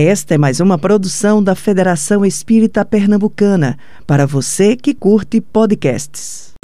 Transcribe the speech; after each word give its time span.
Esta 0.00 0.36
é 0.36 0.38
mais 0.38 0.60
uma 0.60 0.78
produção 0.78 1.42
da 1.42 1.56
Federação 1.56 2.24
Espírita 2.24 2.84
Pernambucana, 2.84 3.76
para 4.06 4.28
você 4.28 4.76
que 4.76 4.94
curte 4.94 5.40
podcasts. 5.40 6.54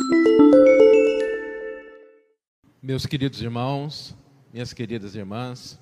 Meus 2.80 3.06
queridos 3.06 3.42
irmãos, 3.42 4.16
minhas 4.52 4.72
queridas 4.72 5.16
irmãs, 5.16 5.80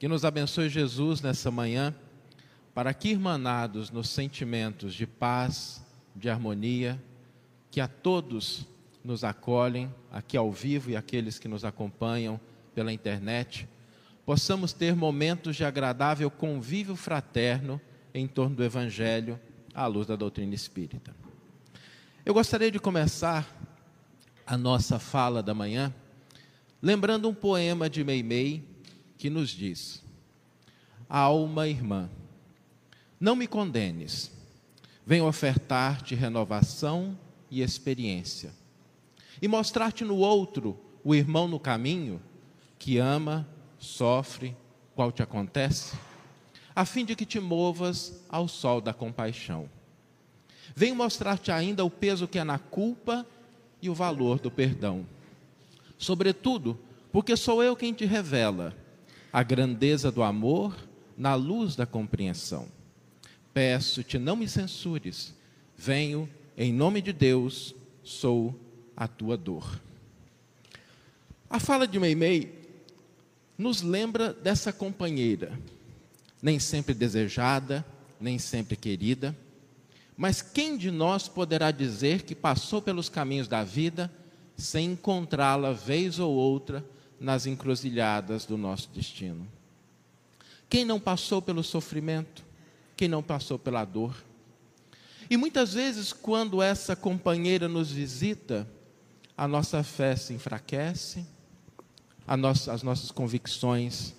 que 0.00 0.08
nos 0.08 0.24
abençoe 0.24 0.68
Jesus 0.68 1.22
nessa 1.22 1.48
manhã, 1.48 1.94
para 2.74 2.92
que, 2.92 3.10
irmanados 3.10 3.92
nos 3.92 4.08
sentimentos 4.08 4.94
de 4.94 5.06
paz, 5.06 5.80
de 6.12 6.28
harmonia, 6.28 7.00
que 7.70 7.80
a 7.80 7.86
todos 7.86 8.66
nos 9.04 9.22
acolhem, 9.22 9.94
aqui 10.10 10.36
ao 10.36 10.50
vivo 10.50 10.90
e 10.90 10.96
aqueles 10.96 11.38
que 11.38 11.46
nos 11.46 11.64
acompanham 11.64 12.40
pela 12.74 12.92
internet, 12.92 13.68
possamos 14.24 14.72
ter 14.72 14.94
momentos 14.96 15.56
de 15.56 15.64
agradável 15.64 16.30
convívio 16.30 16.96
fraterno 16.96 17.80
em 18.12 18.26
torno 18.26 18.56
do 18.56 18.64
Evangelho 18.64 19.38
à 19.74 19.86
luz 19.86 20.06
da 20.06 20.16
doutrina 20.16 20.54
espírita. 20.54 21.14
Eu 22.24 22.32
gostaria 22.32 22.70
de 22.70 22.78
começar 22.78 23.46
a 24.46 24.56
nossa 24.56 24.98
fala 24.98 25.42
da 25.42 25.52
manhã 25.54 25.92
lembrando 26.84 27.28
um 27.28 27.34
poema 27.34 27.88
de 27.88 28.04
Meimei 28.04 28.62
que 29.16 29.30
nos 29.30 29.48
diz: 29.48 30.02
Alma 31.08 31.66
irmã, 31.66 32.10
não 33.18 33.34
me 33.34 33.46
condenes, 33.46 34.30
venho 35.06 35.26
ofertar-te 35.26 36.14
renovação 36.14 37.18
e 37.50 37.62
experiência, 37.62 38.52
e 39.40 39.48
mostrar-te 39.48 40.04
no 40.04 40.16
outro 40.16 40.78
o 41.02 41.14
irmão 41.14 41.48
no 41.48 41.58
caminho 41.58 42.20
que 42.78 42.98
ama 42.98 43.48
sofre, 43.84 44.56
qual 44.94 45.12
te 45.12 45.22
acontece, 45.22 45.96
a 46.74 46.84
fim 46.84 47.04
de 47.04 47.14
que 47.14 47.26
te 47.26 47.38
movas 47.38 48.24
ao 48.28 48.48
sol 48.48 48.80
da 48.80 48.92
compaixão. 48.92 49.68
Venho 50.74 50.96
mostrar-te 50.96 51.52
ainda 51.52 51.84
o 51.84 51.90
peso 51.90 52.26
que 52.26 52.38
é 52.38 52.44
na 52.44 52.58
culpa 52.58 53.24
e 53.80 53.88
o 53.88 53.94
valor 53.94 54.40
do 54.40 54.50
perdão. 54.50 55.06
Sobretudo, 55.98 56.78
porque 57.12 57.36
sou 57.36 57.62
eu 57.62 57.76
quem 57.76 57.92
te 57.92 58.04
revela 58.04 58.74
a 59.32 59.42
grandeza 59.42 60.10
do 60.10 60.22
amor 60.22 60.76
na 61.16 61.34
luz 61.34 61.76
da 61.76 61.86
compreensão. 61.86 62.66
Peço-te, 63.52 64.18
não 64.18 64.34
me 64.34 64.48
censures. 64.48 65.34
Venho 65.76 66.28
em 66.56 66.72
nome 66.72 67.00
de 67.00 67.12
Deus, 67.12 67.74
sou 68.02 68.58
a 68.96 69.06
tua 69.06 69.36
dor. 69.36 69.80
A 71.48 71.60
fala 71.60 71.86
de 71.86 72.00
Meimei 72.00 72.63
nos 73.56 73.82
lembra 73.82 74.32
dessa 74.32 74.72
companheira, 74.72 75.58
nem 76.42 76.58
sempre 76.58 76.94
desejada, 76.94 77.84
nem 78.20 78.38
sempre 78.38 78.76
querida, 78.76 79.36
mas 80.16 80.40
quem 80.40 80.76
de 80.76 80.90
nós 80.90 81.28
poderá 81.28 81.70
dizer 81.70 82.22
que 82.22 82.34
passou 82.34 82.80
pelos 82.80 83.08
caminhos 83.08 83.48
da 83.48 83.64
vida 83.64 84.10
sem 84.56 84.92
encontrá-la 84.92 85.72
vez 85.72 86.18
ou 86.18 86.32
outra 86.32 86.84
nas 87.18 87.46
encruzilhadas 87.46 88.44
do 88.44 88.56
nosso 88.56 88.88
destino? 88.90 89.46
Quem 90.68 90.84
não 90.84 91.00
passou 91.00 91.42
pelo 91.42 91.62
sofrimento? 91.62 92.44
Quem 92.96 93.08
não 93.08 93.22
passou 93.22 93.58
pela 93.58 93.84
dor? 93.84 94.16
E 95.28 95.36
muitas 95.36 95.74
vezes, 95.74 96.12
quando 96.12 96.62
essa 96.62 96.94
companheira 96.94 97.68
nos 97.68 97.90
visita, 97.90 98.68
a 99.36 99.48
nossa 99.48 99.82
fé 99.82 100.14
se 100.14 100.32
enfraquece, 100.32 101.26
nossa, 102.36 102.72
as 102.72 102.82
nossas 102.82 103.10
convicções 103.10 104.14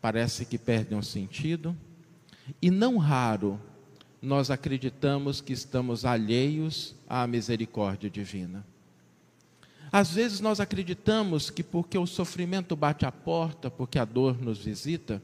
parece 0.00 0.44
que 0.44 0.56
perdem 0.56 0.98
o 0.98 1.02
sentido, 1.02 1.76
e 2.60 2.70
não 2.70 2.96
raro 2.96 3.60
nós 4.22 4.50
acreditamos 4.50 5.40
que 5.40 5.52
estamos 5.52 6.04
alheios 6.04 6.94
à 7.08 7.26
misericórdia 7.26 8.10
divina. 8.10 8.64
Às 9.92 10.12
vezes 10.12 10.40
nós 10.40 10.60
acreditamos 10.60 11.50
que 11.50 11.62
porque 11.62 11.98
o 11.98 12.06
sofrimento 12.06 12.76
bate 12.76 13.04
à 13.04 13.10
porta, 13.10 13.70
porque 13.70 13.98
a 13.98 14.04
dor 14.04 14.40
nos 14.40 14.58
visita, 14.58 15.22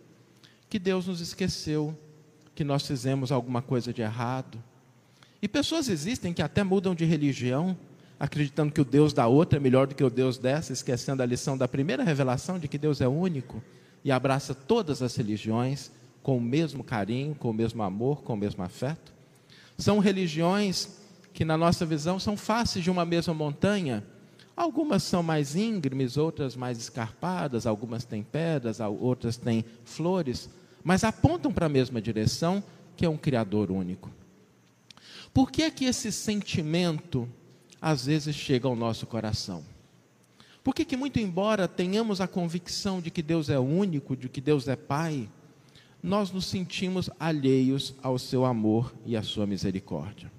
que 0.69 0.79
Deus 0.79 1.07
nos 1.07 1.21
esqueceu, 1.21 1.97
que 2.55 2.65
nós 2.65 2.87
fizemos 2.87 3.31
alguma 3.31 3.63
coisa 3.63 3.93
de 3.93 4.03
errado. 4.03 4.59
E 5.41 5.47
pessoas 5.47 5.89
existem 5.89 6.33
que 6.33 6.43
até 6.43 6.65
mudam 6.65 6.95
de 6.95 7.05
religião 7.05 7.77
acreditando 8.19 8.73
que 8.73 8.81
o 8.81 8.85
Deus 8.85 9.13
da 9.13 9.27
outra 9.27 9.59
é 9.59 9.61
melhor 9.61 9.87
do 9.87 9.95
que 9.95 10.05
o 10.05 10.11
Deus 10.11 10.39
dessa, 10.39 10.73
esquecendo 10.73 11.23
a 11.23 11.27
lição 11.27 11.57
da 11.57 11.69
primeira 11.69 12.03
revelação 12.03 12.59
de 12.59 12.69
que 12.69 12.79
Deus 12.79 13.01
é 13.01 13.09
único 13.09 13.63
e 14.05 14.11
abraça 14.11 14.55
todas 14.55 15.03
as 15.03 15.15
religiões 15.17 15.91
com 16.23 16.39
o 16.39 16.41
mesmo 16.41 16.83
carinho, 16.83 17.35
com 17.35 17.51
o 17.51 17.55
mesmo 17.55 17.83
amor, 17.83 18.23
com 18.23 18.35
o 18.35 18.37
mesmo 18.37 18.63
afeto. 18.63 19.13
São 19.79 19.99
religiões 19.99 20.99
que, 21.33 21.45
na 21.45 21.57
nossa 21.57 21.85
visão, 21.85 22.19
são 22.19 22.37
faces 22.37 22.83
de 22.83 22.91
uma 22.91 23.05
mesma 23.05 23.35
montanha. 23.35 24.03
Algumas 24.57 25.03
são 25.03 25.23
mais 25.23 25.55
íngremes, 25.55 26.17
outras 26.17 26.57
mais 26.57 26.79
escarpadas, 26.79 27.67
algumas 27.67 28.05
têm 28.05 28.23
pedras, 28.23 28.81
outras 28.81 29.37
têm 29.37 29.65
flores, 29.85 30.49
mas 30.83 31.05
apontam 31.05 31.53
para 31.53 31.67
a 31.67 31.69
mesma 31.69 32.01
direção, 32.01 32.65
que 32.97 33.05
é 33.05 33.09
um 33.09 33.19
Criador 33.19 33.71
único. 33.71 34.11
Por 35.35 35.51
que 35.51 35.63
é 35.63 35.71
que 35.71 35.85
esse 35.85 36.11
sentimento 36.11 37.29
às 37.81 38.07
vezes 38.07 38.35
chega 38.35 38.67
ao 38.67 38.77
nosso 38.77 39.07
coração. 39.07 39.65
Por 40.63 40.75
que, 40.75 40.85
que, 40.85 40.97
muito 40.97 41.21
embora 41.21 41.69
tenhamos 41.69 42.21
a 42.21 42.27
convicção 42.27 43.01
de 43.01 43.11
que 43.11 43.23
Deus 43.23 43.49
é 43.49 43.59
único, 43.59 44.17
de 44.17 44.29
que 44.29 44.41
Deus 44.41 44.67
é 44.67 44.75
Pai, 44.75 45.29
nós 46.03 46.31
nos 46.33 46.47
sentimos 46.47 47.09
alheios 47.21 47.95
ao 48.03 48.19
seu 48.19 48.45
amor 48.45 48.93
e 49.05 49.17
à 49.17 49.23
sua 49.23 49.47
misericórdia? 49.47 50.31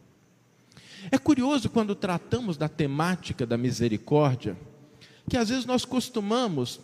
É 1.11 1.17
curioso 1.17 1.69
quando 1.69 1.95
tratamos 1.95 2.57
da 2.57 2.67
temática 2.67 3.45
da 3.45 3.57
misericórdia, 3.57 4.57
que 5.29 5.37
às 5.37 5.49
vezes 5.49 5.65
nós 5.65 5.85
costumamos 5.85 6.81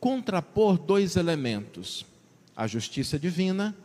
contrapor 0.00 0.78
dois 0.78 1.14
elementos: 1.14 2.04
a 2.56 2.66
justiça 2.66 3.18
divina, 3.18 3.76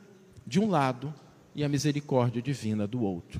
de 0.47 0.59
um 0.59 0.67
lado, 0.67 1.13
e 1.53 1.63
a 1.63 1.69
misericórdia 1.69 2.41
divina 2.41 2.87
do 2.87 3.01
outro. 3.01 3.39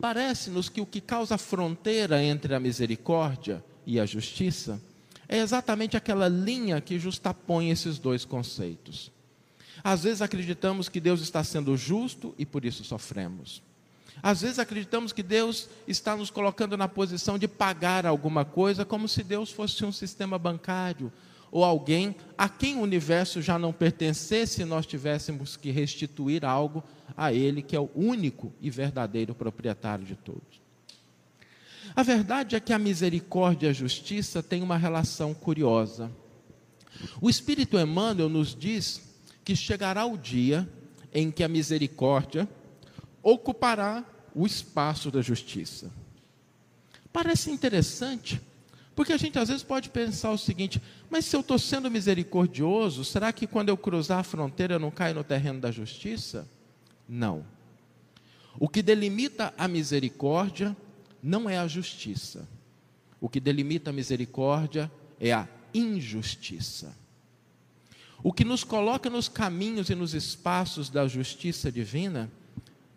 Parece-nos 0.00 0.68
que 0.68 0.80
o 0.80 0.86
que 0.86 1.00
causa 1.00 1.36
fronteira 1.36 2.22
entre 2.22 2.54
a 2.54 2.60
misericórdia 2.60 3.62
e 3.86 4.00
a 4.00 4.06
justiça 4.06 4.80
é 5.28 5.38
exatamente 5.38 5.96
aquela 5.96 6.28
linha 6.28 6.80
que 6.80 6.98
justapõe 6.98 7.70
esses 7.70 7.98
dois 7.98 8.24
conceitos. 8.24 9.12
Às 9.84 10.02
vezes 10.04 10.22
acreditamos 10.22 10.88
que 10.88 11.00
Deus 11.00 11.20
está 11.20 11.44
sendo 11.44 11.76
justo 11.76 12.34
e 12.38 12.44
por 12.44 12.64
isso 12.64 12.82
sofremos. 12.82 13.62
Às 14.22 14.42
vezes 14.42 14.58
acreditamos 14.58 15.12
que 15.12 15.22
Deus 15.22 15.68
está 15.86 16.16
nos 16.16 16.30
colocando 16.30 16.76
na 16.76 16.88
posição 16.88 17.38
de 17.38 17.48
pagar 17.48 18.04
alguma 18.04 18.44
coisa, 18.44 18.84
como 18.84 19.08
se 19.08 19.22
Deus 19.22 19.50
fosse 19.50 19.84
um 19.84 19.92
sistema 19.92 20.38
bancário 20.38 21.12
ou 21.50 21.64
alguém 21.64 22.14
a 22.38 22.48
quem 22.48 22.76
o 22.76 22.80
universo 22.80 23.42
já 23.42 23.58
não 23.58 23.72
pertencesse 23.72 24.64
nós 24.64 24.86
tivéssemos 24.86 25.56
que 25.56 25.70
restituir 25.70 26.44
algo 26.44 26.82
a 27.16 27.32
Ele, 27.32 27.62
que 27.62 27.74
é 27.74 27.80
o 27.80 27.90
único 27.94 28.52
e 28.60 28.70
verdadeiro 28.70 29.34
proprietário 29.34 30.04
de 30.04 30.14
todos. 30.14 30.60
A 31.94 32.02
verdade 32.02 32.54
é 32.54 32.60
que 32.60 32.72
a 32.72 32.78
misericórdia 32.78 33.66
e 33.66 33.70
a 33.70 33.74
justiça 33.74 34.42
têm 34.42 34.62
uma 34.62 34.76
relação 34.76 35.34
curiosa. 35.34 36.10
O 37.20 37.28
Espírito 37.28 37.78
Emmanuel 37.78 38.28
nos 38.28 38.54
diz 38.54 39.02
que 39.44 39.56
chegará 39.56 40.04
o 40.06 40.16
dia 40.16 40.68
em 41.12 41.30
que 41.30 41.42
a 41.42 41.48
misericórdia 41.48 42.48
ocupará 43.22 44.04
o 44.34 44.46
espaço 44.46 45.10
da 45.10 45.20
justiça. 45.20 45.90
Parece 47.12 47.50
interessante, 47.50 48.40
porque 49.00 49.14
a 49.14 49.16
gente 49.16 49.38
às 49.38 49.48
vezes 49.48 49.62
pode 49.62 49.88
pensar 49.88 50.30
o 50.30 50.36
seguinte: 50.36 50.78
mas 51.08 51.24
se 51.24 51.34
eu 51.34 51.40
estou 51.40 51.58
sendo 51.58 51.90
misericordioso, 51.90 53.02
será 53.02 53.32
que 53.32 53.46
quando 53.46 53.70
eu 53.70 53.76
cruzar 53.78 54.18
a 54.18 54.22
fronteira 54.22 54.74
eu 54.74 54.78
não 54.78 54.90
caio 54.90 55.14
no 55.14 55.24
terreno 55.24 55.58
da 55.58 55.70
justiça? 55.70 56.46
Não. 57.08 57.42
O 58.58 58.68
que 58.68 58.82
delimita 58.82 59.54
a 59.56 59.66
misericórdia 59.66 60.76
não 61.22 61.48
é 61.48 61.56
a 61.56 61.66
justiça. 61.66 62.46
O 63.18 63.26
que 63.26 63.40
delimita 63.40 63.88
a 63.88 63.92
misericórdia 63.94 64.92
é 65.18 65.32
a 65.32 65.48
injustiça. 65.72 66.94
O 68.22 68.34
que 68.34 68.44
nos 68.44 68.62
coloca 68.62 69.08
nos 69.08 69.30
caminhos 69.30 69.88
e 69.88 69.94
nos 69.94 70.12
espaços 70.12 70.90
da 70.90 71.08
justiça 71.08 71.72
divina 71.72 72.30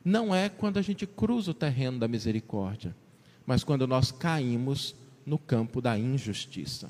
não 0.04 0.36
é 0.36 0.50
quando 0.50 0.80
a 0.80 0.82
gente 0.82 1.08
cruza 1.08 1.52
o 1.52 1.54
terreno 1.54 1.98
da 1.98 2.10
misericórdia, 2.10 2.94
mas 3.46 3.64
quando 3.64 3.88
nós 3.88 4.12
caímos 4.12 4.94
no 5.26 5.38
campo 5.38 5.82
da 5.82 5.98
injustiça. 5.98 6.90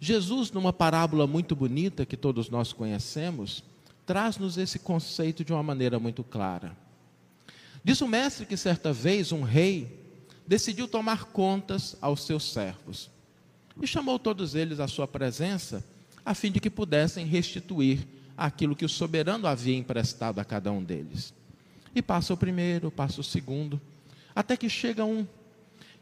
Jesus, 0.00 0.50
numa 0.50 0.72
parábola 0.72 1.26
muito 1.26 1.54
bonita 1.54 2.04
que 2.04 2.16
todos 2.16 2.50
nós 2.50 2.72
conhecemos, 2.72 3.62
traz-nos 4.04 4.58
esse 4.58 4.78
conceito 4.78 5.44
de 5.44 5.52
uma 5.52 5.62
maneira 5.62 5.98
muito 5.98 6.24
clara. 6.24 6.76
Diz 7.84 8.00
o 8.00 8.08
mestre 8.08 8.46
que 8.46 8.56
certa 8.56 8.92
vez 8.92 9.32
um 9.32 9.42
rei 9.42 10.00
decidiu 10.46 10.88
tomar 10.88 11.26
contas 11.26 11.96
aos 12.00 12.24
seus 12.24 12.52
servos 12.52 13.10
e 13.80 13.86
chamou 13.86 14.18
todos 14.18 14.54
eles 14.54 14.80
à 14.80 14.88
sua 14.88 15.06
presença 15.06 15.84
a 16.24 16.34
fim 16.34 16.50
de 16.50 16.60
que 16.60 16.70
pudessem 16.70 17.26
restituir 17.26 18.06
aquilo 18.36 18.76
que 18.76 18.84
o 18.84 18.88
soberano 18.88 19.46
havia 19.46 19.76
emprestado 19.76 20.38
a 20.40 20.44
cada 20.44 20.70
um 20.70 20.82
deles. 20.82 21.34
E 21.94 22.00
passa 22.00 22.32
o 22.32 22.36
primeiro, 22.36 22.90
passa 22.90 23.20
o 23.20 23.24
segundo, 23.24 23.80
até 24.34 24.56
que 24.56 24.68
chega 24.68 25.04
um 25.04 25.26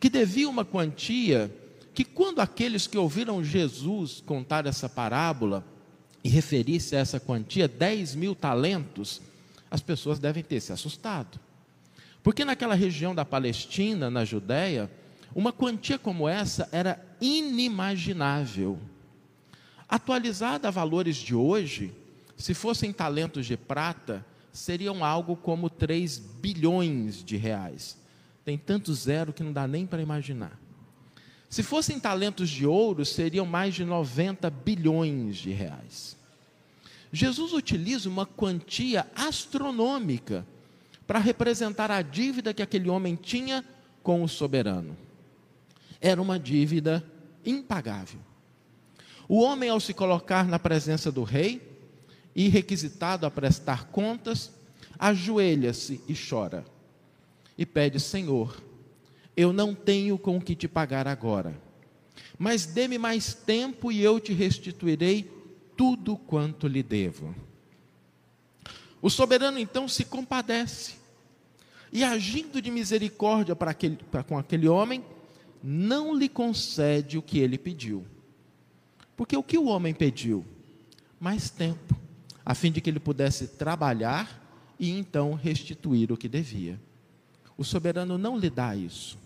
que 0.00 0.08
devia 0.08 0.48
uma 0.48 0.64
quantia 0.64 1.54
que, 1.92 2.04
quando 2.04 2.40
aqueles 2.40 2.86
que 2.86 2.96
ouviram 2.96 3.44
Jesus 3.44 4.22
contar 4.24 4.66
essa 4.66 4.88
parábola 4.88 5.62
e 6.24 6.28
referir-se 6.30 6.96
a 6.96 7.00
essa 7.00 7.20
quantia, 7.20 7.68
10 7.68 8.14
mil 8.14 8.34
talentos, 8.34 9.20
as 9.70 9.82
pessoas 9.82 10.18
devem 10.18 10.42
ter 10.42 10.60
se 10.60 10.72
assustado. 10.72 11.38
Porque 12.22 12.44
naquela 12.44 12.74
região 12.74 13.14
da 13.14 13.24
Palestina, 13.24 14.10
na 14.10 14.24
Judéia, 14.24 14.90
uma 15.34 15.52
quantia 15.52 15.98
como 15.98 16.26
essa 16.26 16.68
era 16.72 16.98
inimaginável. 17.20 18.78
Atualizada 19.88 20.68
a 20.68 20.70
valores 20.70 21.16
de 21.16 21.34
hoje, 21.34 21.92
se 22.36 22.54
fossem 22.54 22.92
talentos 22.92 23.44
de 23.44 23.56
prata, 23.56 24.24
seriam 24.52 25.04
algo 25.04 25.36
como 25.36 25.68
3 25.68 26.18
bilhões 26.18 27.22
de 27.22 27.36
reais. 27.36 27.99
Tem 28.44 28.56
tanto 28.56 28.92
zero 28.94 29.32
que 29.32 29.42
não 29.42 29.52
dá 29.52 29.66
nem 29.66 29.86
para 29.86 30.02
imaginar. 30.02 30.58
Se 31.48 31.62
fossem 31.62 31.98
talentos 31.98 32.48
de 32.48 32.64
ouro, 32.64 33.04
seriam 33.04 33.44
mais 33.44 33.74
de 33.74 33.84
90 33.84 34.48
bilhões 34.50 35.36
de 35.36 35.50
reais. 35.50 36.16
Jesus 37.12 37.52
utiliza 37.52 38.08
uma 38.08 38.24
quantia 38.24 39.06
astronômica 39.16 40.46
para 41.06 41.18
representar 41.18 41.90
a 41.90 42.02
dívida 42.02 42.54
que 42.54 42.62
aquele 42.62 42.88
homem 42.88 43.16
tinha 43.16 43.64
com 44.00 44.22
o 44.22 44.28
soberano. 44.28 44.96
Era 46.00 46.22
uma 46.22 46.38
dívida 46.38 47.04
impagável. 47.44 48.20
O 49.28 49.40
homem, 49.40 49.70
ao 49.70 49.80
se 49.80 49.92
colocar 49.92 50.46
na 50.46 50.58
presença 50.58 51.10
do 51.10 51.24
rei 51.24 51.60
e 52.34 52.48
requisitado 52.48 53.26
a 53.26 53.30
prestar 53.30 53.86
contas, 53.86 54.52
ajoelha-se 54.98 56.00
e 56.08 56.14
chora 56.14 56.64
e 57.60 57.66
pede: 57.66 58.00
Senhor, 58.00 58.58
eu 59.36 59.52
não 59.52 59.74
tenho 59.74 60.18
com 60.18 60.38
o 60.38 60.40
que 60.40 60.56
te 60.56 60.66
pagar 60.66 61.06
agora, 61.06 61.60
mas 62.38 62.64
dê-me 62.64 62.96
mais 62.96 63.34
tempo 63.34 63.92
e 63.92 64.02
eu 64.02 64.18
te 64.18 64.32
restituirei 64.32 65.30
tudo 65.76 66.16
quanto 66.16 66.66
lhe 66.66 66.82
devo. 66.82 67.34
O 69.02 69.10
soberano 69.10 69.58
então 69.58 69.86
se 69.86 70.06
compadece 70.06 70.94
e, 71.92 72.02
agindo 72.02 72.62
de 72.62 72.70
misericórdia 72.70 73.54
para 73.54 73.72
aquele, 73.72 73.96
para 74.10 74.22
com 74.22 74.38
aquele 74.38 74.66
homem, 74.66 75.04
não 75.62 76.14
lhe 76.14 76.30
concede 76.30 77.18
o 77.18 77.22
que 77.22 77.38
ele 77.38 77.58
pediu. 77.58 78.06
Porque 79.14 79.36
o 79.36 79.42
que 79.42 79.58
o 79.58 79.66
homem 79.66 79.92
pediu? 79.92 80.46
Mais 81.18 81.50
tempo, 81.50 81.94
a 82.44 82.54
fim 82.54 82.72
de 82.72 82.80
que 82.80 82.88
ele 82.88 83.00
pudesse 83.00 83.48
trabalhar 83.48 84.74
e 84.78 84.90
então 84.90 85.34
restituir 85.34 86.10
o 86.10 86.16
que 86.16 86.28
devia. 86.28 86.80
O 87.60 87.64
soberano 87.64 88.16
não 88.16 88.38
lhe 88.38 88.48
dá 88.48 88.74
isso. 88.74 89.18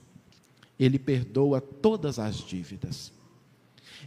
Ele 0.77 0.99
perdoa 0.99 1.61
todas 1.61 2.19
as 2.19 2.39
dívidas. 2.39 3.13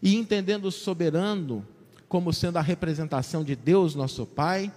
E 0.04 0.18
entendendo 0.18 0.66
o 0.66 0.72
soberano 0.72 1.66
como 2.10 2.34
sendo 2.34 2.58
a 2.58 2.62
representação 2.62 3.42
de 3.42 3.56
Deus, 3.56 3.96
nosso 3.96 4.26
Pai, 4.26 4.70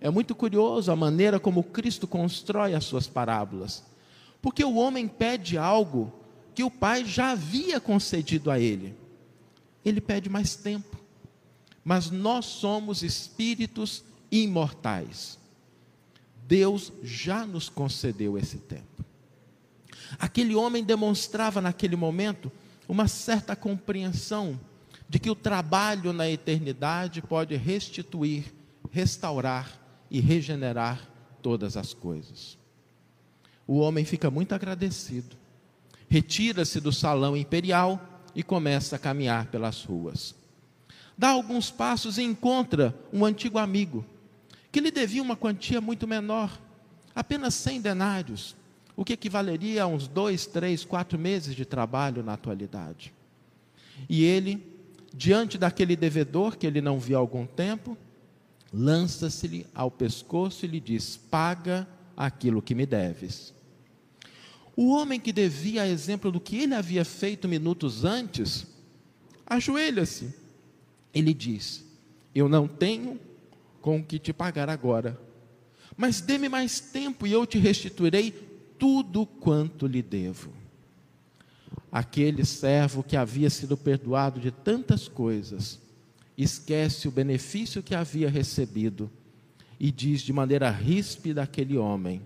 é 0.00 0.10
muito 0.10 0.34
curioso 0.34 0.90
a 0.90 0.96
maneira 0.96 1.38
como 1.38 1.62
Cristo 1.62 2.08
constrói 2.08 2.74
as 2.74 2.84
suas 2.84 3.06
parábolas. 3.06 3.84
Porque 4.42 4.64
o 4.64 4.74
homem 4.74 5.06
pede 5.06 5.56
algo 5.56 6.12
que 6.52 6.64
o 6.64 6.70
Pai 6.70 7.04
já 7.04 7.30
havia 7.30 7.78
concedido 7.78 8.50
a 8.50 8.58
ele. 8.58 8.92
Ele 9.84 10.00
pede 10.00 10.28
mais 10.28 10.56
tempo. 10.56 10.98
Mas 11.84 12.10
nós 12.10 12.44
somos 12.44 13.04
espíritos 13.04 14.02
imortais. 14.32 15.38
Deus 16.46 16.92
já 17.02 17.44
nos 17.44 17.68
concedeu 17.68 18.38
esse 18.38 18.58
tempo. 18.58 19.04
Aquele 20.18 20.54
homem 20.54 20.84
demonstrava 20.84 21.60
naquele 21.60 21.96
momento 21.96 22.50
uma 22.88 23.08
certa 23.08 23.56
compreensão 23.56 24.58
de 25.08 25.18
que 25.18 25.30
o 25.30 25.34
trabalho 25.34 26.12
na 26.12 26.28
eternidade 26.28 27.20
pode 27.20 27.56
restituir, 27.56 28.52
restaurar 28.90 29.80
e 30.10 30.20
regenerar 30.20 31.08
todas 31.42 31.76
as 31.76 31.92
coisas. 31.92 32.56
O 33.66 33.78
homem 33.78 34.04
fica 34.04 34.30
muito 34.30 34.54
agradecido, 34.54 35.36
retira-se 36.08 36.80
do 36.80 36.92
salão 36.92 37.36
imperial 37.36 38.00
e 38.34 38.42
começa 38.42 38.96
a 38.96 38.98
caminhar 38.98 39.46
pelas 39.46 39.82
ruas. 39.82 40.34
Dá 41.18 41.30
alguns 41.30 41.70
passos 41.70 42.18
e 42.18 42.22
encontra 42.22 42.94
um 43.12 43.24
antigo 43.24 43.58
amigo, 43.58 44.04
que 44.76 44.80
lhe 44.82 44.90
devia 44.90 45.22
uma 45.22 45.34
quantia 45.34 45.80
muito 45.80 46.06
menor, 46.06 46.60
apenas 47.14 47.54
100 47.54 47.80
denários, 47.80 48.54
o 48.94 49.06
que 49.06 49.14
equivaleria 49.14 49.84
a 49.84 49.86
uns 49.86 50.06
dois, 50.06 50.44
três, 50.44 50.84
quatro 50.84 51.18
meses 51.18 51.56
de 51.56 51.64
trabalho 51.64 52.22
na 52.22 52.34
atualidade. 52.34 53.10
E 54.06 54.22
ele, 54.22 54.62
diante 55.14 55.56
daquele 55.56 55.96
devedor 55.96 56.58
que 56.58 56.66
ele 56.66 56.82
não 56.82 57.00
via 57.00 57.16
há 57.16 57.18
algum 57.18 57.46
tempo, 57.46 57.96
lança-se-lhe 58.70 59.66
ao 59.74 59.90
pescoço 59.90 60.66
e 60.66 60.68
lhe 60.68 60.78
diz: 60.78 61.16
Paga 61.16 61.88
aquilo 62.14 62.60
que 62.60 62.74
me 62.74 62.84
deves. 62.84 63.54
O 64.76 64.90
homem 64.90 65.18
que 65.18 65.32
devia, 65.32 65.84
a 65.84 65.88
exemplo 65.88 66.30
do 66.30 66.38
que 66.38 66.58
ele 66.58 66.74
havia 66.74 67.02
feito 67.02 67.48
minutos 67.48 68.04
antes, 68.04 68.66
ajoelha-se. 69.46 70.34
Ele 71.14 71.32
diz: 71.32 71.82
Eu 72.34 72.46
não 72.46 72.68
tenho 72.68 73.18
com 73.86 73.98
o 73.98 74.02
que 74.02 74.18
te 74.18 74.32
pagar 74.32 74.68
agora, 74.68 75.16
mas 75.96 76.20
dê-me 76.20 76.48
mais 76.48 76.80
tempo 76.80 77.24
e 77.24 77.30
eu 77.30 77.46
te 77.46 77.56
restituirei 77.56 78.32
tudo 78.76 79.24
quanto 79.24 79.86
lhe 79.86 80.02
devo. 80.02 80.52
Aquele 81.92 82.44
servo 82.44 83.04
que 83.04 83.16
havia 83.16 83.48
sido 83.48 83.76
perdoado 83.76 84.40
de 84.40 84.50
tantas 84.50 85.06
coisas, 85.06 85.80
esquece 86.36 87.06
o 87.06 87.12
benefício 87.12 87.80
que 87.80 87.94
havia 87.94 88.28
recebido 88.28 89.08
e 89.78 89.92
diz 89.92 90.20
de 90.22 90.32
maneira 90.32 90.68
ríspida 90.68 91.44
àquele 91.44 91.78
homem: 91.78 92.20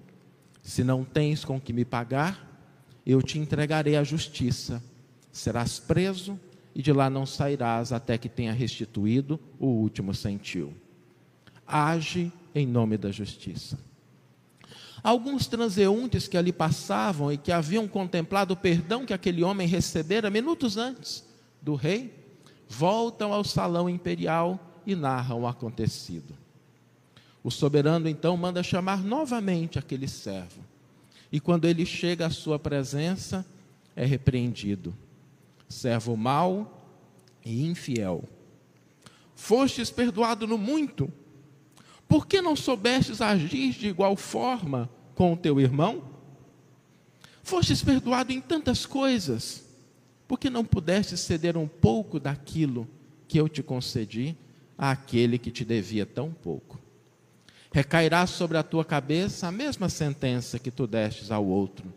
Se 0.62 0.82
não 0.82 1.04
tens 1.04 1.44
com 1.44 1.60
que 1.60 1.74
me 1.74 1.84
pagar, 1.84 2.72
eu 3.04 3.20
te 3.20 3.38
entregarei 3.38 3.96
à 3.96 4.02
justiça. 4.02 4.82
Serás 5.30 5.78
preso 5.78 6.40
e 6.74 6.80
de 6.80 6.90
lá 6.90 7.10
não 7.10 7.26
sairás 7.26 7.92
até 7.92 8.16
que 8.16 8.30
tenha 8.30 8.50
restituído 8.54 9.38
o 9.58 9.66
último 9.66 10.14
sentiu. 10.14 10.72
Age 11.70 12.32
em 12.54 12.66
nome 12.66 12.96
da 12.98 13.10
justiça. 13.10 13.78
Alguns 15.02 15.46
transeuntes 15.46 16.28
que 16.28 16.36
ali 16.36 16.52
passavam 16.52 17.32
e 17.32 17.38
que 17.38 17.52
haviam 17.52 17.88
contemplado 17.88 18.54
o 18.54 18.56
perdão 18.56 19.06
que 19.06 19.14
aquele 19.14 19.42
homem 19.42 19.66
recebera 19.66 20.28
minutos 20.28 20.76
antes 20.76 21.24
do 21.62 21.74
rei, 21.74 22.14
voltam 22.68 23.32
ao 23.32 23.44
salão 23.44 23.88
imperial 23.88 24.58
e 24.86 24.94
narram 24.94 25.42
o 25.42 25.46
acontecido. 25.46 26.34
O 27.42 27.50
soberano 27.50 28.08
então 28.08 28.36
manda 28.36 28.62
chamar 28.62 29.02
novamente 29.02 29.78
aquele 29.78 30.06
servo. 30.06 30.60
E 31.32 31.40
quando 31.40 31.64
ele 31.64 31.86
chega 31.86 32.26
à 32.26 32.30
sua 32.30 32.58
presença, 32.58 33.46
é 33.96 34.04
repreendido. 34.04 34.94
Servo 35.68 36.16
mau 36.16 36.84
e 37.44 37.64
infiel. 37.64 38.24
Fostes 39.34 39.90
perdoado 39.90 40.46
no 40.46 40.58
muito, 40.58 41.10
por 42.10 42.26
que 42.26 42.42
não 42.42 42.56
soubestes 42.56 43.20
agir 43.20 43.70
de 43.70 43.86
igual 43.86 44.16
forma 44.16 44.90
com 45.14 45.32
o 45.32 45.36
teu 45.36 45.60
irmão? 45.60 46.02
Fostes 47.40 47.84
perdoado 47.84 48.32
em 48.32 48.40
tantas 48.40 48.84
coisas, 48.84 49.64
porque 50.26 50.50
não 50.50 50.64
pudeste 50.64 51.16
ceder 51.16 51.56
um 51.56 51.68
pouco 51.68 52.18
daquilo 52.18 52.88
que 53.28 53.38
eu 53.38 53.48
te 53.48 53.62
concedi 53.62 54.36
àquele 54.76 55.38
que 55.38 55.52
te 55.52 55.64
devia 55.64 56.04
tão 56.04 56.32
pouco? 56.32 56.80
Recairá 57.72 58.26
sobre 58.26 58.58
a 58.58 58.64
tua 58.64 58.84
cabeça 58.84 59.46
a 59.46 59.52
mesma 59.52 59.88
sentença 59.88 60.58
que 60.58 60.72
tu 60.72 60.88
destes 60.88 61.30
ao 61.30 61.46
outro. 61.46 61.94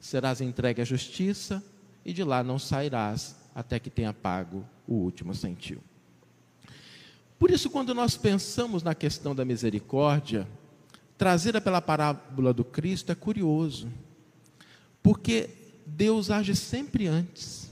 Serás 0.00 0.40
entregue 0.40 0.80
à 0.80 0.86
justiça 0.86 1.62
e 2.02 2.14
de 2.14 2.24
lá 2.24 2.42
não 2.42 2.58
sairás 2.58 3.36
até 3.54 3.78
que 3.78 3.90
tenha 3.90 4.14
pago 4.14 4.64
o 4.88 4.94
último 4.94 5.34
centil. 5.34 5.82
Por 7.40 7.50
isso, 7.50 7.70
quando 7.70 7.94
nós 7.94 8.18
pensamos 8.18 8.82
na 8.82 8.94
questão 8.94 9.34
da 9.34 9.46
misericórdia, 9.46 10.46
trazida 11.16 11.58
pela 11.58 11.80
parábola 11.80 12.52
do 12.52 12.62
Cristo, 12.62 13.12
é 13.12 13.14
curioso, 13.14 13.88
porque 15.02 15.48
Deus 15.86 16.30
age 16.30 16.54
sempre 16.54 17.06
antes. 17.06 17.70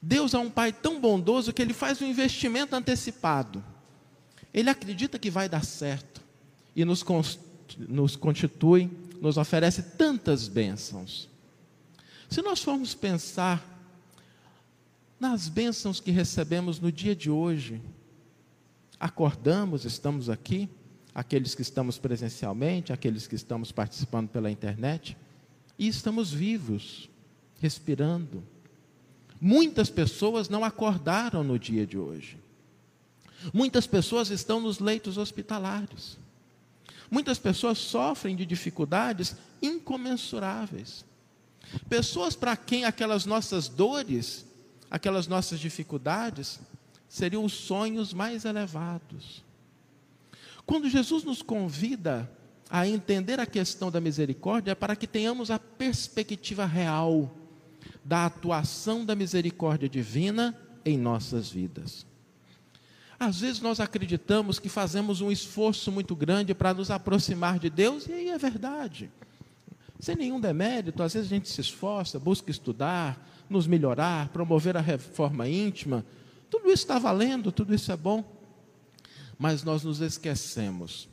Deus 0.00 0.34
é 0.34 0.38
um 0.38 0.48
pai 0.48 0.72
tão 0.72 1.00
bondoso 1.00 1.52
que 1.52 1.60
ele 1.60 1.74
faz 1.74 2.00
um 2.00 2.06
investimento 2.06 2.76
antecipado. 2.76 3.62
Ele 4.54 4.70
acredita 4.70 5.18
que 5.18 5.32
vai 5.32 5.48
dar 5.48 5.64
certo 5.64 6.22
e 6.76 6.84
nos, 6.84 7.04
nos 7.76 8.14
constitui, 8.14 8.88
nos 9.20 9.36
oferece 9.36 9.82
tantas 9.82 10.46
bênçãos. 10.46 11.28
Se 12.30 12.40
nós 12.40 12.62
formos 12.62 12.94
pensar 12.94 13.66
nas 15.18 15.48
bênçãos 15.48 15.98
que 15.98 16.12
recebemos 16.12 16.78
no 16.78 16.92
dia 16.92 17.16
de 17.16 17.28
hoje, 17.28 17.82
acordamos, 18.98 19.84
estamos 19.84 20.28
aqui, 20.28 20.68
aqueles 21.14 21.54
que 21.54 21.62
estamos 21.62 21.98
presencialmente, 21.98 22.92
aqueles 22.92 23.26
que 23.26 23.34
estamos 23.34 23.72
participando 23.72 24.28
pela 24.28 24.50
internet, 24.50 25.16
e 25.78 25.86
estamos 25.86 26.32
vivos, 26.32 27.08
respirando. 27.60 28.42
Muitas 29.40 29.88
pessoas 29.88 30.48
não 30.48 30.64
acordaram 30.64 31.44
no 31.44 31.58
dia 31.58 31.86
de 31.86 31.96
hoje. 31.96 32.38
Muitas 33.52 33.86
pessoas 33.86 34.30
estão 34.30 34.60
nos 34.60 34.80
leitos 34.80 35.16
hospitalares. 35.16 36.18
Muitas 37.10 37.38
pessoas 37.38 37.78
sofrem 37.78 38.34
de 38.34 38.44
dificuldades 38.44 39.36
incomensuráveis. 39.62 41.04
Pessoas 41.88 42.34
para 42.34 42.56
quem 42.56 42.84
aquelas 42.84 43.24
nossas 43.24 43.68
dores, 43.68 44.44
aquelas 44.90 45.26
nossas 45.26 45.60
dificuldades, 45.60 46.58
seriam 47.08 47.44
os 47.44 47.52
sonhos 47.52 48.12
mais 48.12 48.44
elevados. 48.44 49.44
Quando 50.66 50.88
Jesus 50.88 51.24
nos 51.24 51.40
convida 51.40 52.30
a 52.70 52.86
entender 52.86 53.40
a 53.40 53.46
questão 53.46 53.90
da 53.90 54.00
misericórdia, 54.00 54.72
é 54.72 54.74
para 54.74 54.94
que 54.94 55.06
tenhamos 55.06 55.50
a 55.50 55.58
perspectiva 55.58 56.66
real 56.66 57.34
da 58.04 58.26
atuação 58.26 59.04
da 59.04 59.14
misericórdia 59.14 59.88
divina 59.88 60.54
em 60.84 60.98
nossas 60.98 61.50
vidas. 61.50 62.06
Às 63.18 63.40
vezes 63.40 63.60
nós 63.60 63.80
acreditamos 63.80 64.58
que 64.58 64.68
fazemos 64.68 65.20
um 65.20 65.30
esforço 65.30 65.90
muito 65.90 66.14
grande 66.14 66.54
para 66.54 66.72
nos 66.72 66.90
aproximar 66.90 67.58
de 67.58 67.68
Deus, 67.68 68.06
e 68.06 68.12
aí 68.12 68.28
é 68.28 68.38
verdade. 68.38 69.10
Sem 69.98 70.14
nenhum 70.14 70.40
demérito, 70.40 71.02
às 71.02 71.14
vezes 71.14 71.32
a 71.32 71.34
gente 71.34 71.48
se 71.48 71.60
esforça, 71.60 72.20
busca 72.20 72.50
estudar, 72.50 73.26
nos 73.50 73.66
melhorar, 73.66 74.28
promover 74.28 74.76
a 74.76 74.80
reforma 74.80 75.48
íntima. 75.48 76.04
Tudo 76.50 76.66
isso 76.66 76.82
está 76.84 76.98
valendo, 76.98 77.52
tudo 77.52 77.74
isso 77.74 77.92
é 77.92 77.96
bom. 77.96 78.24
Mas 79.38 79.62
nós 79.62 79.84
nos 79.84 80.00
esquecemos 80.00 81.08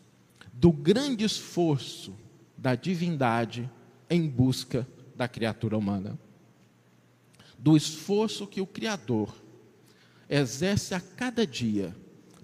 do 0.54 0.72
grande 0.72 1.24
esforço 1.24 2.16
da 2.58 2.76
divindade 2.76 3.70
em 4.10 4.28
busca 4.28 4.88
da 5.16 5.28
criatura 5.28 5.78
humana. 5.78 6.18
Do 7.58 7.76
esforço 7.76 8.48
que 8.48 8.62
o 8.62 8.68
Criador 8.68 9.36
exerce 10.30 10.94
a 10.94 11.00
cada 11.00 11.46
dia 11.46 11.96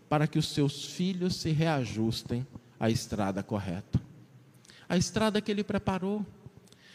para 0.10 0.28
que 0.28 0.38
os 0.38 0.50
seus 0.50 0.86
filhos 0.86 1.38
se 1.38 1.52
reajustem 1.52 2.46
à 2.80 2.90
estrada 2.90 3.42
correta. 3.42 4.02
A 4.88 4.98
estrada 4.98 5.40
que 5.40 5.50
ele 5.50 5.64
preparou. 5.64 6.26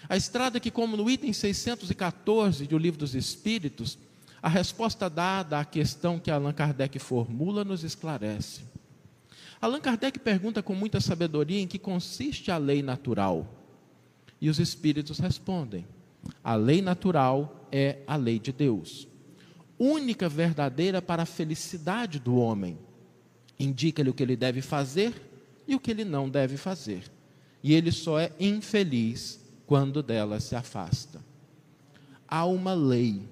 A 0.09 0.17
estrada 0.17 0.61
que, 0.61 0.71
como 0.71 0.97
no 0.97 1.09
item 1.11 1.33
614 1.33 2.67
do 2.67 2.77
Livro 2.79 3.01
dos 3.01 3.15
Espíritos, 3.15 3.99
a 4.43 4.49
resposta 4.49 5.09
dada 5.09 5.59
à 5.59 5.65
questão 5.65 6.19
que 6.19 6.31
Allan 6.31 6.53
Kardec 6.53 6.99
formula 6.99 7.65
nos 7.65 7.85
esclarece. 7.85 8.63
Allan 9.61 9.81
Kardec 9.81 10.19
pergunta 10.19 10.63
com 10.63 10.75
muita 10.75 11.01
sabedoria 11.01 11.61
em 11.61 11.67
que 11.67 11.79
consiste 11.79 12.51
a 12.51 12.59
lei 12.59 12.83
natural. 12.83 13.47
E 14.41 14.51
os 14.51 14.59
espíritos 14.59 15.19
respondem: 15.19 15.87
a 16.45 16.55
lei 16.55 16.83
natural 16.83 17.67
é 17.73 17.99
a 18.07 18.17
lei 18.17 18.39
de 18.39 18.53
Deus 18.53 19.09
única 19.79 20.29
verdadeira 20.29 21.03
para 21.03 21.23
a 21.23 21.27
felicidade 21.27 22.19
do 22.19 22.37
homem. 22.37 22.79
Indica-lhe 23.59 24.11
o 24.11 24.15
que 24.15 24.23
ele 24.23 24.37
deve 24.37 24.61
fazer 24.61 25.15
e 25.67 25.75
o 25.75 25.81
que 25.81 25.91
ele 25.91 26.05
não 26.05 26.29
deve 26.29 26.57
fazer. 26.57 27.11
E 27.63 27.75
ele 27.75 27.91
só 27.91 28.19
é 28.19 28.33
infeliz 28.39 29.41
quando 29.67 30.03
dela 30.03 30.41
se 30.41 30.55
afasta. 30.55 31.21
Há 32.29 32.45
uma 32.45 32.75
lei 32.75 33.23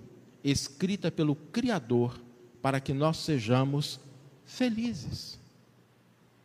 escrita 0.45 1.11
pelo 1.11 1.35
Criador 1.35 2.21
para 2.61 2.79
que 2.79 2.93
nós 2.93 3.17
sejamos 3.17 3.99
felizes. 4.45 5.39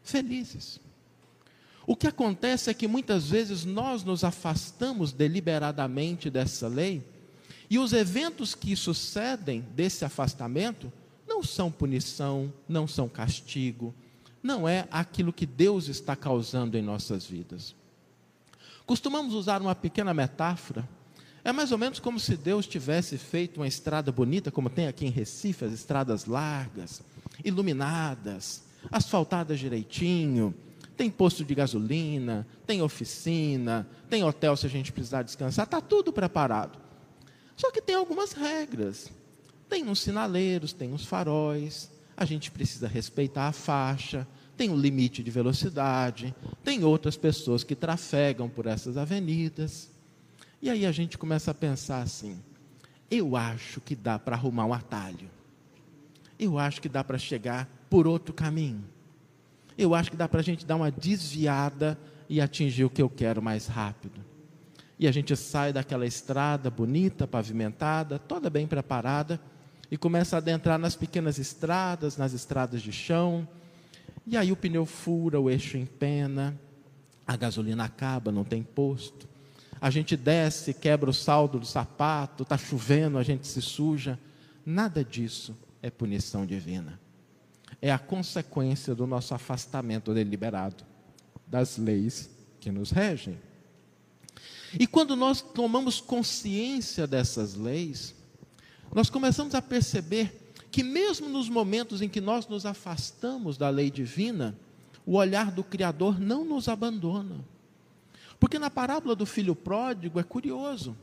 Felizes. 0.01 0.79
O 1.85 1.95
que 1.95 2.07
acontece 2.07 2.69
é 2.69 2.73
que 2.73 2.87
muitas 2.87 3.29
vezes 3.29 3.65
nós 3.65 4.03
nos 4.03 4.23
afastamos 4.23 5.11
deliberadamente 5.11 6.29
dessa 6.29 6.67
lei 6.67 7.03
e 7.69 7.77
os 7.77 7.93
eventos 7.93 8.55
que 8.55 8.75
sucedem 8.75 9.61
desse 9.75 10.05
afastamento 10.05 10.91
não 11.27 11.43
são 11.43 11.71
punição, 11.71 12.51
não 12.67 12.87
são 12.87 13.07
castigo, 13.07 13.93
não 14.41 14.67
é 14.67 14.87
aquilo 14.89 15.33
que 15.33 15.45
Deus 15.45 15.87
está 15.87 16.15
causando 16.15 16.77
em 16.77 16.81
nossas 16.81 17.25
vidas. 17.25 17.75
Costumamos 18.85 19.35
usar 19.35 19.61
uma 19.61 19.75
pequena 19.75 20.13
metáfora. 20.13 20.87
É 21.43 21.51
mais 21.51 21.71
ou 21.71 21.77
menos 21.77 21.99
como 21.99 22.19
se 22.19 22.35
Deus 22.35 22.67
tivesse 22.67 23.17
feito 23.17 23.57
uma 23.57 23.67
estrada 23.67 24.11
bonita, 24.11 24.51
como 24.51 24.69
tem 24.69 24.87
aqui 24.87 25.05
em 25.05 25.09
Recife, 25.09 25.65
as 25.65 25.73
estradas 25.73 26.25
largas, 26.25 27.01
iluminadas, 27.43 28.63
asfaltadas 28.91 29.59
direitinho, 29.59 30.53
tem 30.97 31.09
posto 31.09 31.45
de 31.45 31.55
gasolina, 31.55 32.45
tem 32.67 32.81
oficina, 32.81 33.87
tem 34.09 34.23
hotel 34.23 34.57
se 34.57 34.65
a 34.65 34.69
gente 34.69 34.91
precisar 34.91 35.23
descansar, 35.23 35.65
está 35.65 35.79
tudo 35.79 36.11
preparado. 36.11 36.77
Só 37.55 37.71
que 37.71 37.81
tem 37.81 37.95
algumas 37.95 38.33
regras. 38.33 39.09
Tem 39.69 39.87
uns 39.87 40.01
sinaleiros, 40.01 40.73
tem 40.73 40.91
uns 40.91 41.05
faróis, 41.05 41.89
a 42.17 42.25
gente 42.25 42.49
precisa 42.51 42.87
respeitar 42.87 43.47
a 43.47 43.51
faixa, 43.53 44.27
tem 44.57 44.69
um 44.69 44.75
limite 44.75 45.23
de 45.23 45.31
velocidade, 45.31 46.35
tem 46.65 46.83
outras 46.83 47.15
pessoas 47.15 47.63
que 47.63 47.75
trafegam 47.75 48.49
por 48.49 48.65
essas 48.65 48.97
avenidas. 48.97 49.89
E 50.61 50.69
aí 50.69 50.85
a 50.85 50.91
gente 50.91 51.17
começa 51.17 51.51
a 51.51 51.53
pensar 51.53 52.01
assim: 52.01 52.41
eu 53.09 53.35
acho 53.35 53.81
que 53.81 53.95
dá 53.95 54.17
para 54.17 54.35
arrumar 54.35 54.65
um 54.65 54.73
atalho. 54.73 55.29
Eu 56.37 56.57
acho 56.57 56.81
que 56.81 56.89
dá 56.89 57.03
para 57.03 57.17
chegar 57.17 57.67
por 57.89 58.07
outro 58.07 58.33
caminho. 58.33 58.83
Eu 59.77 59.95
acho 59.95 60.11
que 60.11 60.17
dá 60.17 60.27
para 60.27 60.39
a 60.39 60.43
gente 60.43 60.65
dar 60.65 60.75
uma 60.75 60.91
desviada 60.91 61.99
e 62.27 62.39
atingir 62.39 62.85
o 62.85 62.89
que 62.89 63.01
eu 63.01 63.09
quero 63.09 63.41
mais 63.41 63.67
rápido 63.67 64.29
e 64.99 65.07
a 65.07 65.11
gente 65.13 65.33
sai 65.37 65.71
daquela 65.71 66.05
estrada 66.05 66.69
bonita, 66.69 67.25
pavimentada, 67.25 68.19
toda 68.19 68.49
bem 68.49 68.67
preparada, 68.67 69.39
e 69.89 69.97
começa 69.97 70.35
a 70.35 70.39
adentrar 70.39 70.77
nas 70.77 70.95
pequenas 70.95 71.39
estradas, 71.39 72.17
nas 72.17 72.33
estradas 72.33 72.81
de 72.81 72.91
chão, 72.91 73.47
e 74.27 74.35
aí 74.35 74.51
o 74.51 74.57
pneu 74.57 74.85
fura, 74.85 75.39
o 75.39 75.49
eixo 75.49 75.77
empena, 75.77 76.59
a 77.25 77.37
gasolina 77.37 77.85
acaba, 77.85 78.29
não 78.29 78.43
tem 78.43 78.61
posto. 78.61 79.27
A 79.81 79.89
gente 79.89 80.17
desce, 80.17 80.73
quebra 80.73 81.09
o 81.09 81.13
saldo 81.13 81.59
do 81.59 81.65
sapato, 81.65 82.43
está 82.43 82.57
chovendo, 82.57 83.17
a 83.17 83.23
gente 83.23 83.47
se 83.47 83.61
suja. 83.61 84.19
Nada 84.65 85.03
disso 85.03 85.55
é 85.81 85.89
punição 85.89 86.45
divina. 86.45 86.99
É 87.81 87.91
a 87.91 87.99
consequência 87.99 88.93
do 88.93 89.07
nosso 89.07 89.33
afastamento 89.33 90.13
deliberado 90.13 90.83
das 91.47 91.77
leis 91.77 92.29
que 92.59 92.71
nos 92.71 92.91
regem. 92.91 93.37
E 94.77 94.85
quando 94.85 95.15
nós 95.15 95.41
tomamos 95.41 95.99
consciência 95.99 97.07
dessas 97.07 97.55
leis, 97.55 98.13
nós 98.93 99.09
começamos 99.09 99.55
a 99.55 99.61
perceber 99.61 100.53
que, 100.69 100.83
mesmo 100.83 101.27
nos 101.29 101.49
momentos 101.49 102.01
em 102.01 102.09
que 102.09 102.21
nós 102.21 102.47
nos 102.47 102.65
afastamos 102.65 103.57
da 103.57 103.69
lei 103.69 103.89
divina, 103.89 104.55
o 105.05 105.15
olhar 105.15 105.51
do 105.51 105.63
Criador 105.63 106.19
não 106.19 106.45
nos 106.45 106.67
abandona. 106.67 107.43
Porque 108.39 108.57
na 108.57 108.69
parábola 108.69 109.15
do 109.15 109.25
filho 109.25 109.55
pródigo 109.55 110.19
é 110.19 110.23
curioso. 110.23 110.95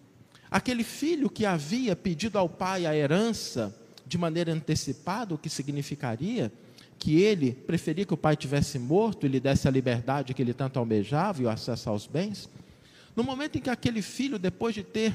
Aquele 0.50 0.84
filho 0.84 1.28
que 1.28 1.44
havia 1.44 1.94
pedido 1.94 2.38
ao 2.38 2.48
pai 2.48 2.86
a 2.86 2.96
herança 2.96 3.74
de 4.06 4.16
maneira 4.16 4.52
antecipada, 4.52 5.34
o 5.34 5.38
que 5.38 5.48
significaria 5.48 6.52
que 6.98 7.20
ele 7.20 7.52
preferia 7.52 8.06
que 8.06 8.14
o 8.14 8.16
pai 8.16 8.36
tivesse 8.36 8.78
morto 8.78 9.26
e 9.26 9.28
lhe 9.28 9.40
desse 9.40 9.68
a 9.68 9.70
liberdade 9.70 10.32
que 10.32 10.40
ele 10.40 10.54
tanto 10.54 10.78
almejava 10.78 11.42
e 11.42 11.44
o 11.44 11.50
acesso 11.50 11.90
aos 11.90 12.06
bens. 12.06 12.48
No 13.14 13.22
momento 13.22 13.58
em 13.58 13.60
que 13.60 13.70
aquele 13.70 14.00
filho, 14.00 14.38
depois 14.38 14.74
de 14.74 14.82
ter 14.82 15.14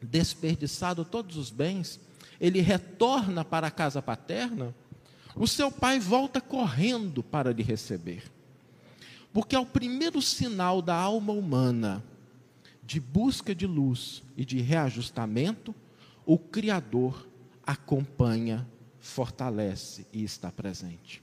desperdiçado 0.00 1.04
todos 1.04 1.36
os 1.36 1.50
bens, 1.50 2.00
ele 2.40 2.60
retorna 2.60 3.44
para 3.44 3.66
a 3.66 3.70
casa 3.70 4.00
paterna, 4.00 4.74
o 5.36 5.46
seu 5.46 5.70
pai 5.70 5.98
volta 5.98 6.40
correndo 6.40 7.22
para 7.22 7.52
lhe 7.52 7.62
receber. 7.62 8.22
Porque 9.32 9.54
é 9.54 9.58
o 9.58 9.66
primeiro 9.66 10.20
sinal 10.20 10.82
da 10.82 10.94
alma 10.94 11.32
humana 11.32 12.02
de 12.82 12.98
busca 12.98 13.54
de 13.54 13.66
luz 13.66 14.22
e 14.36 14.44
de 14.44 14.60
reajustamento, 14.60 15.72
o 16.26 16.36
Criador 16.36 17.28
acompanha, 17.64 18.66
fortalece 18.98 20.04
e 20.12 20.24
está 20.24 20.50
presente. 20.50 21.22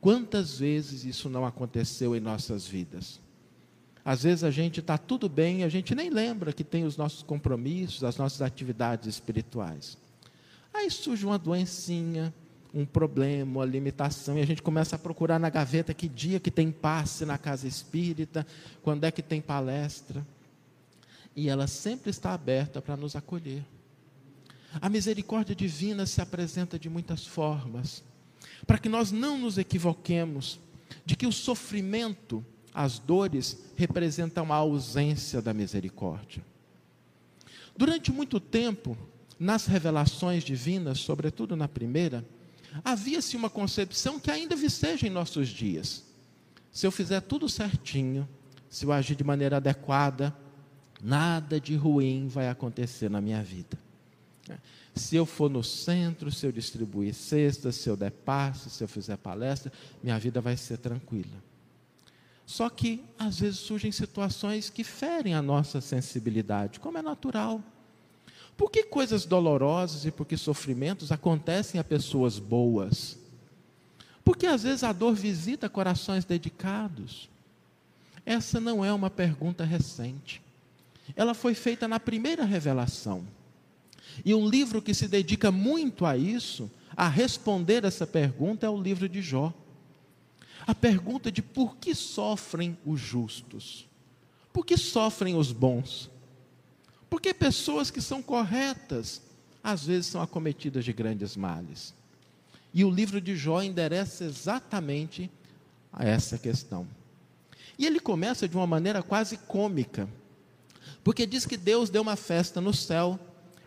Quantas 0.00 0.58
vezes 0.58 1.04
isso 1.04 1.28
não 1.28 1.44
aconteceu 1.44 2.14
em 2.14 2.20
nossas 2.20 2.66
vidas? 2.66 3.20
Às 4.04 4.22
vezes 4.22 4.44
a 4.44 4.50
gente 4.50 4.80
está 4.80 4.96
tudo 4.96 5.28
bem, 5.28 5.64
a 5.64 5.68
gente 5.68 5.94
nem 5.94 6.10
lembra 6.10 6.52
que 6.52 6.64
tem 6.64 6.84
os 6.84 6.96
nossos 6.96 7.22
compromissos, 7.22 8.04
as 8.04 8.16
nossas 8.16 8.42
atividades 8.42 9.08
espirituais. 9.08 9.98
Aí 10.72 10.90
surge 10.90 11.26
uma 11.26 11.38
doencinha, 11.38 12.32
um 12.74 12.86
problema, 12.86 13.58
uma 13.60 13.64
limitação, 13.64 14.38
e 14.38 14.42
a 14.42 14.46
gente 14.46 14.62
começa 14.62 14.96
a 14.96 14.98
procurar 14.98 15.38
na 15.38 15.50
gaveta 15.50 15.92
que 15.92 16.08
dia 16.08 16.40
que 16.40 16.50
tem 16.50 16.70
passe 16.70 17.24
na 17.26 17.36
casa 17.36 17.68
espírita, 17.68 18.46
quando 18.82 19.04
é 19.04 19.10
que 19.10 19.22
tem 19.22 19.40
palestra. 19.40 20.26
E 21.36 21.48
ela 21.48 21.66
sempre 21.66 22.10
está 22.10 22.32
aberta 22.32 22.80
para 22.80 22.96
nos 22.96 23.14
acolher. 23.16 23.64
A 24.80 24.88
misericórdia 24.88 25.54
divina 25.54 26.06
se 26.06 26.20
apresenta 26.20 26.78
de 26.78 26.88
muitas 26.88 27.26
formas. 27.26 28.02
para 28.66 28.78
que 28.78 28.88
nós 28.88 29.10
não 29.10 29.38
nos 29.38 29.58
equivoquemos 29.58 30.58
de 31.04 31.16
que 31.16 31.26
o 31.26 31.32
sofrimento, 31.32 32.44
as 32.72 32.98
dores, 32.98 33.58
representam 33.76 34.52
a 34.52 34.56
ausência 34.56 35.42
da 35.42 35.52
misericórdia. 35.52 36.44
Durante 37.76 38.12
muito 38.12 38.38
tempo, 38.38 38.96
nas 39.38 39.66
revelações 39.66 40.44
divinas, 40.44 41.00
sobretudo 41.00 41.56
na 41.56 41.66
primeira, 41.66 42.24
havia-se 42.84 43.36
uma 43.36 43.50
concepção 43.50 44.18
que 44.18 44.30
ainda 44.30 44.56
viceja 44.56 45.06
em 45.06 45.10
nossos 45.10 45.48
dias. 45.48 46.04
Se 46.70 46.86
eu 46.86 46.90
fizer 46.90 47.20
tudo 47.20 47.48
certinho, 47.48 48.28
se 48.68 48.86
eu 48.86 48.92
agir 48.92 49.14
de 49.14 49.24
maneira 49.24 49.58
adequada, 49.58 50.34
nada 51.02 51.60
de 51.60 51.74
ruim 51.76 52.28
vai 52.28 52.48
acontecer 52.48 53.10
na 53.10 53.20
minha 53.20 53.42
vida. 53.42 53.78
Se 54.94 55.16
eu 55.16 55.24
for 55.24 55.50
no 55.50 55.62
centro, 55.64 56.30
se 56.30 56.46
eu 56.46 56.52
distribuir 56.52 57.14
cestas, 57.14 57.76
se 57.76 57.88
eu 57.88 57.96
der 57.96 58.10
passe, 58.10 58.68
se 58.68 58.84
eu 58.84 58.88
fizer 58.88 59.16
palestra, 59.16 59.72
minha 60.02 60.18
vida 60.18 60.40
vai 60.40 60.56
ser 60.56 60.78
tranquila. 60.78 61.42
Só 62.44 62.68
que, 62.68 63.02
às 63.18 63.38
vezes, 63.40 63.60
surgem 63.60 63.90
situações 63.90 64.68
que 64.68 64.84
ferem 64.84 65.34
a 65.34 65.40
nossa 65.40 65.80
sensibilidade, 65.80 66.80
como 66.80 66.98
é 66.98 67.02
natural. 67.02 67.62
Por 68.56 68.70
que 68.70 68.84
coisas 68.84 69.24
dolorosas 69.24 70.04
e 70.04 70.10
por 70.10 70.26
que 70.26 70.36
sofrimentos 70.36 71.10
acontecem 71.10 71.80
a 71.80 71.84
pessoas 71.84 72.38
boas? 72.38 73.18
Porque 74.24 74.46
às 74.46 74.62
vezes 74.62 74.84
a 74.84 74.92
dor 74.92 75.14
visita 75.14 75.68
corações 75.68 76.24
dedicados. 76.24 77.28
Essa 78.24 78.60
não 78.60 78.84
é 78.84 78.92
uma 78.92 79.10
pergunta 79.10 79.64
recente. 79.64 80.40
Ela 81.16 81.34
foi 81.34 81.54
feita 81.54 81.88
na 81.88 81.98
primeira 81.98 82.44
revelação. 82.44 83.26
E 84.24 84.34
um 84.34 84.48
livro 84.48 84.80
que 84.80 84.94
se 84.94 85.08
dedica 85.08 85.50
muito 85.50 86.04
a 86.06 86.16
isso, 86.16 86.70
a 86.96 87.08
responder 87.08 87.84
essa 87.84 88.06
pergunta, 88.06 88.66
é 88.66 88.70
o 88.70 88.80
livro 88.80 89.08
de 89.08 89.20
Jó. 89.20 89.52
A 90.66 90.74
pergunta 90.74 91.32
de 91.32 91.42
por 91.42 91.76
que 91.76 91.94
sofrem 91.94 92.78
os 92.86 93.00
justos? 93.00 93.88
Por 94.52 94.64
que 94.64 94.76
sofrem 94.76 95.34
os 95.34 95.50
bons? 95.50 96.10
Porque 97.12 97.34
pessoas 97.34 97.90
que 97.90 98.00
são 98.00 98.22
corretas, 98.22 99.20
às 99.62 99.84
vezes 99.84 100.06
são 100.06 100.22
acometidas 100.22 100.82
de 100.82 100.94
grandes 100.94 101.36
males. 101.36 101.92
E 102.72 102.86
o 102.86 102.90
livro 102.90 103.20
de 103.20 103.36
Jó 103.36 103.60
endereça 103.60 104.24
exatamente 104.24 105.30
a 105.92 106.06
essa 106.06 106.38
questão. 106.38 106.88
E 107.78 107.84
ele 107.84 108.00
começa 108.00 108.48
de 108.48 108.56
uma 108.56 108.66
maneira 108.66 109.02
quase 109.02 109.36
cômica, 109.36 110.08
porque 111.04 111.26
diz 111.26 111.44
que 111.44 111.58
Deus 111.58 111.90
deu 111.90 112.00
uma 112.00 112.16
festa 112.16 112.62
no 112.62 112.72
céu 112.72 113.20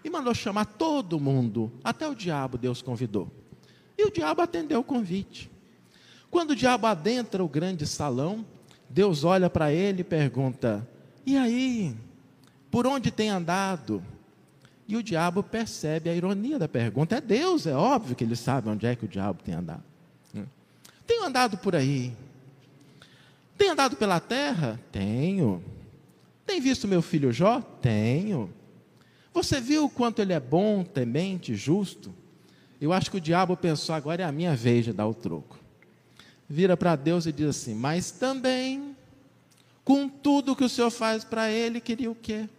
e 0.03 0.09
mandou 0.09 0.33
chamar 0.33 0.65
todo 0.65 1.19
mundo, 1.19 1.71
até 1.83 2.09
o 2.09 2.15
diabo 2.15 2.57
Deus 2.57 2.81
convidou. 2.81 3.29
E 3.95 4.05
o 4.05 4.11
diabo 4.11 4.41
atendeu 4.41 4.79
o 4.79 4.83
convite. 4.83 5.51
Quando 6.31 6.49
o 6.49 6.55
diabo 6.55 6.87
adentra 6.87 7.43
o 7.43 7.47
grande 7.47 7.85
salão, 7.85 8.43
Deus 8.89 9.23
olha 9.23 9.51
para 9.51 9.71
ele 9.71 10.01
e 10.01 10.03
pergunta: 10.03 10.89
E 11.23 11.37
aí, 11.37 11.95
por 12.75 12.85
onde 12.85 13.09
tem 13.09 13.29
andado? 13.29 14.03
E 14.85 14.97
o 14.97 15.01
diabo 15.01 15.41
percebe 15.41 16.09
a 16.09 16.13
ironia 16.13 16.59
da 16.59 16.67
pergunta. 16.67 17.15
É 17.15 17.21
Deus, 17.21 17.65
é 17.65 17.73
óbvio 17.73 18.17
que 18.17 18.23
ele 18.25 18.35
sabe 18.35 18.67
onde 18.67 18.85
é 18.85 18.93
que 18.97 19.05
o 19.05 19.07
diabo 19.07 19.41
tem 19.41 19.55
andado. 19.55 19.81
Tenho 21.07 21.23
andado 21.23 21.57
por 21.57 21.73
aí. 21.73 22.11
Tem 23.57 23.69
andado 23.69 23.95
pela 23.95 24.19
terra? 24.19 24.77
Tenho. 24.91 25.63
Tem 26.45 26.59
visto 26.59 26.85
meu 26.85 27.01
filho 27.01 27.31
Jó? 27.31 27.61
Tenho. 27.61 28.53
Você 29.33 29.61
viu 29.61 29.85
o 29.85 29.89
quanto 29.89 30.21
ele 30.21 30.33
é 30.33 30.39
bom, 30.41 30.83
temente, 30.83 31.55
justo? 31.55 32.13
Eu 32.81 32.91
acho 32.91 33.09
que 33.09 33.15
o 33.15 33.21
diabo 33.21 33.55
pensou, 33.55 33.95
agora 33.95 34.23
é 34.23 34.25
a 34.25 34.33
minha 34.33 34.53
vez 34.53 34.83
de 34.83 34.91
dar 34.91 35.07
o 35.07 35.13
troco. 35.13 35.57
Vira 36.49 36.75
para 36.75 36.97
Deus 36.97 37.25
e 37.25 37.31
diz 37.31 37.47
assim: 37.47 37.73
Mas 37.73 38.11
também, 38.11 38.97
com 39.85 40.09
tudo 40.09 40.57
que 40.57 40.65
o 40.65 40.67
Senhor 40.67 40.91
faz 40.91 41.23
para 41.23 41.49
ele, 41.49 41.79
queria 41.79 42.11
o 42.11 42.15
quê? 42.15 42.49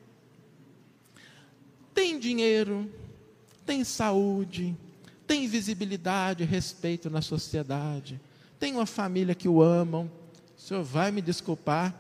Tem 1.97 2.19
dinheiro, 2.19 2.91
tem 3.65 3.83
saúde, 3.83 4.77
tem 5.27 5.49
visibilidade, 5.49 6.45
respeito 6.45 7.09
na 7.09 7.23
sociedade, 7.23 8.21
tem 8.61 8.75
uma 8.75 8.85
família 8.85 9.35
que 9.35 9.49
o 9.49 9.63
amam. 9.63 10.11
O 10.59 10.61
Senhor 10.61 10.85
vai 10.85 11.11
me 11.11 11.23
desculpar, 11.23 11.99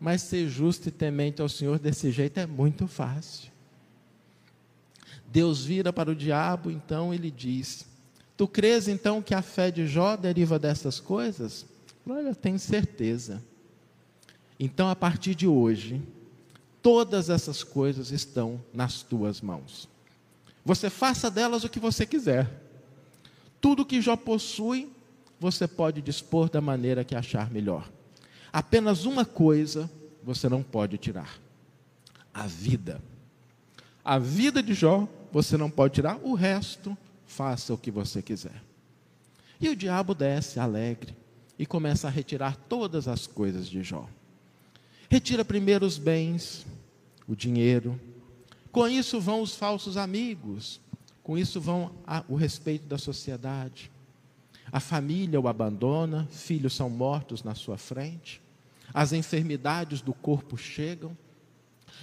mas 0.00 0.22
ser 0.22 0.48
justo 0.48 0.88
e 0.88 0.90
temente 0.90 1.40
ao 1.40 1.48
Senhor 1.48 1.78
desse 1.78 2.10
jeito 2.10 2.40
é 2.40 2.44
muito 2.44 2.88
fácil. 2.88 3.52
Deus 5.28 5.64
vira 5.64 5.92
para 5.92 6.10
o 6.10 6.16
diabo, 6.16 6.68
então 6.68 7.14
ele 7.14 7.30
diz: 7.30 7.86
Tu 8.36 8.48
crês 8.48 8.88
então 8.88 9.22
que 9.22 9.32
a 9.32 9.42
fé 9.42 9.70
de 9.70 9.86
Jó 9.86 10.16
deriva 10.16 10.58
dessas 10.58 10.98
coisas? 10.98 11.64
Olha, 12.04 12.34
tenho 12.34 12.58
certeza. 12.58 13.40
Então, 14.58 14.88
a 14.88 14.96
partir 14.96 15.36
de 15.36 15.46
hoje, 15.46 16.02
todas 16.86 17.30
essas 17.30 17.64
coisas 17.64 18.12
estão 18.12 18.62
nas 18.72 19.02
tuas 19.02 19.40
mãos. 19.40 19.88
Você 20.64 20.88
faça 20.88 21.28
delas 21.28 21.64
o 21.64 21.68
que 21.68 21.80
você 21.80 22.06
quiser. 22.06 22.48
Tudo 23.60 23.84
que 23.84 24.00
Jó 24.00 24.14
possui, 24.14 24.88
você 25.40 25.66
pode 25.66 26.00
dispor 26.00 26.48
da 26.48 26.60
maneira 26.60 27.02
que 27.02 27.16
achar 27.16 27.50
melhor. 27.50 27.90
Apenas 28.52 29.04
uma 29.04 29.24
coisa 29.24 29.90
você 30.22 30.48
não 30.48 30.62
pode 30.62 30.96
tirar: 30.96 31.40
a 32.32 32.46
vida. 32.46 33.02
A 34.04 34.16
vida 34.16 34.62
de 34.62 34.72
Jó 34.72 35.08
você 35.32 35.56
não 35.56 35.68
pode 35.68 35.94
tirar, 35.94 36.20
o 36.22 36.34
resto, 36.34 36.96
faça 37.26 37.74
o 37.74 37.78
que 37.78 37.90
você 37.90 38.22
quiser. 38.22 38.62
E 39.60 39.68
o 39.68 39.74
diabo 39.74 40.14
desce 40.14 40.60
alegre 40.60 41.16
e 41.58 41.66
começa 41.66 42.06
a 42.06 42.12
retirar 42.12 42.54
todas 42.68 43.08
as 43.08 43.26
coisas 43.26 43.68
de 43.68 43.82
Jó. 43.82 44.08
Retira 45.08 45.44
primeiro 45.44 45.84
os 45.84 45.98
bens, 45.98 46.64
o 47.26 47.34
dinheiro. 47.34 48.00
Com 48.70 48.88
isso 48.88 49.20
vão 49.20 49.40
os 49.40 49.54
falsos 49.54 49.96
amigos, 49.96 50.80
com 51.22 51.36
isso 51.36 51.60
vão 51.60 51.92
a, 52.06 52.24
o 52.28 52.36
respeito 52.36 52.86
da 52.86 52.98
sociedade. 52.98 53.90
A 54.70 54.80
família 54.80 55.40
o 55.40 55.48
abandona, 55.48 56.28
filhos 56.30 56.74
são 56.74 56.90
mortos 56.90 57.42
na 57.42 57.54
sua 57.54 57.78
frente, 57.78 58.40
as 58.92 59.12
enfermidades 59.12 60.00
do 60.00 60.12
corpo 60.12 60.56
chegam, 60.56 61.16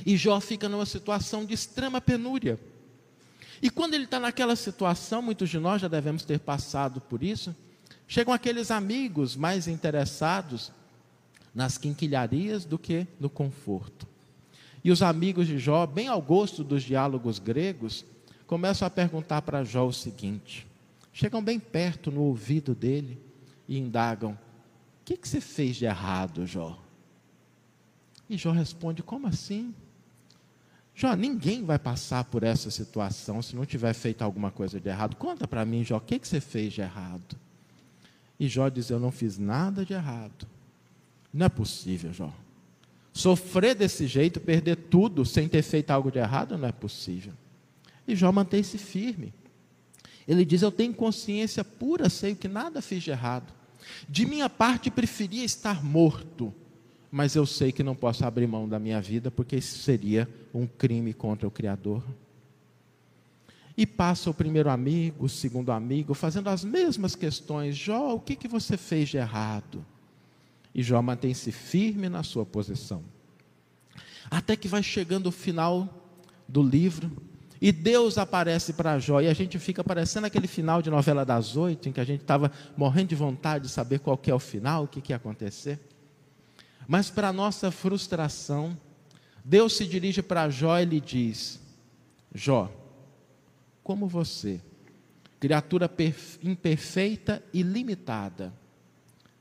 e 0.06 0.18
Jó 0.18 0.40
fica 0.40 0.68
numa 0.68 0.86
situação 0.86 1.46
de 1.46 1.54
extrema 1.54 2.02
penúria. 2.02 2.60
E 3.62 3.70
quando 3.70 3.94
ele 3.94 4.06
está 4.06 4.20
naquela 4.20 4.56
situação, 4.56 5.22
muitos 5.22 5.50
de 5.50 5.60
nós 5.60 5.82
já 5.82 5.88
devemos 5.88 6.24
ter 6.24 6.40
passado 6.40 7.00
por 7.00 7.24
isso, 7.24 7.56
chegam 8.08 8.34
aqueles 8.34 8.72
amigos 8.72 9.36
mais 9.36 9.68
interessados 9.68 10.72
nas 11.54 11.78
quinquilharias 11.78 12.66
do 12.66 12.78
que 12.78 13.08
no 13.20 13.30
conforto. 13.30 14.08
E 14.84 14.92
os 14.92 15.02
amigos 15.02 15.48
de 15.48 15.58
Jó, 15.58 15.86
bem 15.86 16.08
ao 16.08 16.22
gosto 16.22 16.64
dos 16.64 16.84
diálogos 16.84 17.40
gregos, 17.40 18.06
começam 18.46 18.86
a 18.86 18.92
perguntar 18.92 19.42
para 19.42 19.64
Jó 19.64 19.88
o 19.88 19.94
seguinte: 19.94 20.68
chegam 21.14 21.42
bem 21.42 21.60
perto 21.60 22.12
no 22.12 22.22
ouvido 22.22 22.76
dele 22.76 23.18
e 23.68 23.78
indagam: 23.78 24.32
O 24.32 24.38
que, 25.06 25.16
que 25.16 25.28
você 25.28 25.40
fez 25.40 25.78
de 25.78 25.86
errado, 25.86 26.46
Jó? 26.46 26.78
E 28.30 28.36
Jó 28.36 28.52
responde: 28.52 29.02
Como 29.02 29.28
assim? 29.28 29.74
Jó, 30.96 31.16
ninguém 31.16 31.64
vai 31.64 31.80
passar 31.80 32.26
por 32.26 32.44
essa 32.44 32.70
situação 32.70 33.42
se 33.42 33.56
não 33.56 33.66
tiver 33.66 33.94
feito 33.94 34.22
alguma 34.22 34.52
coisa 34.52 34.80
de 34.80 34.90
errado. 34.90 35.16
Conta 35.16 35.48
para 35.48 35.66
mim, 35.66 35.84
Jó, 35.84 35.98
o 35.98 36.02
que, 36.02 36.20
que 36.20 36.28
você 36.28 36.40
fez 36.40 36.74
de 36.74 36.82
errado? 36.82 37.38
E 38.40 38.50
Jó 38.50 38.68
diz: 38.68 38.90
Eu 38.90 39.00
não 39.00 39.12
fiz 39.12 39.38
nada 39.38 39.86
de 39.86 39.94
errado. 39.94 40.46
Não 41.34 41.46
é 41.46 41.50
possível, 41.50 42.12
Jó. 42.12 42.32
Sofrer 43.14 43.76
desse 43.76 44.08
jeito, 44.08 44.42
perder 44.42 44.76
tudo 44.76 45.24
sem 45.24 45.48
ter 45.48 45.62
feito 45.62 45.92
algo 45.92 46.12
de 46.12 46.20
errado, 46.20 46.58
não 46.58 46.68
é 46.68 46.72
possível. 46.72 47.34
E 48.08 48.16
Jó 48.16 48.32
mantém-se 48.32 48.78
firme. 48.78 49.34
Ele 50.28 50.44
diz: 50.44 50.62
Eu 50.62 50.72
tenho 50.72 50.94
consciência 50.94 51.64
pura, 51.64 52.10
sei 52.10 52.36
que 52.36 52.48
nada 52.48 52.82
fiz 52.82 53.04
de 53.04 53.12
errado. 53.12 53.54
De 54.10 54.26
minha 54.26 54.50
parte, 54.50 54.90
preferia 54.90 55.46
estar 55.46 55.84
morto 55.84 56.54
mas 57.16 57.36
eu 57.36 57.46
sei 57.46 57.72
que 57.72 57.84
não 57.84 57.94
posso 57.94 58.26
abrir 58.26 58.48
mão 58.48 58.68
da 58.68 58.80
minha 58.80 59.00
vida, 59.00 59.30
porque 59.30 59.56
isso 59.56 59.78
seria 59.78 60.28
um 60.52 60.66
crime 60.66 61.14
contra 61.14 61.48
o 61.48 61.52
Criador. 61.52 62.04
E 63.78 63.86
passa 63.86 64.32
o 64.32 64.34
primeiro 64.34 64.68
amigo, 64.68 65.26
o 65.26 65.30
segundo 65.30 65.72
amigo, 65.72 66.16
fazendo 66.16 66.50
as 66.50 66.64
mesmas 66.64 67.16
questões. 67.16 67.78
Jó, 67.78 68.16
o 68.16 68.20
que, 68.20 68.36
que 68.36 68.48
você 68.48 68.78
fez 68.78 69.10
de 69.10 69.18
errado? 69.18 69.86
E 70.74 70.82
Jó 70.82 71.02
mantém-se 71.02 71.52
firme 71.52 72.10
na 72.10 72.24
sua 72.24 72.46
posição. 72.46 73.04
Até 74.30 74.56
que 74.56 74.68
vai 74.68 74.82
chegando 74.82 75.28
o 75.28 75.32
final 75.32 76.12
do 76.48 76.62
livro, 76.64 77.12
e 77.62 77.72
Deus 77.72 78.18
aparece 78.18 78.74
para 78.74 79.00
Jó, 79.00 79.22
e 79.22 79.28
a 79.28 79.34
gente 79.34 79.58
fica 79.58 79.84
parecendo 79.84 80.28
aquele 80.28 80.48
final 80.48 80.82
de 80.82 80.90
novela 80.90 81.24
das 81.24 81.56
oito, 81.56 81.88
em 81.88 81.92
que 81.92 82.00
a 82.00 82.04
gente 82.04 82.22
estava 82.22 82.52
morrendo 82.76 83.10
de 83.10 83.16
vontade 83.16 83.66
de 83.66 83.72
saber 83.72 84.00
qual 84.00 84.20
é 84.26 84.34
o 84.34 84.40
final, 84.40 84.84
o 84.84 84.88
que, 84.88 85.00
que 85.00 85.14
ia 85.14 85.16
acontecer. 85.16 85.80
Mas, 86.88 87.10
para 87.10 87.32
nossa 87.32 87.72
frustração, 87.72 88.78
Deus 89.46 89.78
se 89.78 89.86
dirige 89.86 90.22
para 90.22 90.50
Jó 90.50 90.78
e 90.80 90.86
lhe 90.86 91.00
diz: 91.00 91.62
Jó, 92.34 92.70
como 93.84 94.08
você 94.08 94.60
criatura 95.40 95.90
imperfeita 96.42 97.44
e 97.54 97.62
limitada, 97.62 98.54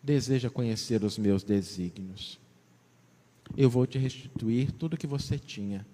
deseja 0.03 0.51
conhecer 0.51 1.05
os 1.05 1.17
meus 1.17 1.43
desígnios. 1.43 2.39
Eu 3.57 3.71
vou 3.71 3.87
te 3.87 3.99
restituir 3.99 4.73
tudo 4.73 4.97
que 4.97 5.07
você 5.07 5.39
tinha, 5.39 5.87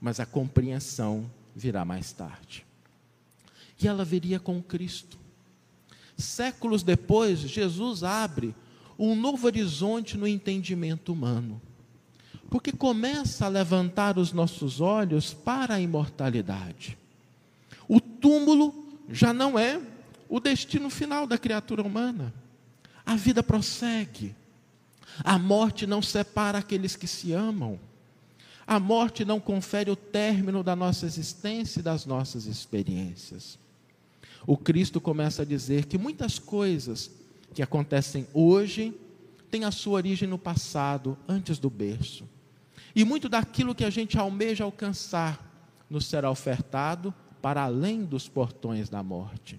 mas 0.00 0.20
a 0.20 0.26
compreensão 0.26 1.30
virá 1.54 1.84
mais 1.84 2.12
tarde. 2.12 2.66
E 3.80 3.86
ela 3.86 4.04
viria 4.04 4.38
com 4.38 4.62
Cristo. 4.62 5.18
Séculos 6.16 6.82
depois, 6.82 7.38
Jesus 7.38 8.02
abre 8.02 8.54
um 8.98 9.14
novo 9.14 9.46
horizonte 9.46 10.16
no 10.16 10.26
entendimento 10.26 11.12
humano, 11.12 11.62
porque 12.50 12.72
começa 12.72 13.46
a 13.46 13.48
levantar 13.48 14.18
os 14.18 14.32
nossos 14.32 14.80
olhos 14.80 15.32
para 15.32 15.74
a 15.74 15.80
imortalidade. 15.80 16.98
O 17.86 18.00
túmulo 18.00 18.74
já 19.08 19.32
não 19.32 19.56
é 19.58 19.80
o 20.28 20.40
destino 20.40 20.90
final 20.90 21.26
da 21.26 21.38
criatura 21.38 21.82
humana. 21.82 22.34
A 23.08 23.16
vida 23.16 23.42
prossegue. 23.42 24.36
A 25.24 25.38
morte 25.38 25.86
não 25.86 26.02
separa 26.02 26.58
aqueles 26.58 26.94
que 26.94 27.06
se 27.06 27.32
amam. 27.32 27.80
A 28.66 28.78
morte 28.78 29.24
não 29.24 29.40
confere 29.40 29.90
o 29.90 29.96
término 29.96 30.62
da 30.62 30.76
nossa 30.76 31.06
existência 31.06 31.80
e 31.80 31.82
das 31.82 32.04
nossas 32.04 32.44
experiências. 32.44 33.58
O 34.46 34.58
Cristo 34.58 35.00
começa 35.00 35.40
a 35.40 35.46
dizer 35.46 35.86
que 35.86 35.96
muitas 35.96 36.38
coisas 36.38 37.10
que 37.54 37.62
acontecem 37.62 38.26
hoje 38.34 38.92
têm 39.50 39.64
a 39.64 39.70
sua 39.70 39.94
origem 39.94 40.28
no 40.28 40.36
passado, 40.36 41.16
antes 41.26 41.58
do 41.58 41.70
berço. 41.70 42.28
E 42.94 43.06
muito 43.06 43.26
daquilo 43.26 43.74
que 43.74 43.86
a 43.86 43.90
gente 43.90 44.18
almeja 44.18 44.64
alcançar 44.64 45.42
nos 45.88 46.04
será 46.04 46.30
ofertado 46.30 47.14
para 47.40 47.62
além 47.62 48.04
dos 48.04 48.28
portões 48.28 48.90
da 48.90 49.02
morte. 49.02 49.58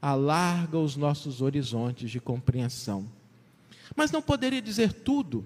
Alarga 0.00 0.78
os 0.78 0.96
nossos 0.96 1.40
horizontes 1.40 2.10
de 2.10 2.20
compreensão. 2.20 3.08
Mas 3.96 4.10
não 4.10 4.22
poderia 4.22 4.62
dizer 4.62 4.92
tudo, 4.92 5.44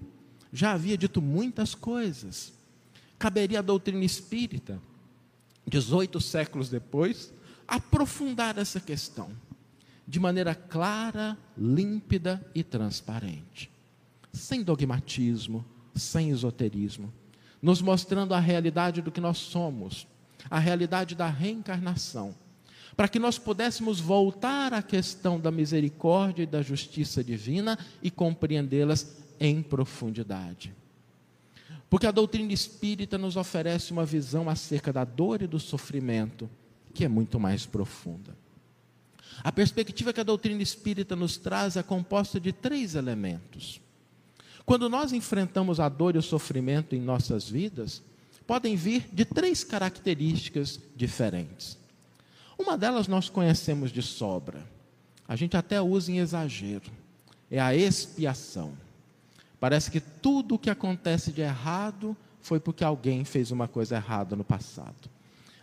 já 0.51 0.73
havia 0.73 0.97
dito 0.97 1.21
muitas 1.21 1.73
coisas. 1.73 2.53
Caberia 3.17 3.59
à 3.59 3.61
doutrina 3.61 4.03
espírita, 4.03 4.81
18 5.67 6.19
séculos 6.19 6.69
depois, 6.69 7.33
aprofundar 7.67 8.57
essa 8.57 8.79
questão 8.79 9.31
de 10.07 10.19
maneira 10.19 10.53
clara, 10.53 11.37
límpida 11.57 12.45
e 12.53 12.61
transparente, 12.63 13.71
sem 14.33 14.61
dogmatismo, 14.61 15.65
sem 15.95 16.29
esoterismo, 16.29 17.11
nos 17.61 17.81
mostrando 17.81 18.33
a 18.33 18.39
realidade 18.39 19.01
do 19.01 19.11
que 19.11 19.21
nós 19.21 19.37
somos 19.37 20.05
a 20.49 20.59
realidade 20.59 21.15
da 21.15 21.27
reencarnação, 21.27 22.35
para 22.95 23.07
que 23.07 23.19
nós 23.19 23.37
pudéssemos 23.37 23.99
voltar 23.99 24.73
à 24.73 24.81
questão 24.81 25.39
da 25.39 25.51
misericórdia 25.51 26.43
e 26.43 26.47
da 26.47 26.61
justiça 26.61 27.23
divina 27.23 27.77
e 28.01 28.11
compreendê-las 28.11 29.17
em 29.39 29.61
profundidade. 29.61 30.73
Porque 31.89 32.07
a 32.07 32.11
doutrina 32.11 32.53
espírita 32.53 33.17
nos 33.17 33.35
oferece 33.35 33.91
uma 33.91 34.05
visão 34.05 34.49
acerca 34.49 34.91
da 34.91 35.03
dor 35.03 35.41
e 35.41 35.47
do 35.47 35.59
sofrimento 35.59 36.49
que 36.93 37.03
é 37.05 37.07
muito 37.07 37.39
mais 37.39 37.65
profunda. 37.65 38.35
A 39.43 39.51
perspectiva 39.51 40.13
que 40.13 40.19
a 40.19 40.23
doutrina 40.23 40.61
espírita 40.61 41.15
nos 41.15 41.37
traz 41.37 41.75
é 41.75 41.83
composta 41.83 42.39
de 42.39 42.51
três 42.51 42.95
elementos. 42.95 43.81
Quando 44.65 44.87
nós 44.87 45.11
enfrentamos 45.11 45.79
a 45.79 45.89
dor 45.89 46.15
e 46.15 46.19
o 46.19 46.21
sofrimento 46.21 46.95
em 46.95 47.01
nossas 47.01 47.49
vidas, 47.49 48.01
podem 48.45 48.75
vir 48.75 49.07
de 49.11 49.25
três 49.25 49.63
características 49.63 50.79
diferentes. 50.95 51.77
Uma 52.57 52.77
delas 52.77 53.07
nós 53.07 53.29
conhecemos 53.29 53.91
de 53.91 54.01
sobra, 54.01 54.63
a 55.27 55.35
gente 55.35 55.57
até 55.57 55.81
usa 55.81 56.11
em 56.11 56.19
exagero, 56.19 56.91
é 57.49 57.59
a 57.59 57.75
expiação. 57.75 58.73
Parece 59.59 59.89
que 59.89 59.99
tudo 59.99 60.55
o 60.55 60.59
que 60.59 60.69
acontece 60.69 61.31
de 61.31 61.41
errado 61.41 62.15
foi 62.41 62.59
porque 62.59 62.83
alguém 62.83 63.23
fez 63.23 63.51
uma 63.51 63.67
coisa 63.67 63.95
errada 63.95 64.35
no 64.35 64.43
passado. 64.43 65.09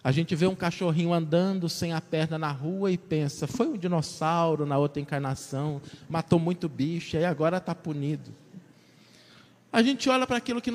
A 0.03 0.11
gente 0.11 0.35
vê 0.35 0.46
um 0.46 0.55
cachorrinho 0.55 1.12
andando 1.12 1.68
sem 1.68 1.92
a 1.92 2.00
perna 2.00 2.38
na 2.38 2.50
rua 2.50 2.90
e 2.90 2.96
pensa, 2.96 3.46
foi 3.46 3.68
um 3.68 3.76
dinossauro 3.76 4.64
na 4.64 4.79
outra 4.79 5.00
encarnação, 5.00 5.83
matou 6.09 6.38
muito 6.38 6.68
bicho 6.68 7.18
e 7.18 7.24
agora 7.24 7.59
está 7.59 7.74
punido. 7.74 8.33
A 9.70 9.83
gente 9.83 10.09
olha 10.09 10.26
para 10.26 10.38
aquilo 10.38 10.61
que 10.62 10.70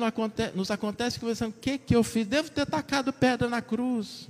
nos 0.54 0.70
acontece 0.70 1.18
e 1.18 1.20
pensa, 1.20 1.48
o 1.48 1.52
que, 1.52 1.76
que 1.76 1.96
eu 1.96 2.04
fiz? 2.04 2.26
Devo 2.26 2.50
ter 2.50 2.64
tacado 2.64 3.12
pedra 3.12 3.48
na 3.48 3.60
cruz. 3.60 4.28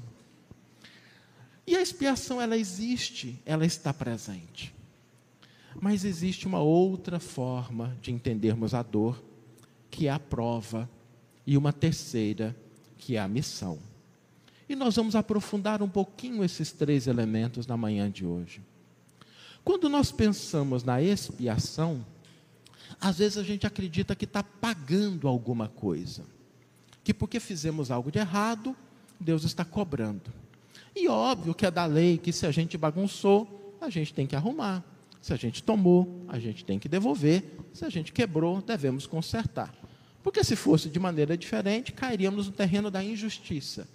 E 1.67 1.75
a 1.75 1.83
expiação, 1.83 2.41
ela 2.41 2.57
existe, 2.57 3.41
ela 3.45 3.67
está 3.67 3.93
presente. 3.93 4.75
Mas 5.81 6.05
existe 6.05 6.47
uma 6.47 6.61
outra 6.61 7.19
forma 7.19 7.97
de 8.01 8.13
entendermos 8.13 8.73
a 8.73 8.83
dor, 8.83 9.23
que 9.91 10.07
é 10.07 10.11
a 10.11 10.19
prova, 10.19 10.89
e 11.47 11.57
uma 11.57 11.73
terceira, 11.73 12.57
que 12.97 13.17
é 13.17 13.21
a 13.21 13.29
missão. 13.29 13.79
E 14.69 14.75
nós 14.75 14.97
vamos 14.97 15.15
aprofundar 15.15 15.83
um 15.83 15.89
pouquinho 15.89 16.43
esses 16.43 16.73
três 16.73 17.07
elementos 17.07 17.67
na 17.67 17.77
manhã 17.77 18.11
de 18.11 18.25
hoje. 18.25 18.61
Quando 19.65 19.89
nós 19.89 20.13
pensamos 20.13 20.85
na 20.85 21.03
expiação, 21.03 22.05
às 23.01 23.19
vezes 23.19 23.39
a 23.39 23.43
gente 23.43 23.67
acredita 23.67 24.15
que 24.15 24.25
está 24.25 24.43
pagando 24.43 25.29
alguma 25.29 25.69
coisa, 25.69 26.25
que 27.05 27.13
porque 27.13 27.39
fizemos 27.39 27.91
algo 27.91 28.11
de 28.11 28.19
errado, 28.19 28.77
Deus 29.21 29.45
está 29.45 29.65
cobrando. 29.65 30.33
E 30.97 31.09
óbvio 31.09 31.55
que 31.55 31.67
é 31.67 31.71
da 31.71 31.85
lei 31.85 32.17
que 32.17 32.33
se 32.33 32.47
a 32.47 32.51
gente 32.51 32.79
bagunçou, 32.79 33.77
a 33.83 33.91
gente 33.91 34.15
tem 34.15 34.27
que 34.27 34.35
arrumar. 34.35 34.83
Se 35.21 35.35
a 35.35 35.37
gente 35.37 35.63
tomou, 35.63 36.25
a 36.27 36.39
gente 36.39 36.65
tem 36.65 36.79
que 36.79 36.89
devolver. 36.89 37.45
Se 37.75 37.85
a 37.85 37.91
gente 37.91 38.13
quebrou, 38.13 38.63
devemos 38.63 39.07
consertar. 39.07 39.75
Porque 40.23 40.43
se 40.43 40.57
fosse 40.57 40.89
de 40.89 40.99
maneira 40.99 41.37
diferente, 41.37 41.93
cairíamos 41.93 42.47
no 42.47 42.53
terreno 42.53 42.91
da 42.91 43.05
injustiça. 43.05 43.87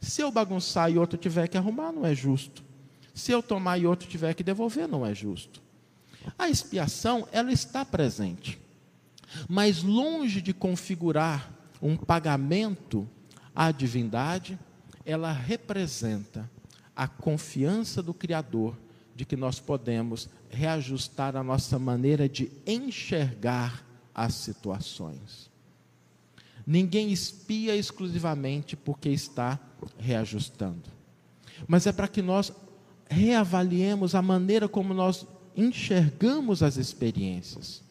Se 0.00 0.20
eu 0.20 0.32
bagunçar 0.32 0.90
e 0.90 0.98
outro 0.98 1.16
tiver 1.16 1.46
que 1.46 1.56
arrumar, 1.56 1.92
não 1.92 2.04
é 2.04 2.12
justo. 2.12 2.64
Se 3.14 3.30
eu 3.30 3.40
tomar 3.40 3.78
e 3.78 3.86
outro 3.86 4.08
tiver 4.08 4.34
que 4.34 4.42
devolver, 4.42 4.88
não 4.88 5.06
é 5.06 5.14
justo. 5.14 5.62
A 6.36 6.48
expiação, 6.48 7.28
ela 7.30 7.52
está 7.52 7.84
presente. 7.84 8.58
Mas 9.48 9.82
longe 9.82 10.42
de 10.42 10.52
configurar 10.52 11.52
um 11.80 11.96
pagamento 11.96 13.08
à 13.54 13.70
divindade, 13.70 14.58
ela 15.04 15.32
representa 15.32 16.50
a 16.94 17.08
confiança 17.08 18.02
do 18.02 18.14
Criador 18.14 18.76
de 19.14 19.24
que 19.24 19.36
nós 19.36 19.60
podemos 19.60 20.28
reajustar 20.50 21.36
a 21.36 21.42
nossa 21.42 21.78
maneira 21.78 22.28
de 22.28 22.50
enxergar 22.66 23.84
as 24.14 24.34
situações. 24.34 25.50
Ninguém 26.66 27.10
espia 27.10 27.74
exclusivamente 27.74 28.76
porque 28.76 29.08
está 29.08 29.58
reajustando, 29.98 30.90
mas 31.66 31.86
é 31.86 31.92
para 31.92 32.08
que 32.08 32.22
nós 32.22 32.52
reavaliemos 33.08 34.14
a 34.14 34.22
maneira 34.22 34.68
como 34.68 34.94
nós 34.94 35.26
enxergamos 35.56 36.62
as 36.62 36.76
experiências. 36.76 37.82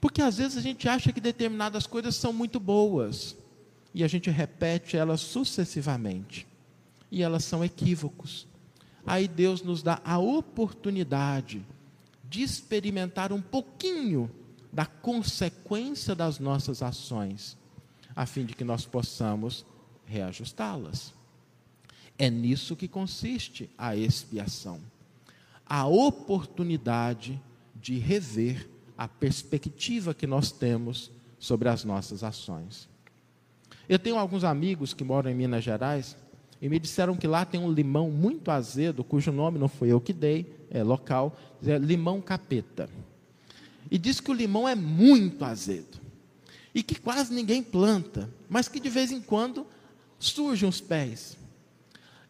Porque 0.00 0.20
às 0.20 0.36
vezes 0.36 0.58
a 0.58 0.60
gente 0.60 0.88
acha 0.88 1.12
que 1.12 1.20
determinadas 1.20 1.86
coisas 1.86 2.14
são 2.16 2.32
muito 2.32 2.60
boas 2.60 3.36
e 3.94 4.02
a 4.02 4.08
gente 4.08 4.28
repete 4.30 4.96
elas 4.96 5.20
sucessivamente 5.20 6.46
e 7.10 7.22
elas 7.22 7.44
são 7.44 7.64
equívocos. 7.64 8.46
Aí 9.06 9.28
Deus 9.28 9.62
nos 9.62 9.82
dá 9.82 10.00
a 10.04 10.18
oportunidade 10.18 11.64
de 12.28 12.42
experimentar 12.42 13.32
um 13.32 13.40
pouquinho 13.40 14.30
da 14.72 14.84
consequência 14.84 16.14
das 16.14 16.40
nossas 16.40 16.82
ações, 16.82 17.56
a 18.16 18.26
fim 18.26 18.44
de 18.44 18.54
que 18.54 18.64
nós 18.64 18.84
possamos 18.84 19.64
reajustá-las. 20.04 21.14
É 22.18 22.28
nisso 22.28 22.74
que 22.74 22.88
consiste 22.88 23.70
a 23.78 23.94
expiação 23.94 24.80
a 25.66 25.86
oportunidade 25.86 27.40
de 27.74 27.98
rever 27.98 28.68
a 28.96 29.08
perspectiva 29.08 30.14
que 30.14 30.26
nós 30.26 30.52
temos 30.52 31.10
sobre 31.38 31.68
as 31.68 31.84
nossas 31.84 32.22
ações. 32.22 32.88
Eu 33.88 33.98
tenho 33.98 34.18
alguns 34.18 34.44
amigos 34.44 34.94
que 34.94 35.04
moram 35.04 35.30
em 35.30 35.34
Minas 35.34 35.62
Gerais 35.62 36.16
e 36.60 36.68
me 36.68 36.78
disseram 36.78 37.16
que 37.16 37.26
lá 37.26 37.44
tem 37.44 37.60
um 37.60 37.70
limão 37.70 38.10
muito 38.10 38.50
azedo, 38.50 39.04
cujo 39.04 39.30
nome 39.30 39.58
não 39.58 39.68
foi 39.68 39.88
eu 39.88 40.00
que 40.00 40.12
dei, 40.12 40.46
é 40.70 40.82
local, 40.82 41.36
é 41.66 41.76
limão 41.78 42.20
capeta. 42.20 42.88
E 43.90 43.98
diz 43.98 44.20
que 44.20 44.30
o 44.30 44.34
limão 44.34 44.68
é 44.68 44.74
muito 44.74 45.44
azedo 45.44 46.00
e 46.74 46.82
que 46.82 46.98
quase 46.98 47.32
ninguém 47.32 47.62
planta, 47.62 48.28
mas 48.48 48.66
que 48.66 48.80
de 48.80 48.88
vez 48.88 49.12
em 49.12 49.20
quando 49.20 49.66
surgem 50.18 50.68
os 50.68 50.80
pés. 50.80 51.36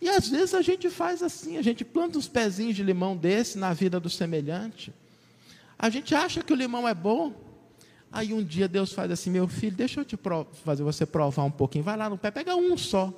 E 0.01 0.09
às 0.09 0.29
vezes 0.29 0.53
a 0.55 0.61
gente 0.61 0.91
faz 0.91 1.23
assim, 1.23 1.57
a 1.57 1.63
gente 1.63 1.85
planta 1.85 2.19
uns 2.19 2.29
pezinhos 2.29 2.77
de 2.77 2.83
limão 2.83 3.17
desse 3.17 3.57
na 3.57 3.73
vida 3.73 3.99
do 3.99 4.11
semelhante. 4.11 4.93
A 5.79 5.89
gente 5.89 6.15
acha 6.15 6.43
que 6.43 6.53
o 6.53 6.57
limão 6.57 6.87
é 6.87 6.95
bom. 6.95 7.33
Aí 8.15 8.33
um 8.33 8.45
dia 8.45 8.69
Deus 8.69 8.93
faz 8.93 9.11
assim, 9.11 9.29
meu 9.29 9.49
filho, 9.49 9.77
deixa 9.77 10.01
eu 10.01 10.05
te 10.05 10.17
fazer 10.63 10.85
você 10.85 11.05
provar 11.05 11.43
um 11.43 11.51
pouquinho. 11.51 11.83
Vai 11.83 11.97
lá 11.97 12.09
no 12.09 12.17
pé, 12.17 12.31
pega 12.31 12.55
um 12.55 12.77
só. 12.79 13.13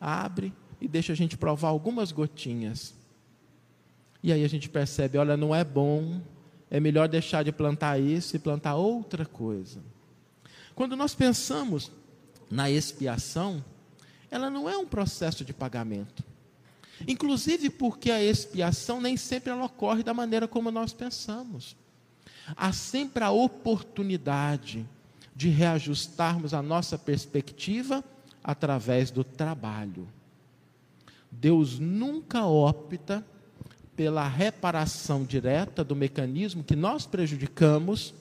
Abre 0.00 0.52
e 0.80 0.88
deixa 0.88 1.12
a 1.12 1.16
gente 1.16 1.36
provar 1.36 1.68
algumas 1.68 2.10
gotinhas. 2.10 2.92
E 4.20 4.32
aí 4.32 4.44
a 4.44 4.48
gente 4.48 4.68
percebe: 4.68 5.16
olha, 5.16 5.36
não 5.36 5.54
é 5.54 5.62
bom, 5.62 6.20
é 6.68 6.80
melhor 6.80 7.06
deixar 7.06 7.44
de 7.44 7.52
plantar 7.52 8.00
isso 8.00 8.34
e 8.34 8.40
plantar 8.40 8.74
outra 8.74 9.24
coisa. 9.24 9.80
Quando 10.74 10.96
nós 10.96 11.14
pensamos 11.14 11.92
na 12.50 12.68
expiação, 12.68 13.64
ela 14.28 14.50
não 14.50 14.68
é 14.68 14.76
um 14.76 14.86
processo 14.86 15.44
de 15.44 15.52
pagamento. 15.52 16.24
Inclusive 17.06 17.70
porque 17.70 18.10
a 18.10 18.20
expiação 18.20 19.00
nem 19.00 19.16
sempre 19.16 19.52
ela 19.52 19.66
ocorre 19.66 20.02
da 20.02 20.12
maneira 20.12 20.48
como 20.48 20.68
nós 20.72 20.92
pensamos. 20.92 21.76
Há 22.56 22.72
sempre 22.72 23.22
a 23.24 23.30
oportunidade 23.30 24.86
de 25.34 25.48
reajustarmos 25.48 26.52
a 26.52 26.62
nossa 26.62 26.98
perspectiva 26.98 28.04
através 28.42 29.10
do 29.10 29.24
trabalho. 29.24 30.06
Deus 31.30 31.78
nunca 31.78 32.44
opta 32.44 33.24
pela 33.94 34.26
reparação 34.26 35.24
direta 35.24 35.84
do 35.84 35.94
mecanismo 35.94 36.64
que 36.64 36.74
nós 36.74 37.06
prejudicamos 37.06 38.14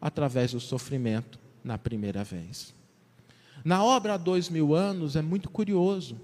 através 0.00 0.52
do 0.52 0.60
sofrimento 0.60 1.38
na 1.64 1.78
primeira 1.78 2.24
vez. 2.24 2.74
Na 3.64 3.82
obra 3.84 4.14
há 4.14 4.16
dois 4.16 4.48
mil 4.48 4.74
anos 4.74 5.14
é 5.14 5.22
muito 5.22 5.48
curioso, 5.48 6.16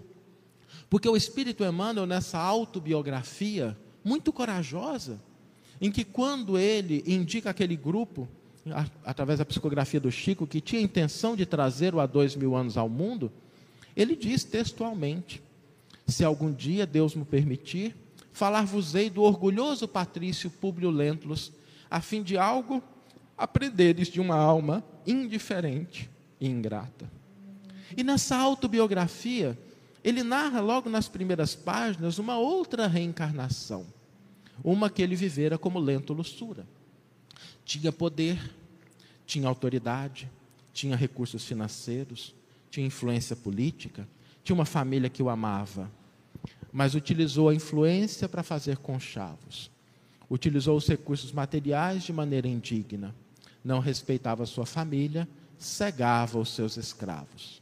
porque 0.90 1.08
o 1.08 1.16
Espírito 1.16 1.64
Emmanuel, 1.64 2.06
nessa 2.06 2.38
autobiografia 2.38 3.76
muito 4.02 4.32
corajosa, 4.32 5.20
em 5.80 5.90
que 5.90 6.04
quando 6.04 6.58
ele 6.58 7.02
indica 7.06 7.50
aquele 7.50 7.76
grupo, 7.76 8.28
através 9.04 9.38
da 9.38 9.44
psicografia 9.44 10.00
do 10.00 10.10
Chico, 10.10 10.46
que 10.46 10.60
tinha 10.60 10.80
a 10.80 10.84
intenção 10.84 11.36
de 11.36 11.46
trazer 11.46 11.94
o 11.94 12.00
há 12.00 12.06
dois 12.06 12.34
mil 12.34 12.54
anos 12.54 12.76
ao 12.76 12.88
mundo, 12.88 13.30
ele 13.96 14.14
diz 14.14 14.44
textualmente: 14.44 15.42
Se 16.06 16.24
algum 16.24 16.52
dia 16.52 16.86
Deus 16.86 17.14
me 17.14 17.24
permitir, 17.24 17.94
falar-vos-ei 18.32 19.10
do 19.10 19.22
orgulhoso 19.22 19.88
patrício 19.88 20.50
Públio 20.50 20.90
Lentulus, 20.90 21.52
a 21.90 22.00
fim 22.00 22.22
de 22.22 22.36
algo 22.36 22.82
aprenderes 23.36 24.08
de 24.08 24.20
uma 24.20 24.36
alma 24.36 24.84
indiferente 25.06 26.10
e 26.40 26.48
ingrata. 26.48 27.10
E 27.96 28.04
nessa 28.04 28.36
autobiografia, 28.36 29.58
ele 30.04 30.22
narra 30.22 30.60
logo 30.60 30.90
nas 30.90 31.08
primeiras 31.08 31.54
páginas 31.54 32.18
uma 32.18 32.38
outra 32.38 32.86
reencarnação, 32.86 33.86
uma 34.62 34.90
que 34.90 35.02
ele 35.02 35.16
vivera 35.16 35.56
como 35.58 35.78
lento 35.78 36.12
luxura. 36.12 36.66
Tinha 37.64 37.92
poder, 37.92 38.38
tinha 39.26 39.48
autoridade, 39.48 40.30
tinha 40.72 40.96
recursos 40.96 41.44
financeiros, 41.44 42.34
tinha 42.70 42.86
influência 42.86 43.36
política, 43.36 44.08
tinha 44.42 44.54
uma 44.54 44.64
família 44.64 45.10
que 45.10 45.22
o 45.22 45.28
amava, 45.28 45.90
mas 46.72 46.94
utilizou 46.94 47.48
a 47.48 47.54
influência 47.54 48.28
para 48.28 48.42
fazer 48.42 48.78
conchavos, 48.78 49.70
utilizou 50.30 50.76
os 50.76 50.86
recursos 50.86 51.32
materiais 51.32 52.02
de 52.02 52.12
maneira 52.12 52.48
indigna, 52.48 53.14
não 53.64 53.80
respeitava 53.80 54.46
sua 54.46 54.66
família, 54.66 55.28
cegava 55.58 56.38
os 56.38 56.54
seus 56.54 56.76
escravos. 56.76 57.60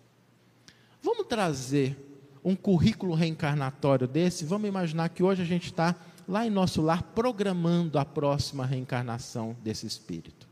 Vamos 1.03 1.27
trazer 1.27 1.97
um 2.45 2.55
currículo 2.55 3.15
reencarnatório 3.15 4.07
desse? 4.07 4.45
Vamos 4.45 4.69
imaginar 4.69 5.09
que 5.09 5.23
hoje 5.23 5.43
a 5.43 5.45
gente 5.45 5.67
está 5.67 5.97
lá 6.29 6.47
em 6.47 6.51
nosso 6.51 6.83
lar 6.83 7.03
programando 7.03 7.99
a 7.99 8.05
próxima 8.05 8.67
reencarnação 8.67 9.57
desse 9.63 9.87
espírito. 9.87 10.49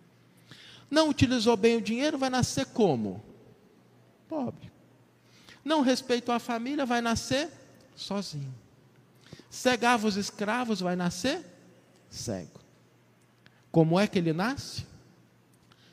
Não 0.90 1.08
utilizou 1.08 1.56
bem 1.56 1.76
o 1.76 1.82
dinheiro, 1.82 2.18
vai 2.18 2.30
nascer 2.30 2.66
como? 2.66 3.22
Pobre. 4.28 4.70
Não 5.64 5.80
respeitou 5.80 6.34
a 6.34 6.38
família, 6.38 6.86
vai 6.86 7.00
nascer 7.00 7.50
sozinho. 7.96 8.54
Cegava 9.50 10.06
os 10.06 10.16
escravos, 10.16 10.80
vai 10.80 10.94
nascer 10.94 11.44
cego. 12.10 12.60
Como 13.70 13.98
é 13.98 14.06
que 14.06 14.18
ele 14.18 14.32
nasce? 14.32 14.86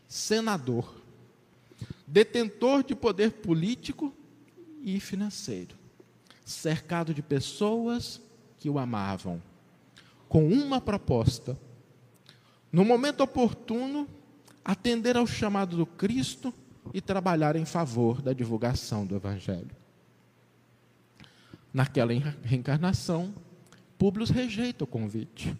Senador, 0.07 0.93
detentor 2.05 2.83
de 2.83 2.93
poder 2.93 3.31
político 3.31 4.13
e 4.83 4.99
financeiro, 4.99 5.75
cercado 6.45 7.13
de 7.13 7.21
pessoas 7.21 8.21
que 8.59 8.69
o 8.69 8.77
amavam, 8.77 9.41
com 10.31 10.47
uma 10.47 10.79
proposta: 10.79 11.59
no 12.71 12.85
momento 12.85 13.21
oportuno, 13.21 14.07
atender 14.63 15.17
ao 15.17 15.27
chamado 15.27 15.75
do 15.75 15.85
Cristo 15.85 16.53
e 16.93 17.01
trabalhar 17.01 17.57
em 17.57 17.65
favor 17.65 18.21
da 18.21 18.31
divulgação 18.31 19.05
do 19.05 19.15
Evangelho. 19.15 19.75
Naquela 21.73 22.13
reencarnação, 22.43 23.33
Públio 23.97 24.25
rejeita 24.25 24.85
o 24.85 24.87
convite. 24.87 25.53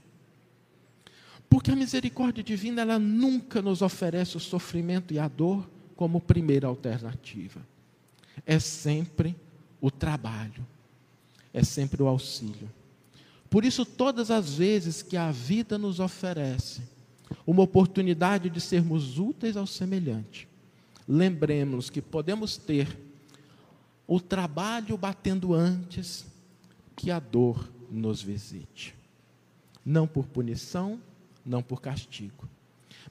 Porque 1.50 1.72
a 1.72 1.76
misericórdia 1.76 2.42
divina, 2.42 2.82
ela 2.82 2.98
nunca 2.98 3.62
nos 3.62 3.82
oferece 3.82 4.38
o 4.38 4.40
sofrimento 4.40 5.14
e 5.14 5.20
a 5.20 5.28
dor 5.28 5.70
como 5.98 6.22
primeira 6.22 6.68
alternativa 6.68 7.62
é 8.46 8.60
sempre 8.60 9.36
o 9.80 9.90
trabalho, 9.90 10.66
é 11.54 11.64
sempre 11.64 12.02
o 12.02 12.08
auxílio. 12.08 12.70
Por 13.52 13.66
isso, 13.66 13.86
todas 13.86 14.32
as 14.32 14.54
vezes 14.54 15.02
que 15.02 15.18
a 15.18 15.30
vida 15.30 15.78
nos 15.78 16.00
oferece 16.00 16.82
uma 17.46 17.62
oportunidade 17.64 18.50
de 18.50 18.62
sermos 18.62 19.20
úteis 19.20 19.58
ao 19.58 19.68
semelhante, 19.68 20.48
lembremos 21.06 21.90
que 21.90 22.02
podemos 22.02 22.56
ter 22.56 22.98
o 24.08 24.22
trabalho 24.22 24.96
batendo 24.96 25.54
antes 25.54 26.26
que 26.96 27.12
a 27.12 27.20
dor 27.20 27.70
nos 27.92 28.22
visite. 28.22 28.96
Não 29.86 30.08
por 30.08 30.28
punição, 30.28 30.98
não 31.46 31.62
por 31.62 31.82
castigo, 31.82 32.48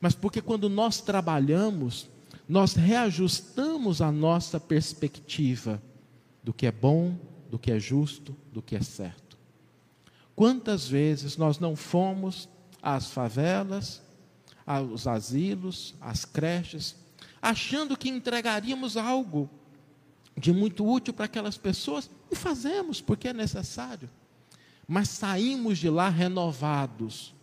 mas 0.00 0.14
porque 0.14 0.40
quando 0.40 0.70
nós 0.70 1.02
trabalhamos, 1.02 2.08
nós 2.48 2.72
reajustamos 2.72 4.00
a 4.00 4.10
nossa 4.10 4.58
perspectiva 4.58 5.82
do 6.42 6.54
que 6.54 6.64
é 6.64 6.72
bom, 6.72 7.14
do 7.50 7.58
que 7.58 7.70
é 7.70 7.78
justo, 7.78 8.34
do 8.50 8.62
que 8.62 8.74
é 8.74 8.80
certo. 8.80 9.29
Quantas 10.40 10.88
vezes 10.88 11.36
nós 11.36 11.58
não 11.58 11.76
fomos 11.76 12.48
às 12.80 13.10
favelas, 13.10 14.00
aos 14.66 15.06
asilos, 15.06 15.94
às 16.00 16.24
creches, 16.24 16.96
achando 17.42 17.94
que 17.94 18.08
entregaríamos 18.08 18.96
algo 18.96 19.50
de 20.34 20.50
muito 20.50 20.90
útil 20.90 21.12
para 21.12 21.26
aquelas 21.26 21.58
pessoas, 21.58 22.08
e 22.30 22.34
fazemos 22.34 23.02
porque 23.02 23.28
é 23.28 23.34
necessário, 23.34 24.08
mas 24.88 25.10
saímos 25.10 25.76
de 25.76 25.90
lá 25.90 26.08
renovados, 26.08 27.34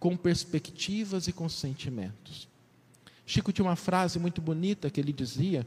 com 0.00 0.16
perspectivas 0.16 1.28
e 1.28 1.32
com 1.32 1.48
sentimentos. 1.48 2.48
Chico 3.24 3.52
tinha 3.52 3.64
uma 3.64 3.76
frase 3.76 4.18
muito 4.18 4.42
bonita 4.42 4.90
que 4.90 4.98
ele 4.98 5.12
dizia: 5.12 5.64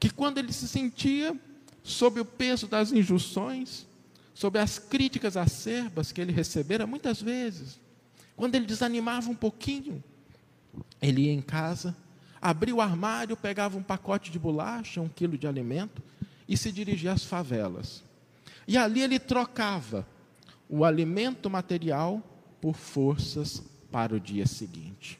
que 0.00 0.10
quando 0.10 0.38
ele 0.38 0.52
se 0.52 0.66
sentia 0.66 1.38
sob 1.84 2.18
o 2.18 2.24
peso 2.24 2.66
das 2.66 2.90
injunções, 2.90 3.86
sob 4.34 4.58
as 4.58 4.78
críticas 4.78 5.36
acerbas 5.36 6.12
que 6.12 6.20
ele 6.20 6.32
recebera 6.32 6.86
muitas 6.86 7.20
vezes, 7.20 7.80
quando 8.36 8.54
ele 8.54 8.66
desanimava 8.66 9.30
um 9.30 9.34
pouquinho, 9.34 10.02
ele 11.00 11.22
ia 11.22 11.32
em 11.32 11.42
casa, 11.42 11.96
abria 12.40 12.74
o 12.74 12.80
armário, 12.80 13.36
pegava 13.36 13.76
um 13.76 13.82
pacote 13.82 14.30
de 14.30 14.38
bolacha, 14.38 15.00
um 15.00 15.08
quilo 15.08 15.36
de 15.36 15.46
alimento 15.46 16.02
e 16.48 16.56
se 16.56 16.72
dirigia 16.72 17.12
às 17.12 17.24
favelas. 17.24 18.02
E 18.66 18.78
ali 18.78 19.02
ele 19.02 19.18
trocava 19.18 20.06
o 20.68 20.84
alimento 20.84 21.50
material 21.50 22.22
por 22.60 22.76
forças 22.76 23.62
para 23.90 24.14
o 24.14 24.20
dia 24.20 24.46
seguinte. 24.46 25.18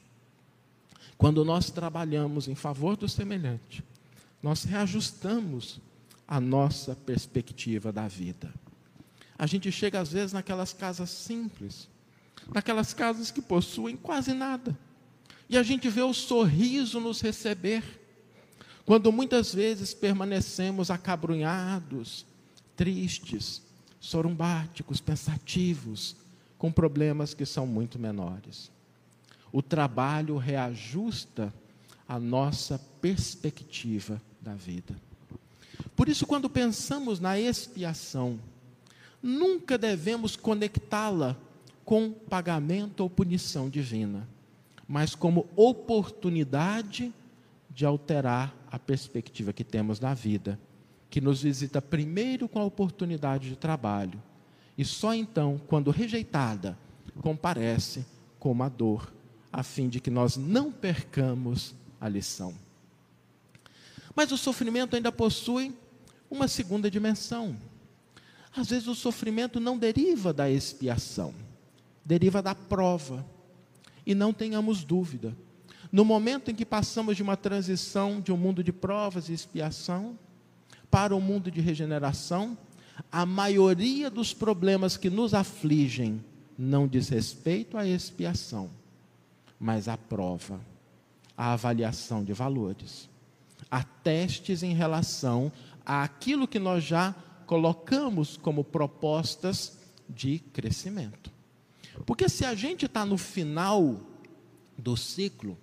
Quando 1.17 1.45
nós 1.45 1.69
trabalhamos 1.69 2.47
em 2.47 2.55
favor 2.55 2.97
do 2.97 3.07
semelhante, 3.07 3.83
nós 4.41 4.63
reajustamos 4.63 5.79
a 6.27 6.39
nossa 6.39 6.95
perspectiva 6.95 7.91
da 7.91 8.07
vida. 8.07 8.51
A 9.41 9.47
gente 9.47 9.71
chega 9.71 9.99
às 9.99 10.11
vezes 10.11 10.33
naquelas 10.33 10.71
casas 10.71 11.09
simples, 11.09 11.87
naquelas 12.53 12.93
casas 12.93 13.31
que 13.31 13.41
possuem 13.41 13.97
quase 13.97 14.35
nada, 14.35 14.77
e 15.49 15.57
a 15.57 15.63
gente 15.63 15.89
vê 15.89 16.03
o 16.03 16.13
sorriso 16.13 16.99
nos 16.99 17.21
receber, 17.21 17.83
quando 18.85 19.11
muitas 19.11 19.51
vezes 19.51 19.95
permanecemos 19.95 20.91
acabrunhados, 20.91 22.23
tristes, 22.75 23.63
sorumbáticos, 23.99 25.01
pensativos, 25.01 26.15
com 26.55 26.71
problemas 26.71 27.33
que 27.33 27.43
são 27.43 27.65
muito 27.65 27.97
menores. 27.97 28.69
O 29.51 29.63
trabalho 29.63 30.37
reajusta 30.37 31.51
a 32.07 32.19
nossa 32.19 32.77
perspectiva 33.01 34.21
da 34.39 34.53
vida. 34.53 34.95
Por 35.95 36.07
isso, 36.07 36.27
quando 36.27 36.47
pensamos 36.47 37.19
na 37.19 37.39
expiação, 37.39 38.39
nunca 39.21 39.77
devemos 39.77 40.35
conectá-la 40.35 41.37
com 41.85 42.11
pagamento 42.11 43.01
ou 43.01 43.09
punição 43.09 43.69
divina, 43.69 44.27
mas 44.87 45.15
como 45.15 45.47
oportunidade 45.55 47.13
de 47.69 47.85
alterar 47.85 48.55
a 48.69 48.77
perspectiva 48.77 49.53
que 49.53 49.63
temos 49.63 49.99
na 49.99 50.13
vida, 50.13 50.59
que 51.09 51.21
nos 51.21 51.41
visita 51.41 51.81
primeiro 51.81 52.47
com 52.47 52.59
a 52.59 52.65
oportunidade 52.65 53.49
de 53.49 53.55
trabalho 53.55 54.21
e 54.77 54.85
só 54.85 55.13
então, 55.13 55.61
quando 55.67 55.91
rejeitada, 55.91 56.77
comparece 57.21 58.05
como 58.39 58.63
a 58.63 58.69
dor, 58.69 59.13
a 59.53 59.63
fim 59.63 59.87
de 59.87 59.99
que 59.99 60.09
nós 60.09 60.37
não 60.37 60.71
percamos 60.71 61.75
a 61.99 62.09
lição. 62.09 62.55
Mas 64.15 64.31
o 64.31 64.37
sofrimento 64.37 64.95
ainda 64.95 65.11
possui 65.11 65.75
uma 66.29 66.47
segunda 66.47 66.89
dimensão. 66.89 67.55
Às 68.55 68.69
vezes 68.69 68.87
o 68.87 68.95
sofrimento 68.95 69.59
não 69.59 69.77
deriva 69.77 70.33
da 70.33 70.49
expiação, 70.49 71.33
deriva 72.03 72.41
da 72.41 72.53
prova. 72.53 73.25
E 74.05 74.15
não 74.15 74.33
tenhamos 74.33 74.83
dúvida, 74.83 75.35
no 75.91 76.03
momento 76.03 76.49
em 76.49 76.55
que 76.55 76.65
passamos 76.65 77.15
de 77.15 77.23
uma 77.23 77.37
transição 77.37 78.19
de 78.19 78.31
um 78.31 78.37
mundo 78.37 78.63
de 78.63 78.71
provas 78.71 79.29
e 79.29 79.33
expiação 79.33 80.17
para 80.89 81.15
um 81.15 81.21
mundo 81.21 81.51
de 81.51 81.61
regeneração, 81.61 82.57
a 83.11 83.25
maioria 83.25 84.09
dos 84.09 84.33
problemas 84.33 84.97
que 84.97 85.09
nos 85.09 85.33
afligem 85.33 86.23
não 86.57 86.87
diz 86.87 87.09
respeito 87.09 87.77
à 87.77 87.87
expiação, 87.87 88.69
mas 89.59 89.87
à 89.87 89.97
prova, 89.97 90.59
à 91.37 91.53
avaliação 91.53 92.23
de 92.23 92.33
valores, 92.33 93.09
a 93.69 93.83
testes 93.83 94.63
em 94.63 94.73
relação 94.73 95.51
àquilo 95.85 96.47
que 96.47 96.59
nós 96.59 96.83
já 96.83 97.15
colocamos 97.51 98.37
como 98.37 98.63
propostas 98.63 99.77
de 100.07 100.39
crescimento. 100.39 101.29
Porque 102.05 102.29
se 102.29 102.45
a 102.45 102.55
gente 102.55 102.85
está 102.85 103.05
no 103.05 103.17
final 103.17 103.99
do 104.77 104.95
ciclo, 104.95 105.57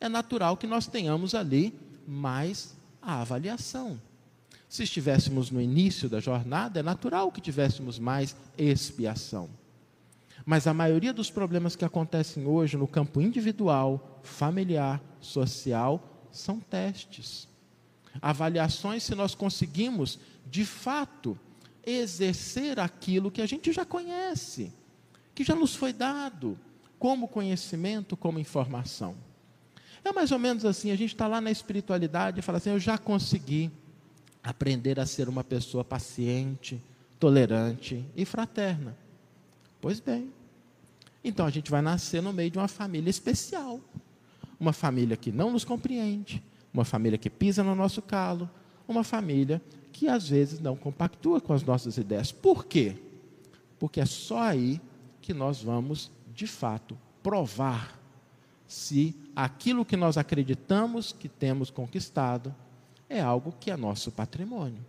é 0.00 0.08
natural 0.08 0.56
que 0.56 0.66
nós 0.66 0.88
tenhamos 0.88 1.36
ali 1.36 1.72
mais 2.04 2.76
a 3.00 3.20
avaliação. 3.20 4.00
Se 4.68 4.82
estivéssemos 4.82 5.48
no 5.48 5.60
início 5.60 6.08
da 6.08 6.18
jornada, 6.18 6.80
é 6.80 6.82
natural 6.82 7.30
que 7.30 7.40
tivéssemos 7.40 8.00
mais 8.00 8.34
expiação. 8.58 9.48
Mas 10.44 10.66
a 10.66 10.74
maioria 10.74 11.12
dos 11.12 11.30
problemas 11.30 11.76
que 11.76 11.84
acontecem 11.84 12.48
hoje 12.48 12.76
no 12.76 12.88
campo 12.88 13.20
individual, 13.20 14.20
familiar, 14.24 15.00
social, 15.20 16.26
são 16.32 16.58
testes. 16.58 17.46
Avaliações 18.20 19.04
se 19.04 19.14
nós 19.14 19.36
conseguimos, 19.36 20.18
de 20.50 20.64
fato, 20.64 21.38
exercer 21.84 22.78
aquilo 22.78 23.30
que 23.30 23.40
a 23.40 23.46
gente 23.46 23.72
já 23.72 23.84
conhece, 23.84 24.72
que 25.34 25.44
já 25.44 25.54
nos 25.54 25.74
foi 25.74 25.92
dado, 25.92 26.58
como 26.98 27.28
conhecimento, 27.28 28.16
como 28.16 28.38
informação. 28.38 29.14
É 30.04 30.12
mais 30.12 30.32
ou 30.32 30.38
menos 30.38 30.64
assim: 30.64 30.90
a 30.90 30.96
gente 30.96 31.14
está 31.14 31.26
lá 31.26 31.40
na 31.40 31.50
espiritualidade 31.50 32.40
e 32.40 32.42
fala 32.42 32.58
assim, 32.58 32.70
eu 32.70 32.78
já 32.78 32.98
consegui 32.98 33.70
aprender 34.42 34.98
a 34.98 35.06
ser 35.06 35.28
uma 35.28 35.44
pessoa 35.44 35.84
paciente, 35.84 36.82
tolerante 37.18 38.04
e 38.16 38.24
fraterna. 38.24 38.96
Pois 39.80 40.00
bem, 40.00 40.32
então 41.22 41.46
a 41.46 41.50
gente 41.50 41.70
vai 41.70 41.82
nascer 41.82 42.22
no 42.22 42.32
meio 42.32 42.50
de 42.50 42.58
uma 42.58 42.68
família 42.68 43.10
especial. 43.10 43.80
Uma 44.58 44.72
família 44.72 45.16
que 45.16 45.30
não 45.30 45.52
nos 45.52 45.64
compreende, 45.64 46.42
uma 46.74 46.84
família 46.84 47.16
que 47.16 47.30
pisa 47.30 47.62
no 47.62 47.76
nosso 47.76 48.02
calo, 48.02 48.50
uma 48.88 49.04
família 49.04 49.62
que 49.98 50.06
às 50.06 50.28
vezes 50.28 50.60
não 50.60 50.76
compactua 50.76 51.40
com 51.40 51.52
as 51.52 51.64
nossas 51.64 51.96
ideias. 51.98 52.30
Por 52.30 52.66
quê? 52.66 52.96
Porque 53.80 54.00
é 54.00 54.06
só 54.06 54.38
aí 54.38 54.80
que 55.20 55.34
nós 55.34 55.60
vamos, 55.60 56.08
de 56.32 56.46
fato, 56.46 56.96
provar 57.20 57.98
se 58.64 59.16
aquilo 59.34 59.84
que 59.84 59.96
nós 59.96 60.16
acreditamos 60.16 61.10
que 61.10 61.28
temos 61.28 61.68
conquistado 61.68 62.54
é 63.08 63.20
algo 63.20 63.52
que 63.58 63.72
é 63.72 63.76
nosso 63.76 64.12
patrimônio. 64.12 64.86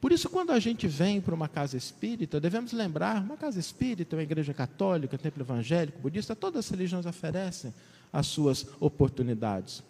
Por 0.00 0.12
isso, 0.12 0.30
quando 0.30 0.52
a 0.52 0.60
gente 0.60 0.86
vem 0.86 1.20
para 1.20 1.34
uma 1.34 1.48
casa 1.48 1.76
espírita, 1.76 2.38
devemos 2.40 2.72
lembrar: 2.72 3.20
uma 3.20 3.36
casa 3.36 3.58
espírita, 3.58 4.14
uma 4.14 4.22
igreja 4.22 4.54
católica, 4.54 5.18
templo 5.18 5.42
evangélico, 5.42 5.98
budista, 5.98 6.36
todas 6.36 6.66
as 6.66 6.70
religiões 6.70 7.04
oferecem 7.04 7.74
as 8.12 8.28
suas 8.28 8.64
oportunidades. 8.78 9.82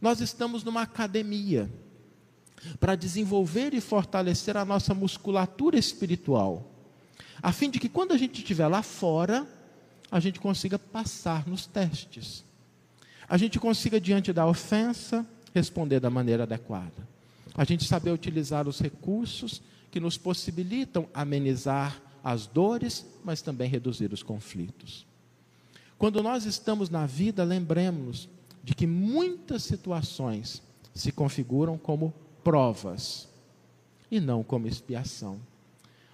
Nós 0.00 0.20
estamos 0.20 0.62
numa 0.62 0.82
academia 0.82 1.68
para 2.80 2.96
desenvolver 2.96 3.74
e 3.74 3.80
fortalecer 3.80 4.56
a 4.56 4.64
nossa 4.64 4.94
musculatura 4.94 5.78
espiritual, 5.78 6.72
a 7.42 7.52
fim 7.52 7.70
de 7.70 7.78
que 7.78 7.88
quando 7.88 8.12
a 8.12 8.16
gente 8.16 8.38
estiver 8.38 8.66
lá 8.66 8.82
fora, 8.82 9.46
a 10.10 10.20
gente 10.20 10.40
consiga 10.40 10.78
passar 10.78 11.46
nos 11.46 11.66
testes. 11.66 12.44
A 13.28 13.36
gente 13.36 13.58
consiga, 13.58 14.00
diante 14.00 14.32
da 14.32 14.46
ofensa, 14.46 15.26
responder 15.54 16.00
da 16.00 16.10
maneira 16.10 16.44
adequada. 16.44 17.06
A 17.54 17.64
gente 17.64 17.84
saber 17.84 18.10
utilizar 18.10 18.68
os 18.68 18.78
recursos 18.78 19.62
que 19.90 19.98
nos 19.98 20.16
possibilitam 20.16 21.08
amenizar 21.12 22.00
as 22.22 22.46
dores, 22.46 23.06
mas 23.24 23.42
também 23.42 23.68
reduzir 23.68 24.12
os 24.12 24.22
conflitos. 24.22 25.06
Quando 25.98 26.22
nós 26.22 26.44
estamos 26.44 26.90
na 26.90 27.06
vida, 27.06 27.42
lembremos 27.44 28.28
de 28.62 28.74
que 28.74 28.86
muitas 28.86 29.62
situações 29.62 30.62
se 30.94 31.12
configuram 31.12 31.78
como 31.78 32.12
provas 32.46 33.26
e 34.08 34.20
não 34.20 34.44
como 34.44 34.68
expiação. 34.68 35.40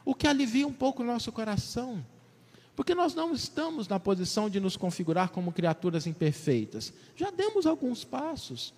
O 0.02 0.14
que 0.14 0.26
alivia 0.26 0.66
um 0.66 0.72
pouco 0.72 1.02
o 1.02 1.06
nosso 1.06 1.30
coração, 1.30 2.02
porque 2.74 2.94
nós 2.94 3.14
não 3.14 3.34
estamos 3.34 3.86
na 3.86 4.00
posição 4.00 4.48
de 4.48 4.58
nos 4.58 4.74
configurar 4.74 5.28
como 5.28 5.52
criaturas 5.52 6.06
imperfeitas. 6.06 6.90
Já 7.14 7.30
demos 7.30 7.66
alguns 7.66 8.02
passos. 8.02 8.72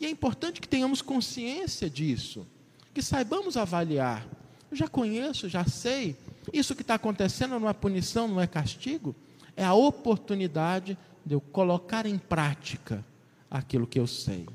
E 0.00 0.06
é 0.06 0.10
importante 0.10 0.60
que 0.60 0.66
tenhamos 0.66 1.00
consciência 1.00 1.88
disso, 1.88 2.44
que 2.92 3.00
saibamos 3.00 3.56
avaliar. 3.56 4.26
Eu 4.68 4.76
já 4.76 4.88
conheço, 4.88 5.48
já 5.48 5.64
sei. 5.64 6.16
Isso 6.52 6.74
que 6.74 6.82
está 6.82 6.94
acontecendo 6.94 7.60
não 7.60 7.68
é 7.68 7.72
punição, 7.72 8.26
não 8.26 8.40
é 8.40 8.46
castigo, 8.48 9.14
é 9.54 9.64
a 9.64 9.72
oportunidade 9.72 10.98
de 11.24 11.32
eu 11.32 11.40
colocar 11.40 12.06
em 12.06 12.18
prática 12.18 13.04
aquilo 13.48 13.86
que 13.86 14.00
eu 14.00 14.06
sei. 14.08 14.48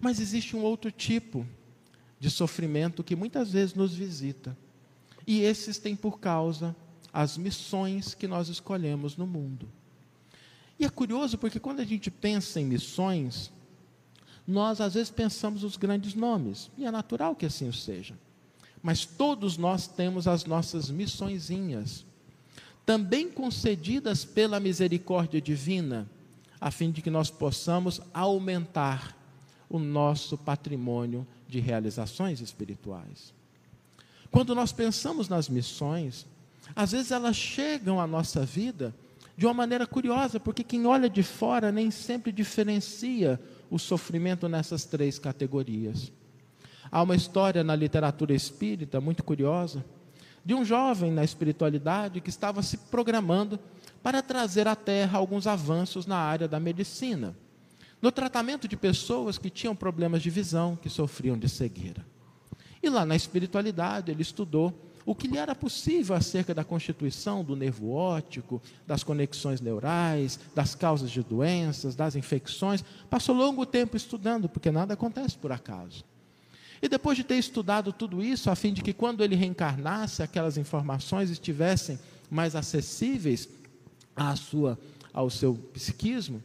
Mas 0.00 0.20
existe 0.20 0.56
um 0.56 0.62
outro 0.62 0.90
tipo 0.90 1.46
de 2.18 2.30
sofrimento 2.30 3.04
que 3.04 3.16
muitas 3.16 3.52
vezes 3.52 3.74
nos 3.74 3.94
visita. 3.94 4.56
E 5.26 5.40
esses 5.40 5.78
têm 5.78 5.96
por 5.96 6.20
causa 6.20 6.74
as 7.12 7.36
missões 7.36 8.14
que 8.14 8.28
nós 8.28 8.48
escolhemos 8.48 9.16
no 9.16 9.26
mundo. 9.26 9.68
E 10.78 10.84
é 10.84 10.88
curioso 10.88 11.38
porque 11.38 11.58
quando 11.58 11.80
a 11.80 11.84
gente 11.84 12.10
pensa 12.10 12.60
em 12.60 12.64
missões, 12.64 13.50
nós 14.46 14.80
às 14.80 14.94
vezes 14.94 15.10
pensamos 15.10 15.64
os 15.64 15.76
grandes 15.76 16.14
nomes, 16.14 16.70
e 16.76 16.84
é 16.84 16.90
natural 16.90 17.34
que 17.34 17.46
assim 17.46 17.72
seja. 17.72 18.14
Mas 18.82 19.04
todos 19.04 19.56
nós 19.56 19.86
temos 19.88 20.28
as 20.28 20.44
nossas 20.44 20.90
missõezinhas, 20.90 22.04
também 22.84 23.28
concedidas 23.28 24.24
pela 24.24 24.60
misericórdia 24.60 25.40
divina, 25.40 26.08
a 26.60 26.70
fim 26.70 26.90
de 26.90 27.02
que 27.02 27.10
nós 27.10 27.30
possamos 27.30 28.00
aumentar 28.14 29.15
o 29.68 29.78
nosso 29.78 30.38
patrimônio 30.38 31.26
de 31.48 31.60
realizações 31.60 32.40
espirituais. 32.40 33.34
Quando 34.30 34.54
nós 34.54 34.72
pensamos 34.72 35.28
nas 35.28 35.48
missões, 35.48 36.26
às 36.74 36.92
vezes 36.92 37.10
elas 37.10 37.36
chegam 37.36 38.00
à 38.00 38.06
nossa 38.06 38.44
vida 38.44 38.94
de 39.36 39.46
uma 39.46 39.54
maneira 39.54 39.86
curiosa, 39.86 40.40
porque 40.40 40.64
quem 40.64 40.86
olha 40.86 41.10
de 41.10 41.22
fora 41.22 41.70
nem 41.70 41.90
sempre 41.90 42.32
diferencia 42.32 43.40
o 43.70 43.78
sofrimento 43.78 44.48
nessas 44.48 44.84
três 44.84 45.18
categorias. 45.18 46.10
Há 46.90 47.02
uma 47.02 47.16
história 47.16 47.62
na 47.62 47.74
literatura 47.74 48.34
espírita 48.34 49.00
muito 49.00 49.22
curiosa 49.22 49.84
de 50.44 50.54
um 50.54 50.64
jovem 50.64 51.10
na 51.10 51.24
espiritualidade 51.24 52.20
que 52.20 52.30
estava 52.30 52.62
se 52.62 52.78
programando 52.78 53.58
para 54.02 54.22
trazer 54.22 54.68
à 54.68 54.76
Terra 54.76 55.18
alguns 55.18 55.46
avanços 55.46 56.06
na 56.06 56.16
área 56.16 56.46
da 56.46 56.60
medicina, 56.60 57.36
no 58.06 58.12
tratamento 58.12 58.68
de 58.68 58.76
pessoas 58.76 59.36
que 59.36 59.50
tinham 59.50 59.74
problemas 59.74 60.22
de 60.22 60.30
visão, 60.30 60.78
que 60.80 60.88
sofriam 60.88 61.36
de 61.36 61.48
cegueira. 61.48 62.06
E 62.80 62.88
lá 62.88 63.04
na 63.04 63.16
espiritualidade 63.16 64.12
ele 64.12 64.22
estudou 64.22 64.72
o 65.04 65.12
que 65.12 65.26
lhe 65.26 65.36
era 65.36 65.56
possível 65.56 66.14
acerca 66.14 66.54
da 66.54 66.62
constituição 66.62 67.42
do 67.42 67.56
nervo 67.56 67.90
óptico, 67.90 68.62
das 68.86 69.02
conexões 69.02 69.60
neurais, 69.60 70.38
das 70.54 70.72
causas 70.72 71.10
de 71.10 71.20
doenças, 71.20 71.96
das 71.96 72.14
infecções. 72.14 72.84
Passou 73.10 73.34
longo 73.34 73.66
tempo 73.66 73.96
estudando, 73.96 74.48
porque 74.48 74.70
nada 74.70 74.94
acontece 74.94 75.36
por 75.36 75.50
acaso. 75.50 76.04
E 76.80 76.88
depois 76.88 77.16
de 77.16 77.24
ter 77.24 77.38
estudado 77.38 77.92
tudo 77.92 78.22
isso, 78.22 78.48
a 78.48 78.54
fim 78.54 78.72
de 78.72 78.82
que 78.82 78.92
quando 78.92 79.24
ele 79.24 79.34
reencarnasse, 79.34 80.22
aquelas 80.22 80.56
informações 80.56 81.28
estivessem 81.28 81.98
mais 82.30 82.54
acessíveis 82.54 83.48
à 84.14 84.36
sua, 84.36 84.78
ao 85.12 85.28
seu 85.28 85.54
psiquismo, 85.74 86.40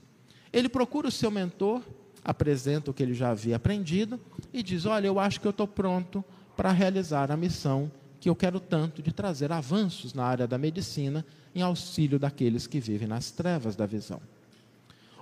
ele 0.51 0.67
procura 0.67 1.07
o 1.07 1.11
seu 1.11 1.31
mentor, 1.31 1.81
apresenta 2.23 2.91
o 2.91 2.93
que 2.93 3.01
ele 3.01 3.13
já 3.13 3.29
havia 3.31 3.55
aprendido 3.55 4.19
e 4.53 4.61
diz: 4.61 4.85
Olha, 4.85 5.07
eu 5.07 5.19
acho 5.19 5.39
que 5.39 5.47
eu 5.47 5.51
estou 5.51 5.67
pronto 5.67 6.23
para 6.55 6.71
realizar 6.71 7.31
a 7.31 7.37
missão 7.37 7.91
que 8.19 8.29
eu 8.29 8.35
quero 8.35 8.59
tanto 8.59 9.01
de 9.01 9.11
trazer 9.11 9.51
avanços 9.51 10.13
na 10.13 10.23
área 10.23 10.47
da 10.47 10.57
medicina 10.57 11.25
em 11.55 11.61
auxílio 11.61 12.19
daqueles 12.19 12.67
que 12.67 12.79
vivem 12.79 13.07
nas 13.07 13.31
trevas 13.31 13.75
da 13.75 13.85
visão. 13.85 14.21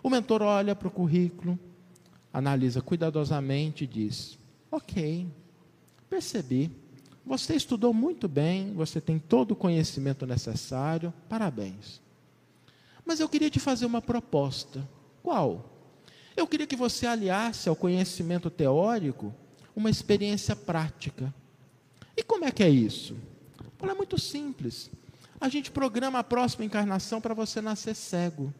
O 0.04 0.10
mentor 0.10 0.42
olha 0.42 0.76
para 0.76 0.88
o 0.88 0.92
currículo, 0.92 1.58
analisa 2.34 2.82
cuidadosamente 2.82 3.84
e 3.84 3.88
diz: 3.88 4.38
Ok, 4.72 5.28
percebi, 6.10 6.72
Você 7.26 7.54
estudou 7.54 7.94
muito 7.94 8.28
bem, 8.28 8.74
você 8.74 9.00
tem 9.00 9.20
todo 9.20 9.52
o 9.52 9.56
conhecimento 9.56 10.26
necessário, 10.26 11.14
parabéns. 11.30 12.02
Mas 13.06 13.20
eu 13.20 13.30
queria 13.30 13.50
te 13.50 13.60
fazer 13.60 13.86
uma 13.86 14.02
proposta. 14.02 14.88
Qual? 15.24 15.70
Eu 16.36 16.48
queria 16.48 16.68
que 16.68 16.76
você 16.76 17.06
aliasse 17.06 17.68
ao 17.68 17.76
conhecimento 17.76 18.50
teórico 18.50 19.34
uma 19.76 19.90
experiência 19.90 20.56
prática. 20.56 21.34
E 22.16 22.24
como 22.24 22.46
é 22.46 22.52
que 22.52 22.64
é 22.64 22.70
isso? 22.70 23.16
é 23.82 23.94
muito 23.94 24.20
simples. 24.20 24.90
A 25.40 25.48
gente 25.48 25.72
programa 25.72 26.20
a 26.20 26.24
próxima 26.24 26.66
encarnação 26.66 27.22
para 27.22 27.34
você 27.34 27.62
nascer 27.62 27.96
cego. 27.96 28.54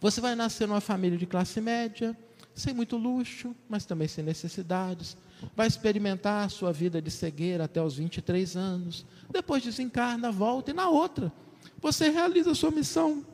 Você 0.00 0.20
vai 0.20 0.34
nascer 0.34 0.66
numa 0.68 0.80
família 0.80 1.18
de 1.18 1.26
classe 1.26 1.60
média, 1.60 2.16
sem 2.54 2.72
muito 2.72 2.96
luxo, 2.96 3.54
mas 3.68 3.84
também 3.84 4.08
sem 4.08 4.22
necessidades. 4.24 5.16
Vai 5.56 5.66
experimentar 5.66 6.46
a 6.46 6.48
sua 6.48 6.72
vida 6.72 7.02
de 7.02 7.10
cegueira 7.10 7.64
até 7.64 7.82
os 7.82 7.96
23 7.96 8.56
anos. 8.56 9.04
Depois 9.30 9.62
desencarna, 9.62 10.30
volta 10.30 10.70
e 10.70 10.74
na 10.74 10.88
outra, 10.88 11.32
você 11.80 12.10
realiza 12.10 12.52
a 12.52 12.54
sua 12.54 12.70
missão. 12.70 13.24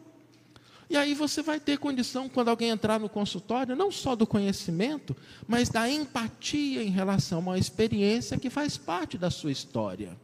E 0.91 0.97
aí 0.97 1.12
você 1.12 1.43
vai 1.43 1.61
ter 1.61 1.78
condição, 1.78 2.28
quando 2.28 2.49
alguém 2.49 2.70
entrar 2.70 2.99
no 2.99 3.09
consultório, 3.09 3.76
não 3.76 3.91
só 3.91 4.16
do 4.16 4.26
conhecimento, 4.26 5.14
mas 5.47 5.68
da 5.68 5.89
empatia 5.89 6.82
em 6.82 6.89
relação 6.89 7.39
a 7.39 7.43
uma 7.43 7.59
experiência 7.59 8.39
que 8.39 8.49
faz 8.49 8.78
parte 8.78 9.18
da 9.18 9.30
sua 9.30 9.53
história. 9.53 10.16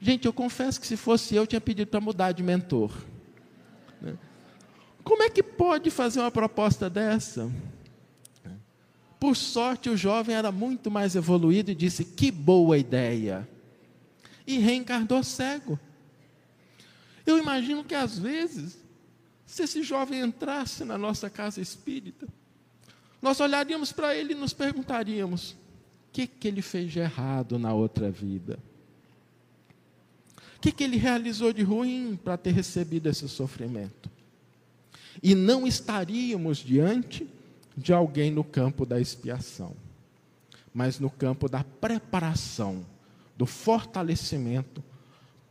Gente, 0.00 0.26
eu 0.26 0.32
confesso 0.32 0.80
que 0.80 0.86
se 0.86 0.96
fosse 0.96 1.34
eu, 1.34 1.46
tinha 1.46 1.60
pedido 1.60 1.88
para 1.88 2.00
mudar 2.00 2.32
de 2.32 2.42
mentor. 2.42 2.90
Como 5.04 5.22
é 5.22 5.28
que 5.28 5.42
pode 5.42 5.90
fazer 5.90 6.20
uma 6.20 6.30
proposta 6.30 6.88
dessa? 6.88 7.50
Por 9.20 9.36
sorte, 9.36 9.88
o 9.88 9.96
jovem 9.96 10.34
era 10.34 10.50
muito 10.50 10.90
mais 10.90 11.14
evoluído 11.14 11.70
e 11.70 11.74
disse: 11.74 12.04
Que 12.04 12.30
boa 12.30 12.78
ideia! 12.78 13.48
E 14.44 14.58
reencarnou 14.58 15.22
cego. 15.22 15.78
Eu 17.24 17.38
imagino 17.38 17.84
que 17.84 17.94
às 17.94 18.18
vezes 18.18 18.81
se 19.52 19.64
esse 19.64 19.82
jovem 19.82 20.22
entrasse 20.22 20.82
na 20.82 20.96
nossa 20.96 21.28
casa 21.28 21.60
espírita, 21.60 22.26
nós 23.20 23.38
olharíamos 23.38 23.92
para 23.92 24.16
ele 24.16 24.32
e 24.32 24.34
nos 24.34 24.54
perguntaríamos: 24.54 25.50
o 25.50 25.56
que, 26.10 26.26
que 26.26 26.48
ele 26.48 26.62
fez 26.62 26.90
de 26.90 27.00
errado 27.00 27.58
na 27.58 27.74
outra 27.74 28.10
vida? 28.10 28.58
O 30.56 30.60
que, 30.62 30.72
que 30.72 30.82
ele 30.82 30.96
realizou 30.96 31.52
de 31.52 31.62
ruim 31.62 32.18
para 32.24 32.38
ter 32.38 32.52
recebido 32.52 33.10
esse 33.10 33.28
sofrimento? 33.28 34.10
E 35.22 35.34
não 35.34 35.66
estaríamos 35.66 36.56
diante 36.56 37.28
de 37.76 37.92
alguém 37.92 38.30
no 38.30 38.42
campo 38.42 38.86
da 38.86 38.98
expiação, 38.98 39.76
mas 40.72 40.98
no 40.98 41.10
campo 41.10 41.46
da 41.46 41.62
preparação, 41.62 42.86
do 43.36 43.44
fortalecimento 43.44 44.82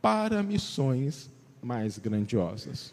para 0.00 0.42
missões 0.42 1.30
mais 1.62 1.98
grandiosas. 1.98 2.92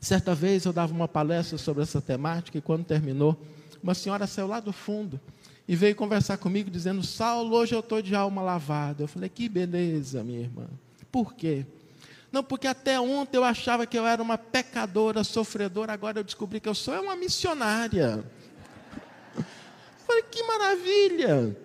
Certa 0.00 0.34
vez 0.34 0.64
eu 0.64 0.72
dava 0.72 0.92
uma 0.92 1.08
palestra 1.08 1.58
sobre 1.58 1.82
essa 1.82 2.00
temática 2.00 2.56
e 2.56 2.60
quando 2.60 2.84
terminou, 2.84 3.40
uma 3.82 3.94
senhora 3.94 4.26
saiu 4.26 4.46
lá 4.46 4.60
do 4.60 4.72
fundo 4.72 5.20
e 5.66 5.76
veio 5.76 5.94
conversar 5.94 6.38
comigo 6.38 6.70
dizendo: 6.70 7.02
Saulo, 7.02 7.54
hoje 7.56 7.74
eu 7.74 7.80
estou 7.80 8.00
de 8.00 8.14
alma 8.14 8.40
lavada. 8.40 9.02
Eu 9.02 9.08
falei: 9.08 9.28
Que 9.28 9.48
beleza, 9.48 10.24
minha 10.24 10.40
irmã. 10.40 10.66
Por 11.10 11.34
quê? 11.34 11.66
Não, 12.30 12.42
porque 12.42 12.66
até 12.66 13.00
ontem 13.00 13.36
eu 13.36 13.44
achava 13.44 13.86
que 13.86 13.98
eu 13.98 14.06
era 14.06 14.22
uma 14.22 14.36
pecadora, 14.36 15.24
sofredora, 15.24 15.92
agora 15.92 16.20
eu 16.20 16.24
descobri 16.24 16.60
que 16.60 16.68
eu 16.68 16.74
sou 16.74 16.94
uma 17.02 17.16
missionária. 17.16 18.24
Eu 19.36 19.44
falei: 20.06 20.22
Que 20.30 20.42
maravilha. 20.44 21.56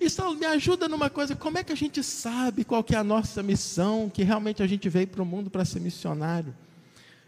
E 0.00 0.10
Saulo, 0.10 0.36
me 0.36 0.46
ajuda 0.46 0.88
numa 0.88 1.08
coisa: 1.08 1.36
como 1.36 1.58
é 1.58 1.64
que 1.64 1.72
a 1.72 1.76
gente 1.76 2.02
sabe 2.02 2.64
qual 2.64 2.82
que 2.82 2.94
é 2.94 2.98
a 2.98 3.04
nossa 3.04 3.42
missão, 3.42 4.10
que 4.12 4.24
realmente 4.24 4.62
a 4.62 4.66
gente 4.66 4.88
veio 4.88 5.06
para 5.06 5.22
o 5.22 5.26
mundo 5.26 5.48
para 5.48 5.64
ser 5.64 5.80
missionário? 5.80 6.52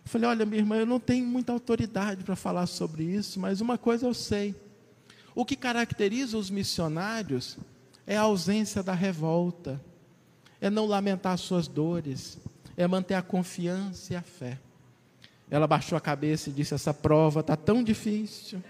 Eu 0.05 0.11
falei: 0.11 0.29
Olha, 0.29 0.47
minha 0.47 0.61
irmã, 0.61 0.77
eu 0.77 0.87
não 0.87 1.01
tenho 1.01 1.27
muita 1.27 1.53
autoridade 1.53 2.23
para 2.23 2.37
falar 2.37 2.67
sobre 2.67 3.05
isso, 3.05 3.41
mas 3.41 3.61
uma 3.61 3.79
coisa 3.79 4.07
eu 4.07 4.15
sei. 4.15 4.55
O 5.35 5.45
que 5.45 5.57
caracteriza 5.57 6.39
os 6.39 6.51
missionários 6.51 7.59
é 8.07 8.17
a 8.17 8.23
ausência 8.23 8.83
da 8.83 8.93
revolta, 8.93 9.81
é 10.61 10.71
não 10.71 10.87
lamentar 10.87 11.37
suas 11.39 11.67
dores, 11.67 12.39
é 12.77 12.87
manter 12.87 13.15
a 13.15 13.23
confiança 13.23 14.13
e 14.13 14.17
a 14.17 14.23
fé. 14.23 14.59
Ela 15.51 15.67
baixou 15.67 15.97
a 15.97 16.01
cabeça 16.01 16.51
e 16.51 16.53
disse: 16.53 16.75
Essa 16.75 16.93
prova 16.93 17.41
está 17.41 17.57
tão 17.57 17.83
difícil. 17.83 18.63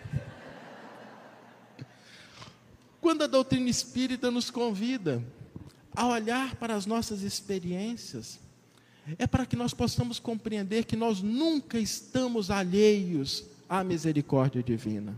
Quando 3.01 3.23
a 3.23 3.27
doutrina 3.27 3.69
espírita 3.69 4.31
nos 4.31 4.51
convida 4.51 5.23
a 5.95 6.07
olhar 6.07 6.57
para 6.57 6.75
as 6.75 6.87
nossas 6.87 7.23
experiências, 7.23 8.41
é 9.19 9.27
para 9.27 9.45
que 9.45 9.57
nós 9.57 9.75
possamos 9.75 10.19
compreender 10.19 10.85
que 10.85 10.97
nós 10.97 11.21
nunca 11.21 11.79
estamos 11.79 12.51
alheios 12.51 13.45
à 13.69 13.85
misericórdia 13.85 14.63
divina. 14.63 15.15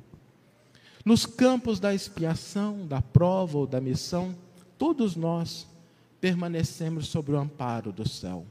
Nos 1.04 1.24
campos 1.24 1.78
da 1.78 1.94
expiação, 1.94 2.86
da 2.86 3.00
prova 3.00 3.58
ou 3.58 3.66
da 3.66 3.80
missão, 3.80 4.34
todos 4.76 5.14
nós 5.14 5.66
permanecemos 6.20 7.06
sobre 7.06 7.32
o 7.32 7.38
amparo 7.38 7.92
do 7.92 8.08
céu. 8.08 8.44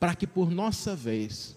Para 0.00 0.14
que 0.14 0.26
por 0.26 0.50
nossa 0.50 0.96
vez 0.96 1.56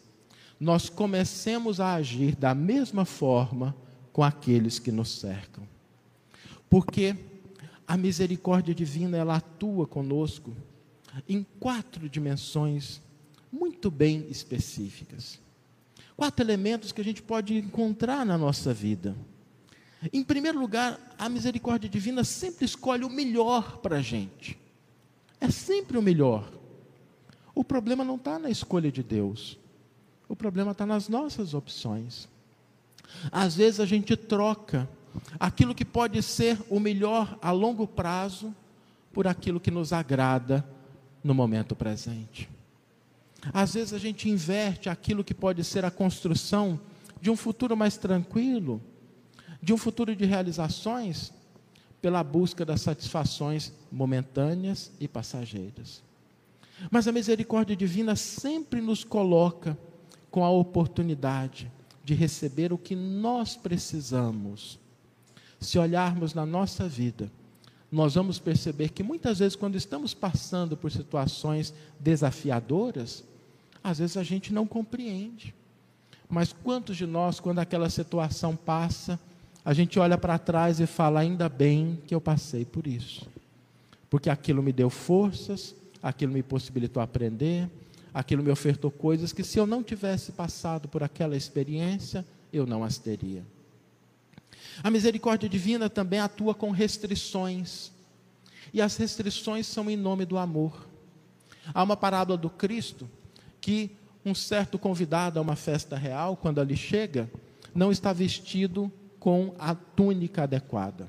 nós 0.60 0.90
comecemos 0.90 1.80
a 1.80 1.96
agir 1.96 2.36
da 2.36 2.54
mesma 2.54 3.06
forma 3.06 3.76
com 4.14 4.24
aqueles 4.24 4.78
que 4.78 4.92
nos 4.92 5.10
cercam. 5.10 5.64
Porque 6.70 7.16
a 7.88 7.98
misericórdia 7.98 8.76
divina 8.76 9.18
ela 9.18 9.38
atua 9.38 9.88
conosco 9.88 10.54
em 11.28 11.46
quatro 11.60 12.10
dimensões 12.10 13.02
muito 13.52 13.90
bem 13.90 14.28
específicas. 14.30 15.40
Quatro 16.16 16.44
elementos 16.44 16.92
que 16.92 17.02
a 17.02 17.04
gente 17.04 17.22
pode 17.22 17.56
encontrar 17.58 18.26
na 18.26 18.38
nossa 18.38 18.74
vida. 18.74 19.16
Em 20.14 20.24
primeiro 20.24 20.60
lugar, 20.60 21.00
a 21.18 21.28
misericórdia 21.28 21.90
divina 21.90 22.24
sempre 22.24 22.66
escolhe 22.66 23.04
o 23.04 23.10
melhor 23.10 23.78
para 23.78 23.98
a 23.98 24.02
gente. 24.02 24.58
É 25.42 25.50
sempre 25.50 25.98
o 25.98 26.02
melhor. 26.02 26.52
O 27.56 27.64
problema 27.64 28.04
não 28.04 28.16
está 28.16 28.38
na 28.38 28.50
escolha 28.50 28.92
de 28.92 29.04
Deus. 29.04 29.58
O 30.28 30.36
problema 30.36 30.72
está 30.72 30.86
nas 30.86 31.10
nossas 31.10 31.54
opções. 31.54 32.28
Às 33.32 33.56
vezes 33.56 33.80
a 33.80 33.86
gente 33.86 34.16
troca 34.16 34.88
aquilo 35.40 35.76
que 35.76 35.84
pode 35.84 36.22
ser 36.22 36.58
o 36.70 36.80
melhor 36.80 37.38
a 37.42 37.52
longo 37.52 37.88
prazo 37.88 38.54
por 39.12 39.28
aquilo 39.28 39.60
que 39.60 39.72
nos 39.72 39.92
agrada 39.92 40.66
no 41.24 41.34
momento 41.34 41.76
presente. 41.76 42.50
Às 43.54 43.74
vezes 43.74 43.94
a 43.94 43.98
gente 43.98 44.30
inverte 44.30 44.90
aquilo 44.90 45.24
que 45.24 45.34
pode 45.34 45.64
ser 45.64 45.86
a 45.86 45.92
construção 45.92 46.80
de 47.22 47.30
um 47.30 47.36
futuro 47.36 47.76
mais 47.76 47.98
tranquilo, 47.98 48.82
de 49.62 49.74
um 49.74 49.78
futuro 49.78 50.16
de 50.16 50.26
realizações, 50.26 51.34
pela 52.02 52.24
busca 52.24 52.66
das 52.66 52.82
satisfações 52.82 53.74
momentâneas 53.92 54.92
e 55.00 55.08
passageiras. 55.08 56.02
Mas 56.90 57.08
a 57.08 57.12
misericórdia 57.12 57.76
divina 57.76 58.16
sempre 58.16 58.80
nos 58.80 59.04
coloca 59.04 59.78
com 60.32 60.46
a 60.46 60.50
oportunidade 60.50 61.70
de 62.04 62.14
receber 62.14 62.72
o 62.72 62.78
que 62.78 62.96
nós 62.96 63.56
precisamos. 63.58 64.80
Se 65.60 65.78
olharmos 65.78 66.34
na 66.34 66.46
nossa 66.46 66.88
vida, 66.88 67.30
nós 67.92 68.16
vamos 68.16 68.38
perceber 68.38 68.90
que 68.90 69.02
muitas 69.02 69.40
vezes, 69.40 69.56
quando 69.56 69.76
estamos 69.76 70.14
passando 70.14 70.78
por 70.78 70.92
situações 70.92 71.74
desafiadoras, 72.00 73.24
às 73.84 73.98
vezes 73.98 74.18
a 74.18 74.24
gente 74.24 74.54
não 74.54 74.68
compreende. 74.68 75.56
Mas 76.30 76.54
quantos 76.54 76.96
de 76.96 77.08
nós, 77.08 77.40
quando 77.40 77.60
aquela 77.60 77.90
situação 77.90 78.56
passa, 78.56 79.20
a 79.66 79.74
gente 79.74 79.98
olha 79.98 80.18
para 80.18 80.38
trás 80.38 80.80
e 80.80 80.86
fala: 80.86 81.22
ainda 81.22 81.50
bem 81.50 82.00
que 82.06 82.14
eu 82.14 82.22
passei 82.22 82.64
por 82.64 82.86
isso, 82.86 83.28
porque 84.10 84.30
aquilo 84.30 84.62
me 84.62 84.72
deu 84.72 84.90
forças, 84.90 85.76
aquilo 86.02 86.32
me 86.32 86.44
possibilitou 86.44 87.02
aprender, 87.02 87.68
aquilo 88.14 88.44
me 88.44 88.52
ofertou 88.52 88.92
coisas 88.92 89.34
que, 89.34 89.44
se 89.44 89.58
eu 89.58 89.66
não 89.66 89.82
tivesse 89.82 90.32
passado 90.32 90.88
por 90.88 91.02
aquela 91.02 91.36
experiência, 91.36 92.24
eu 92.54 92.68
não 92.68 92.84
as 92.84 93.00
teria. 93.00 93.44
A 94.84 94.90
misericórdia 94.90 95.50
divina 95.50 95.90
também 95.90 96.20
atua 96.20 96.54
com 96.54 96.72
restrições. 96.72 97.92
E 98.74 98.82
as 98.82 98.96
restrições 98.98 99.68
são 99.68 99.90
em 99.90 99.98
nome 99.98 100.26
do 100.26 100.38
amor. 100.38 100.88
Há 101.74 101.84
uma 101.84 101.98
parábola 101.98 102.38
do 102.38 102.50
Cristo 102.50 103.10
que 103.60 103.92
um 104.26 104.36
certo 104.36 104.78
convidado 104.78 105.40
a 105.40 105.42
uma 105.42 105.56
festa 105.56 105.96
real, 105.98 106.36
quando 106.36 106.60
ali 106.60 106.76
chega, 106.76 107.30
não 107.74 107.92
está 107.92 108.12
vestido 108.14 108.92
com 109.20 109.54
a 109.58 109.76
túnica 109.76 110.44
adequada. 110.44 111.08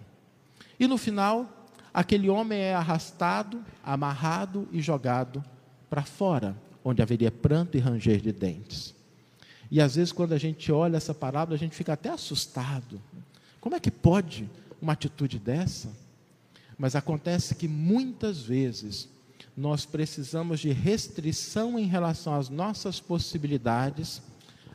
E 0.79 0.87
no 0.87 0.97
final, 0.97 1.67
aquele 1.93 2.29
homem 2.29 2.59
é 2.59 2.75
arrastado, 2.75 3.65
amarrado 3.85 4.69
e 4.73 4.81
jogado 4.81 5.45
para 5.89 6.03
fora, 6.03 6.57
onde 6.85 7.03
haveria 7.03 7.31
pranto 7.31 7.77
e 7.77 7.81
ranger 7.81 8.21
de 8.21 8.33
dentes. 8.33 8.95
E 9.71 9.81
às 9.81 9.95
vezes, 9.95 10.13
quando 10.13 10.33
a 10.33 10.39
gente 10.39 10.73
olha 10.73 10.97
essa 10.97 11.15
parábola, 11.15 11.55
a 11.55 11.59
gente 11.59 11.77
fica 11.77 11.93
até 11.93 12.09
assustado. 12.09 13.01
Como 13.61 13.77
é 13.77 13.81
que 13.81 13.91
pode 13.91 14.49
uma 14.81 14.95
atitude 14.95 15.39
dessa? 15.39 15.91
Mas 16.79 16.97
acontece 16.97 17.55
que 17.55 17.69
muitas 17.69 18.41
vezes 18.41 19.09
nós 19.57 19.85
precisamos 19.85 20.61
de 20.61 20.71
restrição 20.71 21.79
em 21.79 21.87
relação 21.87 22.35
às 22.35 22.49
nossas 22.49 22.99
possibilidades, 22.99 24.23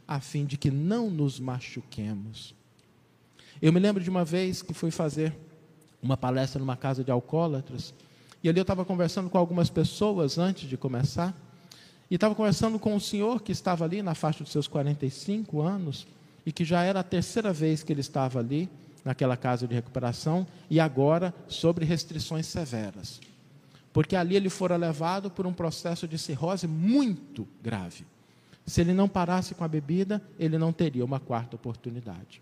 a 0.07 0.19
fim 0.19 0.45
de 0.45 0.57
que 0.57 0.69
não 0.69 1.09
nos 1.09 1.39
machuquemos. 1.39 2.53
Eu 3.61 3.73
me 3.73 3.79
lembro 3.79 4.03
de 4.03 4.09
uma 4.09 4.23
vez 4.23 4.61
que 4.61 4.73
fui 4.73 4.91
fazer 4.91 5.35
uma 6.01 6.15
palestra 6.15 6.59
numa 6.59 6.77
casa 6.77 7.03
de 7.03 7.09
alcoólatras, 7.09 7.93
e 8.43 8.49
ali 8.49 8.59
eu 8.59 8.63
estava 8.63 8.85
conversando 8.85 9.27
com 9.27 9.39
algumas 9.39 9.71
pessoas 9.71 10.37
antes 10.37 10.69
de 10.69 10.77
começar, 10.77 11.35
e 12.11 12.15
estava 12.15 12.35
conversando 12.35 12.77
com 12.77 12.93
um 12.93 12.99
senhor 12.99 13.41
que 13.41 13.51
estava 13.51 13.83
ali 13.83 14.03
na 14.03 14.13
faixa 14.13 14.43
dos 14.43 14.51
seus 14.51 14.67
45 14.67 15.61
anos, 15.61 16.05
e 16.45 16.51
que 16.51 16.63
já 16.63 16.83
era 16.83 16.99
a 16.99 17.03
terceira 17.03 17.51
vez 17.51 17.83
que 17.83 17.91
ele 17.91 18.01
estava 18.01 18.39
ali, 18.39 18.69
naquela 19.03 19.35
casa 19.35 19.67
de 19.67 19.73
recuperação, 19.73 20.45
e 20.69 20.79
agora 20.79 21.33
sobre 21.47 21.85
restrições 21.85 22.45
severas. 22.45 23.19
Porque 23.91 24.15
ali 24.15 24.35
ele 24.35 24.49
fora 24.49 24.75
levado 24.75 25.31
por 25.31 25.47
um 25.47 25.53
processo 25.53 26.07
de 26.07 26.17
cirrose 26.17 26.67
muito 26.67 27.47
grave. 27.61 28.05
Se 28.65 28.81
ele 28.81 28.93
não 28.93 29.07
parasse 29.07 29.55
com 29.55 29.63
a 29.63 29.67
bebida, 29.67 30.21
ele 30.37 30.57
não 30.57 30.73
teria 30.73 31.05
uma 31.05 31.19
quarta 31.19 31.55
oportunidade. 31.55 32.41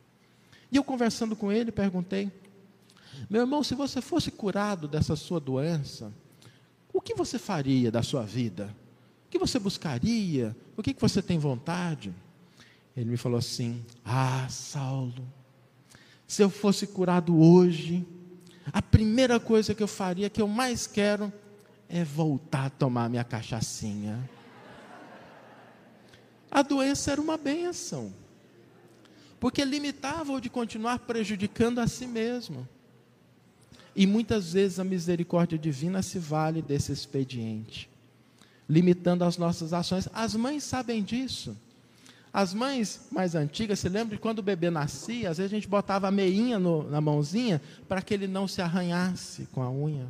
E 0.72 0.76
eu 0.78 0.84
conversando 0.84 1.36
com 1.36 1.52
ele, 1.52 1.72
perguntei: 1.72 2.32
Meu 3.30 3.42
irmão, 3.42 3.64
se 3.64 3.76
você 3.76 4.02
fosse 4.02 4.32
curado 4.32 4.88
dessa 4.88 5.16
sua 5.16 5.40
doença, 5.40 6.12
o 6.92 7.02
que 7.02 7.14
você 7.14 7.38
faria 7.38 7.92
da 7.92 8.02
sua 8.02 8.24
vida? 8.24 8.74
O 9.28 9.30
que 9.30 9.38
você 9.38 9.60
buscaria? 9.60 10.56
O 10.78 10.82
que 10.82 10.96
você 11.00 11.22
tem 11.22 11.38
vontade? 11.38 12.14
Ele 12.96 13.10
me 13.10 13.18
falou 13.18 13.38
assim: 13.38 13.84
Ah, 14.04 14.48
Saulo, 14.50 15.26
se 16.28 16.42
eu 16.42 16.50
fosse 16.50 16.88
curado 16.88 17.40
hoje, 17.40 18.06
a 18.72 18.82
primeira 18.82 19.40
coisa 19.40 19.74
que 19.74 19.84
eu 19.84 19.88
faria, 19.88 20.30
que 20.30 20.42
eu 20.42 20.48
mais 20.48 20.88
quero, 20.88 21.32
é 21.90 22.04
voltar 22.04 22.66
a 22.66 22.70
tomar 22.70 23.10
minha 23.10 23.24
cachaçinha. 23.24 24.30
A 26.50 26.62
doença 26.62 27.12
era 27.12 27.22
uma 27.22 27.38
benção 27.38 28.14
porque 29.44 29.66
limitava-o 29.66 30.40
de 30.40 30.50
continuar 30.50 31.00
prejudicando 31.00 31.80
a 31.80 31.86
si 31.86 32.08
mesmo. 32.08 32.66
E 33.94 34.08
muitas 34.08 34.54
vezes 34.54 34.80
a 34.80 34.86
misericórdia 34.86 35.60
divina 35.60 36.02
se 36.02 36.18
vale 36.18 36.62
desse 36.62 36.94
expediente, 36.94 37.90
limitando 38.70 39.26
as 39.26 39.38
nossas 39.38 39.74
ações. 39.74 40.08
As 40.14 40.34
mães 40.34 40.64
sabem 40.64 41.04
disso. 41.04 41.58
As 42.34 42.52
mães 42.52 43.08
mais 43.12 43.36
antigas 43.36 43.80
se 43.80 43.88
lembram 43.88 44.16
de 44.16 44.22
quando 44.22 44.40
o 44.40 44.44
bebê 44.44 44.72
nascia, 44.72 45.30
às 45.30 45.38
vezes 45.38 45.54
a 45.54 45.56
gente 45.56 45.68
botava 45.68 46.08
a 46.08 46.12
meinha 46.12 46.58
no, 46.58 46.90
na 46.90 47.00
mãozinha 47.00 47.62
para 47.88 48.02
que 48.02 48.12
ele 48.12 48.26
não 48.26 48.48
se 48.48 48.60
arranhasse 48.60 49.48
com 49.52 49.62
a 49.62 49.70
unha. 49.70 50.08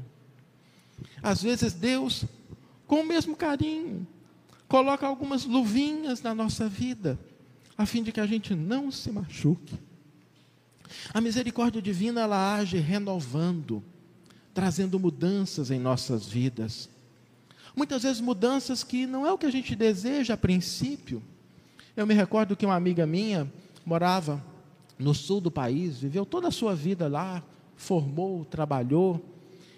Às 1.22 1.44
vezes 1.44 1.74
Deus, 1.74 2.24
com 2.88 3.02
o 3.02 3.06
mesmo 3.06 3.36
carinho, 3.36 4.08
coloca 4.70 5.06
algumas 5.06 5.44
luvinhas 5.44 6.22
na 6.22 6.34
nossa 6.34 6.70
vida 6.70 7.20
a 7.78 7.86
fim 7.86 8.02
de 8.02 8.12
que 8.12 8.22
a 8.22 8.26
gente 8.26 8.56
não 8.56 8.90
se 8.90 9.12
machuque. 9.12 9.78
A 11.14 11.20
misericórdia 11.20 11.82
divina 11.82 12.22
ela 12.22 12.56
age 12.56 12.78
renovando, 12.78 13.84
trazendo 14.54 15.00
mudanças 15.00 15.72
em 15.72 15.80
nossas 15.80 16.26
vidas. 16.26 16.90
Muitas 17.76 18.04
vezes 18.04 18.22
mudanças 18.22 18.84
que 18.84 19.06
não 19.06 19.26
é 19.26 19.34
o 19.34 19.38
que 19.38 19.48
a 19.48 19.52
gente 19.52 19.76
deseja 19.76 20.36
a 20.36 20.38
princípio. 20.38 21.22
Eu 21.96 22.08
me 22.08 22.14
recordo 22.14 22.56
que 22.56 22.66
uma 22.66 22.76
amiga 22.76 23.06
minha 23.06 23.52
morava 23.86 24.44
no 24.98 25.14
sul 25.14 25.40
do 25.42 25.52
país, 25.52 26.00
viveu 26.00 26.26
toda 26.26 26.48
a 26.48 26.52
sua 26.52 26.76
vida 26.76 27.08
lá, 27.08 27.44
formou, 27.76 28.46
trabalhou, 28.46 29.24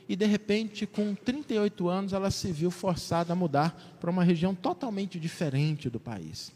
e 0.07 0.15
de 0.15 0.25
repente, 0.25 0.85
com 0.85 1.15
38 1.15 1.87
anos, 1.87 2.13
ela 2.13 2.29
se 2.29 2.51
viu 2.51 2.69
forçada 2.69 3.33
a 3.33 3.35
mudar 3.35 3.97
para 3.99 4.11
uma 4.11 4.23
região 4.23 4.53
totalmente 4.53 5.19
diferente 5.19 5.89
do 5.89 5.99
país 5.99 6.53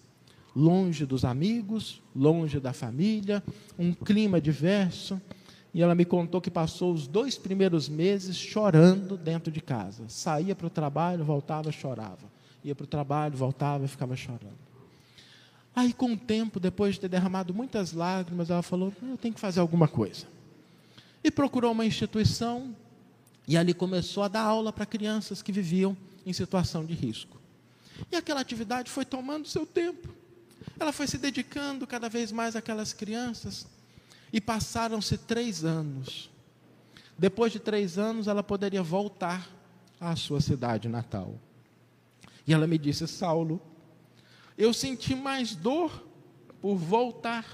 longe 0.55 1.05
dos 1.05 1.24
amigos, 1.24 2.01
longe 2.16 2.60
da 2.60 2.74
família, 2.74 3.43
um 3.78 3.93
clima 3.93 4.41
diverso. 4.41 5.22
E 5.74 5.82
ela 5.82 5.93
me 5.93 6.03
contou 6.03 6.41
que 6.41 6.49
passou 6.49 6.91
os 6.91 7.07
dois 7.07 7.38
primeiros 7.38 7.88
meses 7.88 8.36
chorando 8.36 9.16
dentro 9.16 9.51
de 9.51 9.62
casa. 9.62 10.05
Saía 10.07 10.55
para 10.55 10.68
o 10.68 10.70
trabalho, 10.70 11.24
voltava, 11.24 11.72
chorava. 11.72 12.30
Ia 12.64 12.74
para 12.74 12.84
o 12.84 12.88
trabalho, 12.88 13.38
voltava 13.38 13.86
e 13.86 13.88
ficava 13.88 14.16
chorando. 14.16 14.68
Aí, 15.80 15.93
com 15.93 16.11
o 16.11 16.17
tempo, 16.17 16.59
depois 16.59 16.95
de 16.95 16.99
ter 16.99 17.07
derramado 17.07 17.53
muitas 17.53 17.93
lágrimas, 17.93 18.49
ela 18.49 18.61
falou: 18.61 18.93
Eu 19.01 19.15
tenho 19.15 19.34
que 19.34 19.39
fazer 19.39 19.61
alguma 19.61 19.88
coisa. 19.88 20.27
E 21.23 21.32
procurou 21.32 21.71
uma 21.71 21.86
instituição, 21.86 22.75
e 23.47 23.55
ali 23.55 23.73
começou 23.73 24.23
a 24.23 24.27
dar 24.27 24.41
aula 24.41 24.73
para 24.73 24.86
crianças 24.86 25.41
que 25.41 25.53
viviam 25.53 25.95
em 26.25 26.34
situação 26.34 26.86
de 26.86 26.93
risco. 26.93 27.39
E 28.11 28.17
aquela 28.17 28.41
atividade 28.41 28.91
foi 28.91 29.05
tomando 29.05 29.47
seu 29.47 29.65
tempo. 29.65 30.09
Ela 30.77 30.91
foi 30.91 31.07
se 31.07 31.17
dedicando 31.17 31.88
cada 31.88 32.09
vez 32.09 32.30
mais 32.30 32.57
àquelas 32.57 32.91
crianças. 32.91 33.65
E 34.34 34.41
passaram-se 34.41 35.17
três 35.17 35.63
anos. 35.63 36.30
Depois 37.17 37.53
de 37.53 37.59
três 37.59 37.97
anos, 37.97 38.27
ela 38.27 38.43
poderia 38.43 38.84
voltar 38.84 39.49
à 39.97 40.13
sua 40.17 40.41
cidade 40.41 40.89
natal. 40.89 41.36
E 42.45 42.53
ela 42.53 42.67
me 42.67 42.77
disse: 42.77 43.07
Saulo, 43.07 43.61
eu 44.60 44.72
senti 44.72 45.16
mais 45.16 45.55
dor 45.55 46.05
por 46.62 46.76
voltar 46.76 47.45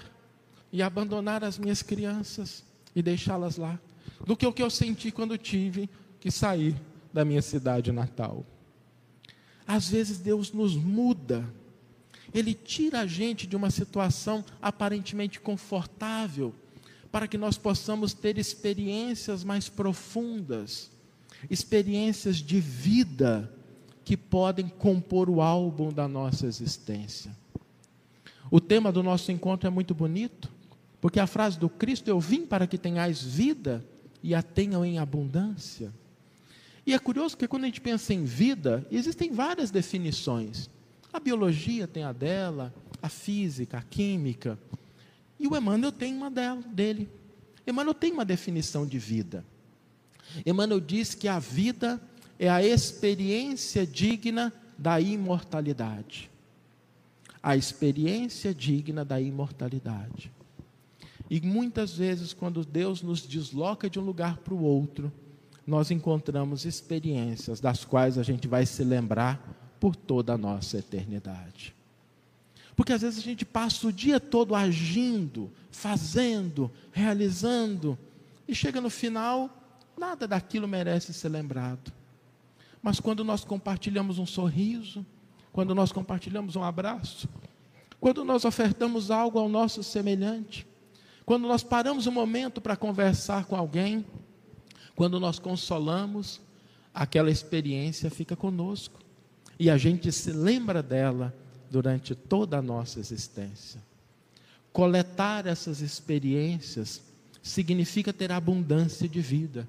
e 0.74 0.82
abandonar 0.82 1.42
as 1.42 1.58
minhas 1.58 1.82
crianças 1.82 2.66
e 2.94 3.02
deixá-las 3.02 3.56
lá, 3.56 3.80
do 4.26 4.36
que 4.36 4.46
o 4.46 4.52
que 4.52 4.62
eu 4.62 4.70
senti 4.70 5.12
quando 5.12 5.38
tive 5.38 5.90
que 6.20 6.30
sair 6.30 6.76
da 7.14 7.24
minha 7.24 7.42
cidade 7.42 7.92
natal. 7.94 8.46
Às 9.66 9.88
vezes 9.88 10.18
Deus 10.18 10.52
nos 10.52 10.76
muda 10.76 11.48
ele 12.36 12.54
tira 12.54 13.00
a 13.00 13.08
gente 13.08 13.48
de 13.48 13.56
uma 13.56 13.72
situação 13.72 14.44
aparentemente 14.62 15.40
confortável, 15.40 16.54
para 17.10 17.30
que 17.30 17.38
nós 17.38 17.58
possamos 17.58 18.14
ter 18.14 18.38
experiências 18.38 19.42
mais 19.42 19.70
profundas, 19.70 20.92
experiências 21.50 22.38
de 22.38 22.60
vida 22.60 23.55
que 24.06 24.16
podem 24.16 24.70
compor 24.70 25.30
o 25.30 25.42
álbum 25.42 25.92
da 25.92 26.08
nossa 26.08 26.46
existência. 26.46 27.36
O 28.52 28.62
tema 28.62 28.92
do 28.92 29.02
nosso 29.02 29.32
encontro 29.32 29.68
é 29.68 29.72
muito 29.72 29.96
bonito, 29.96 30.52
porque 31.02 31.20
a 31.20 31.26
frase 31.26 31.58
do 31.58 31.68
Cristo: 31.68 32.08
Eu 32.08 32.20
vim 32.20 32.46
para 32.46 32.68
que 32.68 32.78
tenhais 32.78 33.22
vida 33.22 33.84
e 34.22 34.36
a 34.36 34.44
tenham 34.44 34.86
em 34.86 35.00
abundância. 35.00 35.92
E 36.86 36.94
é 36.94 37.00
curioso 37.00 37.36
que 37.36 37.48
quando 37.48 37.64
a 37.64 37.66
gente 37.66 37.82
pensa 37.82 38.14
em 38.14 38.24
vida, 38.24 38.86
existem 38.92 39.32
várias 39.32 39.72
definições. 39.72 40.70
A 41.12 41.20
biologia 41.20 41.88
tem 41.88 42.04
a 42.04 42.14
dela, 42.14 42.72
a 43.02 43.10
física, 43.10 43.80
a 43.80 43.82
química. 43.82 44.60
E 45.40 45.48
o 45.48 45.58
Emmanuel 45.58 45.92
tem 45.92 46.14
uma 46.14 46.30
dela, 46.30 46.62
dele. 46.62 47.10
Emmanuel 47.66 47.96
tem 47.96 48.12
uma 48.12 48.24
definição 48.24 48.86
de 48.86 49.00
vida. 49.00 49.44
Emmanuel 50.46 50.80
diz 50.80 51.16
que 51.16 51.28
a 51.28 51.40
vida 51.40 52.00
é 52.40 52.50
a 52.50 52.64
experiência 52.64 53.86
digna 53.86 54.54
da 54.78 55.00
imortalidade. 55.00 56.30
A 57.42 57.56
experiência 57.56 58.54
digna 58.54 59.06
da 59.06 59.20
imortalidade. 59.22 60.32
E 61.30 61.42
muitas 61.42 61.98
vezes, 61.98 62.34
quando 62.34 62.66
Deus 62.66 63.02
nos 63.02 63.22
desloca 63.22 63.90
de 63.90 64.00
um 64.00 64.04
lugar 64.04 64.38
para 64.38 64.54
o 64.54 64.62
outro, 64.62 65.12
nós 65.66 65.90
encontramos 65.90 66.66
experiências 66.66 67.60
das 67.60 67.84
quais 67.84 68.18
a 68.18 68.24
gente 68.24 68.48
vai 68.48 68.66
se 68.66 68.84
lembrar 68.84 69.76
por 69.80 69.96
toda 69.96 70.34
a 70.34 70.38
nossa 70.38 70.78
eternidade. 70.78 71.74
Porque 72.76 72.94
às 72.94 73.02
vezes 73.02 73.20
a 73.20 73.24
gente 73.24 73.46
passa 73.46 73.88
o 73.88 73.94
dia 73.94 74.20
todo 74.20 74.54
agindo, 74.54 75.52
fazendo, 75.72 76.70
realizando, 76.92 77.98
e 78.48 78.54
chega 78.54 78.82
no 78.82 78.90
final, 78.90 79.50
nada 79.98 80.28
daquilo 80.28 80.68
merece 80.68 81.14
ser 81.14 81.30
lembrado. 81.30 81.92
Mas 82.86 83.00
quando 83.00 83.24
nós 83.24 83.44
compartilhamos 83.44 84.20
um 84.20 84.28
sorriso, 84.28 85.04
quando 85.52 85.74
nós 85.74 85.92
compartilhamos 85.92 86.56
um 86.56 86.62
abraço, 86.62 87.28
quando 88.00 88.24
nós 88.24 88.46
ofertamos 88.46 89.10
algo 89.10 89.40
ao 89.40 89.50
nosso 89.50 89.82
semelhante, 89.82 90.68
quando 91.26 91.48
nós 91.48 91.64
paramos 91.64 92.06
um 92.06 92.12
momento 92.12 92.62
para 92.62 92.76
conversar 92.76 93.46
com 93.46 93.56
alguém, 93.56 94.06
quando 94.96 95.20
nós 95.20 95.40
consolamos, 95.40 96.40
aquela 96.94 97.32
experiência 97.32 98.12
fica 98.12 98.36
conosco 98.36 99.00
e 99.60 99.68
a 99.68 99.78
gente 99.80 100.12
se 100.12 100.32
lembra 100.32 100.84
dela 100.84 101.36
durante 101.72 102.14
toda 102.14 102.60
a 102.60 102.62
nossa 102.62 103.00
existência. 103.00 103.82
Coletar 104.72 105.48
essas 105.48 105.82
experiências 105.82 107.02
significa 107.42 108.14
ter 108.14 108.32
abundância 108.32 109.10
de 109.10 109.22
vida. 109.22 109.68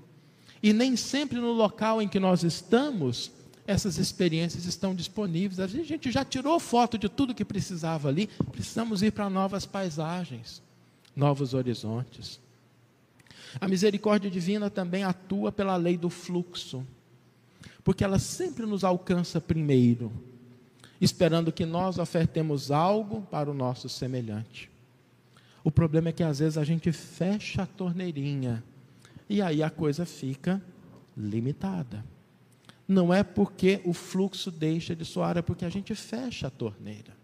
E 0.63 0.73
nem 0.73 0.97
sempre 0.97 1.39
no 1.39 1.53
local 1.53 2.01
em 2.01 2.09
que 2.09 2.19
nós 2.19 2.43
estamos, 2.43 3.31
essas 3.67 3.99
experiências 3.99 4.65
estão 4.65 4.95
disponíveis. 4.95 5.61
A 5.61 5.67
gente 5.67 6.11
já 6.11 6.25
tirou 6.25 6.59
foto 6.61 6.97
de 6.97 7.09
tudo 7.09 7.35
que 7.35 7.45
precisava 7.45 8.09
ali, 8.09 8.29
precisamos 8.53 9.03
ir 9.03 9.13
para 9.13 9.29
novas 9.29 9.67
paisagens, 9.67 10.63
novos 11.15 11.53
horizontes. 11.53 12.41
A 13.61 13.69
misericórdia 13.69 14.31
divina 14.31 14.71
também 14.71 15.03
atua 15.03 15.51
pela 15.51 15.77
lei 15.77 15.97
do 15.97 16.11
fluxo, 16.11 16.87
porque 17.83 18.05
ela 18.05 18.19
sempre 18.19 18.67
nos 18.67 18.85
alcança 18.85 19.41
primeiro, 19.41 20.13
esperando 21.01 21.53
que 21.53 21.65
nós 21.65 21.99
ofertemos 21.99 22.71
algo 22.71 23.23
para 23.23 23.51
o 23.51 23.55
nosso 23.55 23.89
semelhante. 23.89 24.71
O 25.63 25.71
problema 25.71 26.11
é 26.11 26.13
que 26.13 26.23
às 26.23 26.39
vezes 26.39 26.59
a 26.59 26.65
gente 26.65 26.93
fecha 26.93 27.63
a 27.63 27.67
torneirinha 27.67 28.63
e 29.29 29.43
aí 29.43 29.63
a 29.63 29.71
coisa 29.71 30.05
fica 30.05 30.63
limitada. 31.17 32.05
Não 32.87 33.13
é 33.13 33.23
porque 33.23 33.81
o 33.85 33.93
fluxo 33.93 34.51
deixa 34.51 34.95
de 34.95 35.05
soar, 35.05 35.37
é 35.37 35.43
porque 35.43 35.65
a 35.65 35.69
gente 35.69 35.95
fecha 35.95 36.47
a 36.47 36.51
torneira. 36.51 37.17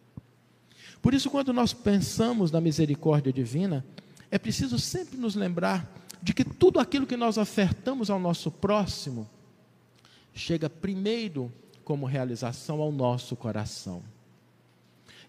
Por 1.01 1.15
isso, 1.15 1.31
quando 1.31 1.53
nós 1.53 1.73
pensamos 1.73 2.51
na 2.51 2.61
misericórdia 2.61 3.33
divina, 3.33 3.85
é 4.31 4.39
preciso 4.39 4.79
sempre 4.79 5.17
nos 5.19 5.35
lembrar 5.35 5.93
de 6.23 6.33
que 6.33 6.45
tudo 6.45 6.79
aquilo 6.79 7.07
que 7.07 7.17
nós 7.17 7.37
ofertamos 7.37 8.09
ao 8.09 8.19
nosso 8.19 8.51
próximo 8.51 9.29
chega 10.33 10.71
primeiro 10.71 11.53
como 11.85 12.07
realização 12.07 12.81
ao 12.81 12.93
nosso 12.93 13.37
coração. 13.37 14.03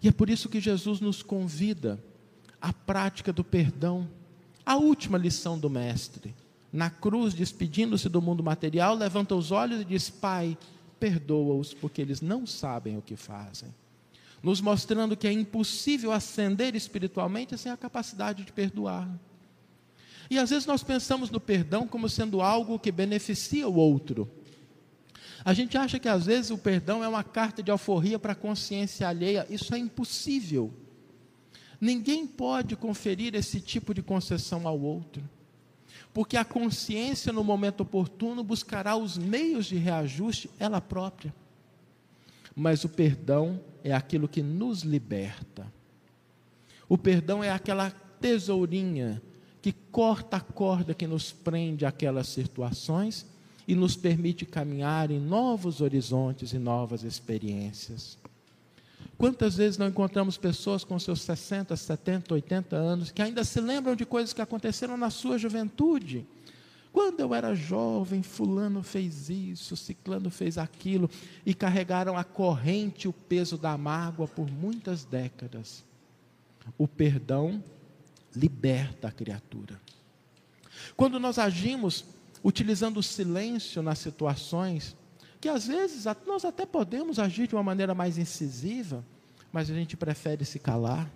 E 0.01 0.07
é 0.07 0.11
por 0.11 0.29
isso 0.29 0.49
que 0.49 0.59
Jesus 0.59 0.99
nos 0.99 1.23
convida 1.23 1.99
à 2.61 2.71
prática 2.71 3.33
do 3.33 3.43
perdão, 3.43 4.07
a 4.65 4.75
última 4.75 5.17
lição 5.17 5.57
do 5.57 5.69
Mestre. 5.69 6.35
Na 6.73 6.89
cruz, 6.89 7.35
despedindo-se 7.35 8.09
do 8.09 8.19
mundo 8.19 8.43
material, 8.43 8.95
levanta 8.95 9.35
os 9.35 9.51
olhos 9.51 9.81
e 9.81 9.85
diz: 9.85 10.09
Pai, 10.09 10.57
perdoa-os, 10.99 11.71
porque 11.71 12.01
eles 12.01 12.19
não 12.19 12.47
sabem 12.47 12.97
o 12.97 13.01
que 13.01 13.15
fazem. 13.15 13.71
Nos 14.41 14.59
mostrando 14.59 15.15
que 15.15 15.27
é 15.27 15.31
impossível 15.31 16.11
ascender 16.11 16.75
espiritualmente 16.75 17.55
sem 17.59 17.71
a 17.71 17.77
capacidade 17.77 18.43
de 18.43 18.51
perdoar. 18.51 19.07
E 20.31 20.39
às 20.39 20.49
vezes 20.49 20.65
nós 20.65 20.83
pensamos 20.83 21.29
no 21.29 21.39
perdão 21.39 21.87
como 21.87 22.09
sendo 22.09 22.41
algo 22.41 22.79
que 22.79 22.91
beneficia 22.91 23.69
o 23.69 23.75
outro. 23.75 24.27
A 25.45 25.53
gente 25.53 25.77
acha 25.77 25.99
que 25.99 26.09
às 26.09 26.25
vezes 26.25 26.49
o 26.49 26.57
perdão 26.57 27.03
é 27.03 27.07
uma 27.07 27.23
carta 27.23 27.61
de 27.61 27.69
alforria 27.69 28.17
para 28.17 28.31
a 28.31 28.35
consciência 28.35 29.07
alheia. 29.07 29.45
Isso 29.47 29.75
é 29.75 29.77
impossível. 29.77 30.73
Ninguém 31.79 32.25
pode 32.25 32.75
conferir 32.75 33.35
esse 33.35 33.61
tipo 33.61 33.93
de 33.93 34.01
concessão 34.01 34.67
ao 34.67 34.79
outro. 34.79 35.23
Porque 36.13 36.37
a 36.37 36.45
consciência, 36.45 37.33
no 37.33 37.43
momento 37.43 37.81
oportuno, 37.81 38.43
buscará 38.43 38.95
os 38.95 39.17
meios 39.17 39.65
de 39.65 39.75
reajuste 39.75 40.49
ela 40.59 40.79
própria. 40.79 41.33
Mas 42.55 42.83
o 42.83 42.89
perdão 42.89 43.59
é 43.83 43.93
aquilo 43.93 44.27
que 44.27 44.41
nos 44.41 44.81
liberta. 44.81 45.71
O 46.87 46.97
perdão 46.97 47.43
é 47.43 47.49
aquela 47.49 47.89
tesourinha 47.89 49.21
que 49.61 49.71
corta 49.71 50.37
a 50.37 50.41
corda 50.41 50.93
que 50.93 51.07
nos 51.07 51.31
prende 51.31 51.85
àquelas 51.85 52.27
situações 52.27 53.25
e 53.67 53.75
nos 53.75 53.95
permite 53.95 54.45
caminhar 54.45 55.09
em 55.09 55.19
novos 55.19 55.81
horizontes 55.81 56.53
e 56.53 56.59
novas 56.59 57.03
experiências. 57.03 58.17
Quantas 59.17 59.55
vezes 59.55 59.77
não 59.77 59.87
encontramos 59.87 60.37
pessoas 60.37 60.83
com 60.83 60.97
seus 60.99 61.21
60, 61.21 61.75
70, 61.75 62.33
80 62.33 62.75
anos 62.75 63.11
que 63.11 63.21
ainda 63.21 63.43
se 63.43 63.59
lembram 63.61 63.95
de 63.95 64.05
coisas 64.05 64.33
que 64.33 64.41
aconteceram 64.41 64.97
na 64.97 65.09
sua 65.09 65.37
juventude? 65.37 66.25
Quando 66.91 67.19
eu 67.19 67.33
era 67.33 67.55
jovem, 67.55 68.21
Fulano 68.21 68.83
fez 68.83 69.27
isso, 69.27 69.75
Ciclano 69.75 70.29
fez 70.29 70.59
aquilo, 70.59 71.09
e 71.43 71.51
carregaram 71.53 72.15
a 72.15 72.23
corrente, 72.23 73.07
o 73.07 73.13
peso 73.13 73.57
da 73.57 73.75
mágoa 73.75 74.27
por 74.27 74.47
muitas 74.47 75.03
décadas. 75.03 75.83
O 76.77 76.87
perdão 76.87 77.63
liberta 78.35 79.07
a 79.07 79.11
criatura. 79.11 79.81
Quando 80.95 81.19
nós 81.19 81.39
agimos 81.39 82.05
utilizando 82.43 82.97
o 82.97 83.03
silêncio 83.03 83.81
nas 83.81 83.97
situações, 83.97 84.95
que 85.43 85.49
às 85.49 85.67
vezes 85.67 86.05
nós 86.25 86.45
até 86.45 86.65
podemos 86.65 87.19
agir 87.19 87.49
de 87.49 87.53
uma 87.53 87.61
maneira 87.61 87.93
mais 87.93 88.17
incisiva, 88.17 89.03
mas 89.51 89.69
a 89.69 89.73
gente 89.73 89.97
prefere 89.97 90.45
se 90.45 90.57
calar. 90.57 91.11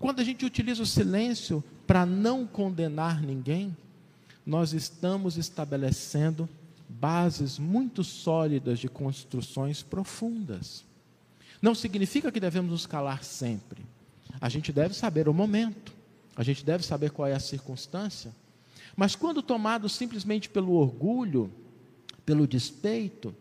Quando 0.00 0.18
a 0.18 0.24
gente 0.24 0.44
utiliza 0.44 0.82
o 0.82 0.86
silêncio 0.86 1.62
para 1.86 2.04
não 2.04 2.44
condenar 2.44 3.22
ninguém, 3.22 3.76
nós 4.44 4.72
estamos 4.72 5.36
estabelecendo 5.36 6.48
bases 6.88 7.56
muito 7.56 8.02
sólidas 8.02 8.80
de 8.80 8.88
construções 8.88 9.80
profundas. 9.80 10.84
Não 11.62 11.72
significa 11.72 12.32
que 12.32 12.40
devemos 12.40 12.72
nos 12.72 12.84
calar 12.84 13.22
sempre. 13.22 13.86
A 14.40 14.48
gente 14.48 14.72
deve 14.72 14.92
saber 14.92 15.28
o 15.28 15.32
momento. 15.32 15.92
A 16.34 16.42
gente 16.42 16.64
deve 16.64 16.84
saber 16.84 17.12
qual 17.12 17.28
é 17.28 17.34
a 17.34 17.38
circunstância, 17.38 18.34
mas 18.96 19.14
quando 19.14 19.40
tomado 19.40 19.88
simplesmente 19.88 20.48
pelo 20.48 20.72
orgulho, 20.72 21.48
pelo 22.26 22.46
despeito, 22.46 23.34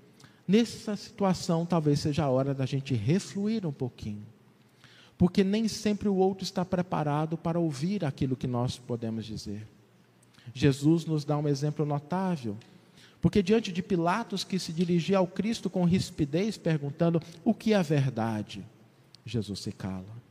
nessa 0.48 0.96
situação 0.96 1.66
talvez 1.66 2.00
seja 2.00 2.24
a 2.24 2.30
hora 2.30 2.54
da 2.54 2.66
gente 2.66 2.94
refluir 2.94 3.66
um 3.66 3.72
pouquinho. 3.72 4.26
Porque 5.18 5.44
nem 5.44 5.68
sempre 5.68 6.08
o 6.08 6.16
outro 6.16 6.44
está 6.44 6.64
preparado 6.64 7.36
para 7.36 7.60
ouvir 7.60 8.06
aquilo 8.06 8.36
que 8.36 8.48
nós 8.48 8.78
podemos 8.78 9.26
dizer. 9.26 9.68
Jesus 10.54 11.06
nos 11.06 11.26
dá 11.26 11.38
um 11.38 11.48
exemplo 11.48 11.86
notável. 11.86 12.56
Porque 13.20 13.42
diante 13.42 13.72
de 13.72 13.82
Pilatos, 13.82 14.44
que 14.44 14.60
se 14.60 14.72
dirigia 14.72 15.18
ao 15.18 15.26
Cristo 15.26 15.70
com 15.70 15.84
rispidez, 15.84 16.58
perguntando 16.58 17.20
o 17.44 17.54
que 17.54 17.74
é 17.74 17.82
verdade, 17.82 18.64
Jesus 19.26 19.60
se 19.60 19.72
cala 19.72 20.26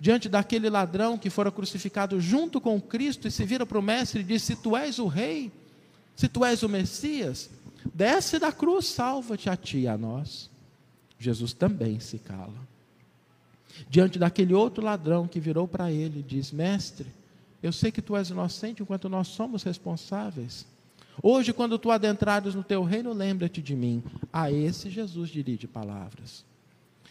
diante 0.00 0.28
daquele 0.28 0.68
ladrão 0.68 1.16
que 1.16 1.30
fora 1.30 1.50
crucificado 1.50 2.20
junto 2.20 2.60
com 2.60 2.80
Cristo 2.80 3.28
e 3.28 3.30
se 3.30 3.44
vira 3.44 3.64
para 3.64 3.78
o 3.78 3.82
mestre 3.82 4.20
e 4.20 4.24
diz: 4.24 4.42
Se 4.42 4.56
tu 4.56 4.76
és 4.76 4.98
o 4.98 5.06
rei, 5.06 5.52
se 6.16 6.28
tu 6.28 6.44
és 6.44 6.62
o 6.62 6.68
Messias, 6.68 7.50
desce 7.94 8.38
da 8.38 8.50
cruz, 8.50 8.86
salva-te 8.86 9.50
a 9.50 9.56
ti 9.56 9.80
e 9.80 9.88
a 9.88 9.96
nós. 9.96 10.50
Jesus 11.18 11.52
também 11.52 12.00
se 12.00 12.18
cala. 12.18 12.66
Diante 13.88 14.18
daquele 14.18 14.54
outro 14.54 14.82
ladrão 14.82 15.28
que 15.28 15.38
virou 15.38 15.68
para 15.68 15.92
ele 15.92 16.20
e 16.20 16.22
diz: 16.22 16.50
Mestre, 16.50 17.06
eu 17.62 17.72
sei 17.72 17.92
que 17.92 18.00
tu 18.00 18.16
és 18.16 18.30
inocente 18.30 18.82
enquanto 18.82 19.08
nós 19.08 19.28
somos 19.28 19.62
responsáveis. 19.62 20.66
Hoje, 21.22 21.52
quando 21.52 21.78
tu 21.78 21.90
adentrares 21.90 22.54
no 22.54 22.62
teu 22.62 22.82
reino, 22.82 23.12
lembra-te 23.12 23.62
de 23.62 23.74
mim. 23.74 24.02
A 24.32 24.50
esse 24.50 24.90
Jesus 24.90 25.30
dirige 25.30 25.66
palavras. 25.66 26.44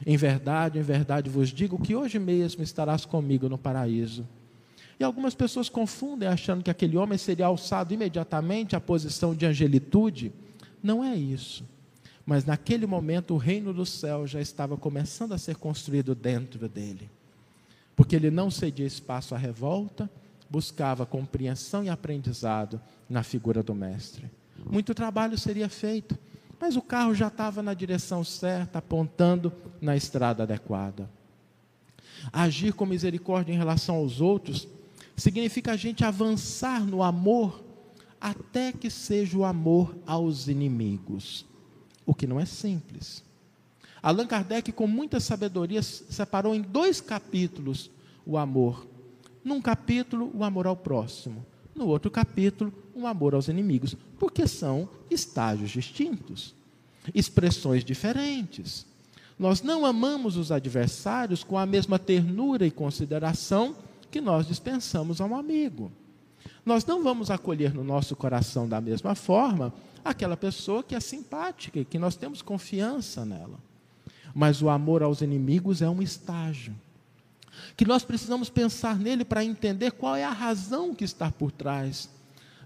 Em 0.06 0.18
verdade, 0.18 0.78
em 0.78 0.82
verdade 0.82 1.30
vos 1.30 1.49
digo 1.49 1.80
que 1.80 1.95
hoje 1.95 2.20
mesmo 2.20 2.64
estarás 2.64 3.06
comigo 3.06 3.47
no 3.47 3.58
paraíso. 3.58 4.28
E 4.99 5.03
algumas 5.03 5.35
pessoas 5.35 5.67
confundem 5.67 6.27
achando 6.27 6.63
que 6.63 6.71
aquele 6.71 6.97
homem 6.97 7.17
seria 7.17 7.47
alçado 7.47 7.93
imediatamente 7.93 8.75
à 8.75 8.79
posição 8.79 9.35
de 9.35 9.45
angelitude. 9.45 10.31
Não 10.81 11.03
é 11.03 11.15
isso. 11.15 11.65
Mas 12.25 12.45
naquele 12.45 12.87
momento 12.87 13.33
o 13.33 13.37
reino 13.37 13.73
do 13.73 13.85
céu 13.85 14.25
já 14.25 14.41
estava 14.41 14.77
começando 14.77 15.33
a 15.33 15.37
ser 15.37 15.57
construído 15.57 16.15
dentro 16.15 16.67
dele. 16.67 17.09
Porque 17.95 18.15
ele 18.15 18.31
não 18.31 18.49
cedia 18.49 18.85
espaço 18.85 19.35
à 19.35 19.37
revolta, 19.37 20.09
buscava 20.49 21.05
compreensão 21.05 21.83
e 21.83 21.89
aprendizado 21.89 22.81
na 23.09 23.21
figura 23.21 23.61
do 23.61 23.75
Mestre. 23.75 24.29
Muito 24.69 24.93
trabalho 24.93 25.37
seria 25.37 25.69
feito, 25.69 26.17
mas 26.59 26.75
o 26.75 26.81
carro 26.81 27.13
já 27.13 27.27
estava 27.27 27.61
na 27.61 27.73
direção 27.73 28.23
certa, 28.23 28.79
apontando 28.79 29.51
na 29.81 29.95
estrada 29.95 30.43
adequada. 30.43 31.09
Agir 32.31 32.73
com 32.73 32.85
misericórdia 32.85 33.53
em 33.53 33.57
relação 33.57 33.95
aos 33.95 34.21
outros 34.21 34.67
significa 35.16 35.72
a 35.72 35.78
gente 35.78 36.03
avançar 36.03 36.86
no 36.86 37.01
amor 37.01 37.63
até 38.20 38.72
que 38.72 38.89
seja 38.89 39.38
o 39.38 39.45
amor 39.45 39.95
aos 40.05 40.47
inimigos, 40.47 41.45
o 42.05 42.13
que 42.13 42.26
não 42.26 42.39
é 42.39 42.45
simples. 42.45 43.24
Allan 44.01 44.28
Kardec, 44.28 44.72
com 44.72 44.88
muita 44.88 45.20
sabedoria, 45.20 45.82
separou 45.82 46.53
em 46.53 46.61
dois 46.61 47.01
capítulos 47.01 47.89
o 48.26 48.38
amor. 48.38 48.88
Num 49.43 49.61
capítulo, 49.61 50.32
o 50.34 50.43
amor 50.43 50.68
ao 50.68 50.76
próximo. 50.76 51.45
No 51.74 51.88
outro 51.88 52.09
capítulo, 52.09 52.74
o 52.93 53.05
amor 53.05 53.36
aos 53.36 53.47
inimigos, 53.47 53.95
porque 54.18 54.47
são 54.47 54.88
estágios 55.09 55.72
distintos, 55.72 56.55
expressões 57.13 57.84
diferentes. 57.84 58.86
Nós 59.38 59.61
não 59.61 59.86
amamos 59.86 60.38
os 60.38 60.51
adversários 60.51 61.43
com 61.43 61.57
a 61.57 61.66
mesma 61.66 61.99
ternura 61.99 62.66
e 62.66 62.72
consideração 62.72 63.76
que 64.12 64.22
nós 64.22 64.47
dispensamos 64.47 65.20
a 65.20 65.26
um 65.26 65.36
amigo. 65.36 65.91
Nós 66.66 66.86
não 66.86 67.03
vamos 67.03 67.30
acolher 67.30 67.74
no 67.74 67.84
nosso 67.84 68.16
coração 68.16 68.68
da 68.68 68.82
mesma 68.82 69.16
forma 69.16 69.74
aquela 70.03 70.38
pessoa 70.38 70.84
que 70.84 70.95
é 70.95 70.99
simpática 70.99 71.80
e 71.80 71.86
que 71.86 71.99
nós 71.99 72.16
temos 72.16 72.41
confiança 72.41 73.26
nela. 73.26 73.60
Mas 74.34 74.62
o 74.62 74.70
amor 74.70 75.01
aos 75.01 75.22
inimigos 75.22 75.82
é 75.82 75.89
um 75.89 76.01
estágio 76.01 76.76
que 77.76 77.86
nós 77.86 78.03
precisamos 78.03 78.49
pensar 78.49 78.97
nele 78.97 79.24
para 79.24 79.43
entender 79.43 79.91
qual 79.91 80.16
é 80.16 80.24
a 80.24 80.32
razão 80.32 80.93
que 80.93 81.03
está 81.03 81.32
por 81.32 81.51
trás 81.51 82.10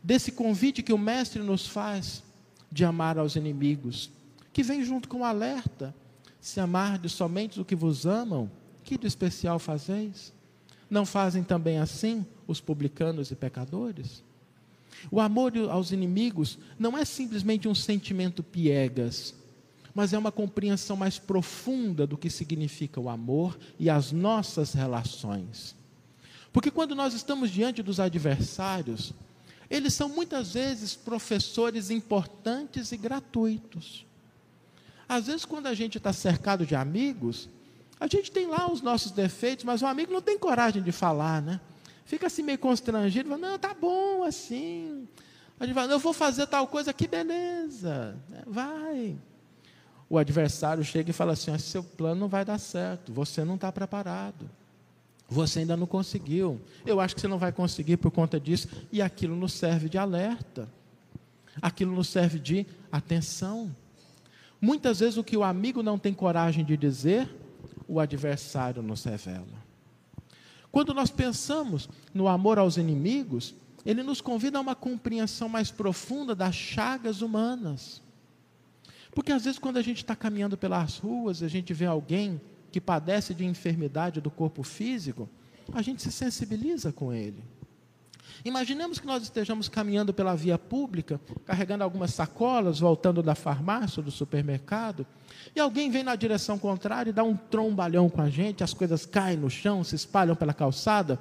desse 0.04 0.32
convite 0.32 0.84
que 0.84 0.94
o 0.94 0.98
Mestre 0.98 1.42
nos 1.42 1.68
faz 1.68 2.24
de 2.72 2.86
amar 2.86 3.18
aos 3.18 3.36
inimigos, 3.36 4.10
que 4.54 4.64
vem 4.64 4.84
junto 4.84 5.10
com 5.10 5.20
o 5.20 5.26
alerta: 5.26 5.94
se 6.40 6.60
amardes 6.60 7.12
somente 7.12 7.60
o 7.60 7.66
que 7.66 7.76
vos 7.76 8.06
amam, 8.06 8.50
que 8.84 8.98
de 8.98 9.08
especial 9.08 9.60
fazeis? 9.60 10.34
Não 10.90 11.06
fazem 11.06 11.44
também 11.44 11.78
assim 11.78 12.26
os 12.48 12.60
publicanos 12.60 13.32
e 13.32 13.36
pecadores? 13.36 14.24
O 15.12 15.20
amor 15.20 15.54
aos 15.70 15.92
inimigos 15.92 16.58
não 16.78 16.98
é 16.98 17.06
simplesmente 17.06 17.68
um 17.68 17.76
sentimento 17.76 18.44
piegas, 18.44 19.34
mas 19.94 20.14
é 20.14 20.18
uma 20.18 20.32
compreensão 20.32 20.98
mais 20.98 21.20
profunda 21.20 22.06
do 22.06 22.18
que 22.18 22.30
significa 22.30 23.00
o 23.00 23.10
amor 23.10 23.58
e 23.78 23.90
as 23.90 24.12
nossas 24.12 24.74
relações. 24.74 25.76
Porque 26.52 26.72
quando 26.72 26.96
nós 26.96 27.14
estamos 27.14 27.52
diante 27.52 27.84
dos 27.84 28.00
adversários, 28.00 29.14
eles 29.70 29.94
são 29.94 30.10
muitas 30.10 30.54
vezes 30.54 30.96
professores 30.96 31.92
importantes 31.92 32.92
e 32.92 32.98
gratuitos. 32.98 34.06
Às 35.08 35.28
vezes, 35.28 35.46
quando 35.46 35.68
a 35.68 35.74
gente 35.74 35.98
está 35.98 36.12
cercado 36.12 36.66
de 36.66 36.76
amigos, 36.76 37.50
a 38.00 38.08
gente 38.08 38.32
tem 38.32 38.48
lá 38.48 38.72
os 38.72 38.82
nossos 38.82 39.12
defeitos, 39.12 39.66
mas 39.66 39.82
o 39.82 39.86
amigo 39.86 40.14
não 40.14 40.22
tem 40.22 40.38
coragem 40.38 40.82
de 40.82 40.92
falar, 40.92 41.42
né? 41.42 41.60
Fica 42.06 42.28
assim 42.28 42.42
meio 42.42 42.58
constrangido, 42.58 43.30
fala, 43.30 43.42
não, 43.42 43.60
tá 43.60 43.74
bom 43.74 44.24
assim. 44.24 45.08
A 45.60 45.66
gente 45.66 45.76
fala, 45.76 45.92
eu 45.92 46.00
vou 46.00 46.14
fazer 46.14 46.48
tal 46.48 46.68
coisa, 46.68 46.94
que 46.94 47.08
beleza, 47.08 48.16
vai. 48.48 49.18
O 50.10 50.18
adversário 50.18 50.84
chega 50.84 51.12
e 51.12 51.14
fala 51.14 51.34
assim: 51.34 51.56
seu 51.60 51.84
plano 51.84 52.22
não 52.22 52.28
vai 52.28 52.44
dar 52.44 52.58
certo, 52.58 53.14
você 53.14 53.44
não 53.44 53.56
está 53.56 53.72
preparado. 53.72 54.50
Você 55.30 55.60
ainda 55.60 55.78
não 55.78 55.86
conseguiu. 55.86 56.60
Eu 56.84 57.00
acho 57.00 57.14
que 57.14 57.22
você 57.22 57.28
não 57.28 57.38
vai 57.38 57.52
conseguir 57.52 57.98
por 57.98 58.10
conta 58.10 58.40
disso. 58.40 58.68
E 58.92 59.00
aquilo 59.00 59.36
nos 59.36 59.54
serve 59.54 59.88
de 59.88 59.96
alerta. 59.96 60.68
Aquilo 61.62 61.94
nos 61.94 62.08
serve 62.08 62.40
de 62.40 62.66
atenção. 62.92 63.70
Muitas 64.60 65.02
vezes 65.02 65.18
o 65.18 65.24
que 65.24 65.38
o 65.38 65.44
amigo 65.44 65.84
não 65.84 66.00
tem 66.00 66.16
coragem 66.16 66.66
de 66.66 66.76
dizer, 66.76 67.30
o 67.90 68.00
adversário 68.00 68.84
nos 68.84 69.04
revela. 69.04 69.68
Quando 70.72 70.94
nós 70.94 71.10
pensamos 71.10 71.90
no 72.14 72.28
amor 72.28 72.60
aos 72.60 72.78
inimigos, 72.78 73.56
ele 73.84 74.04
nos 74.04 74.22
convida 74.22 74.60
a 74.60 74.62
uma 74.62 74.76
compreensão 74.76 75.50
mais 75.50 75.72
profunda 75.72 76.36
das 76.36 76.54
chagas 76.54 77.24
humanas. 77.24 78.04
Porque 79.12 79.32
às 79.32 79.46
vezes, 79.46 79.58
quando 79.58 79.78
a 79.78 79.82
gente 79.82 79.98
está 79.98 80.16
caminhando 80.16 80.56
pelas 80.56 81.00
ruas, 81.00 81.42
a 81.42 81.48
gente 81.48 81.74
vê 81.74 81.88
alguém 81.88 82.40
que 82.72 82.80
padece 82.80 83.34
de 83.34 83.44
enfermidade 83.44 84.22
do 84.22 84.30
corpo 84.30 84.62
físico, 84.62 85.28
a 85.74 85.82
gente 85.82 86.04
se 86.04 86.12
sensibiliza 86.12 86.92
com 86.92 87.12
ele. 87.12 87.44
Imaginemos 88.44 89.00
que 89.00 89.06
nós 89.06 89.24
estejamos 89.24 89.68
caminhando 89.68 90.14
pela 90.14 90.36
via 90.36 90.58
pública, 90.58 91.20
carregando 91.46 91.84
algumas 91.84 92.14
sacolas, 92.14 92.80
voltando 92.80 93.22
da 93.22 93.36
farmácia 93.36 94.00
ou 94.00 94.06
do 94.06 94.12
supermercado, 94.12 95.06
e 95.56 95.60
alguém 95.60 95.92
vem 95.92 96.04
na 96.04 96.16
direção 96.16 96.58
contrária 96.58 97.10
e 97.10 97.14
dá 97.14 97.24
um 97.24 97.36
trombalhão 97.36 98.10
com 98.10 98.22
a 98.22 98.30
gente, 98.30 98.64
as 98.64 98.74
coisas 98.74 99.06
caem 99.06 99.38
no 99.38 99.50
chão, 99.50 99.84
se 99.84 99.96
espalham 99.96 100.36
pela 100.36 100.54
calçada, 100.54 101.20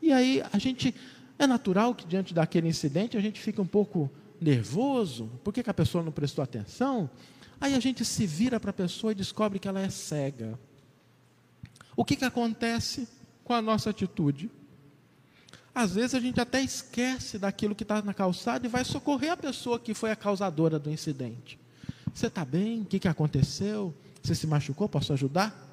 e 0.00 0.12
aí 0.12 0.42
a 0.52 0.58
gente, 0.58 0.94
é 1.38 1.46
natural 1.46 1.94
que 1.94 2.06
diante 2.06 2.34
daquele 2.34 2.68
incidente 2.68 3.16
a 3.16 3.20
gente 3.20 3.40
fica 3.40 3.62
um 3.62 3.66
pouco 3.66 4.10
nervoso, 4.40 5.30
por 5.42 5.52
que, 5.52 5.62
que 5.62 5.70
a 5.70 5.74
pessoa 5.74 6.04
não 6.04 6.12
prestou 6.12 6.42
atenção? 6.42 7.08
Aí 7.60 7.74
a 7.74 7.80
gente 7.80 8.04
se 8.04 8.26
vira 8.26 8.58
para 8.58 8.70
a 8.70 8.74
pessoa 8.74 9.12
e 9.12 9.14
descobre 9.14 9.58
que 9.58 9.68
ela 9.68 9.80
é 9.80 9.88
cega. 9.88 10.58
O 11.96 12.04
que, 12.04 12.16
que 12.16 12.24
acontece 12.24 13.08
com 13.44 13.54
a 13.54 13.62
nossa 13.62 13.90
atitude? 13.90 14.50
Às 15.74 15.94
vezes 15.94 16.14
a 16.14 16.20
gente 16.20 16.40
até 16.40 16.62
esquece 16.62 17.38
daquilo 17.38 17.74
que 17.74 17.82
está 17.82 18.02
na 18.02 18.12
calçada 18.12 18.66
e 18.66 18.68
vai 18.68 18.84
socorrer 18.84 19.32
a 19.32 19.36
pessoa 19.36 19.78
que 19.78 19.94
foi 19.94 20.10
a 20.10 20.16
causadora 20.16 20.78
do 20.78 20.90
incidente. 20.90 21.58
Você 22.12 22.26
está 22.26 22.44
bem? 22.44 22.82
O 22.82 22.84
que, 22.84 22.98
que 22.98 23.08
aconteceu? 23.08 23.94
Você 24.22 24.34
se 24.34 24.46
machucou? 24.46 24.88
Posso 24.88 25.12
ajudar? 25.12 25.70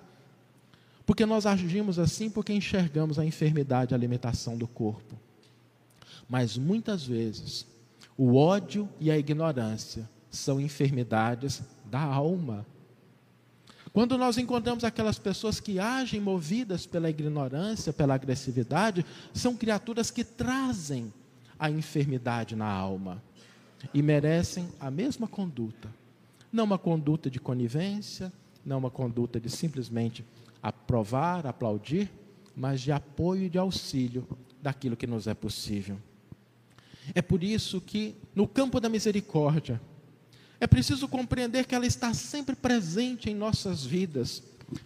Porque 1.05 1.25
nós 1.25 1.45
agimos 1.45 1.99
assim 1.99 2.29
porque 2.29 2.53
enxergamos 2.53 3.19
a 3.19 3.25
enfermidade, 3.25 3.93
a 3.93 3.97
limitação 3.97 4.57
do 4.57 4.67
corpo. 4.67 5.15
Mas 6.29 6.57
muitas 6.57 7.03
vezes, 7.03 7.65
o 8.15 8.35
ódio 8.35 8.87
e 8.99 9.09
a 9.09 9.17
ignorância 9.17 10.07
são 10.29 10.61
enfermidades 10.61 11.61
da 11.85 12.01
alma. 12.01 12.65
Quando 13.91 14.17
nós 14.17 14.37
encontramos 14.37 14.83
aquelas 14.83 15.17
pessoas 15.17 15.59
que 15.59 15.79
agem 15.79 16.21
movidas 16.21 16.85
pela 16.85 17.09
ignorância, 17.09 17.91
pela 17.91 18.13
agressividade, 18.13 19.05
são 19.33 19.55
criaturas 19.55 20.11
que 20.11 20.23
trazem 20.23 21.11
a 21.57 21.69
enfermidade 21.69 22.55
na 22.55 22.67
alma 22.67 23.21
e 23.93 24.01
merecem 24.01 24.67
a 24.79 24.91
mesma 24.91 25.27
conduta. 25.27 25.89
Não 26.51 26.63
uma 26.63 26.77
conduta 26.77 27.29
de 27.29 27.39
conivência, 27.39 28.31
não 28.65 28.77
uma 28.77 28.91
conduta 28.91 29.39
de 29.39 29.49
simplesmente 29.49 30.23
aprovar, 30.61 31.47
aplaudir, 31.47 32.11
mas 32.55 32.81
de 32.81 32.91
apoio 32.91 33.43
e 33.43 33.49
de 33.49 33.57
auxílio 33.57 34.27
daquilo 34.61 34.97
que 34.97 35.07
nos 35.07 35.27
é 35.27 35.33
possível. 35.33 35.97
É 37.15 37.21
por 37.21 37.43
isso 37.43 37.81
que, 37.81 38.15
no 38.35 38.47
campo 38.47 38.79
da 38.79 38.89
misericórdia, 38.89 39.81
é 40.59 40.67
preciso 40.67 41.07
compreender 41.07 41.65
que 41.65 41.73
ela 41.73 41.85
está 41.85 42.13
sempre 42.13 42.55
presente 42.55 43.29
em 43.29 43.35
nossas 43.35 43.85
vidas, 43.85 44.43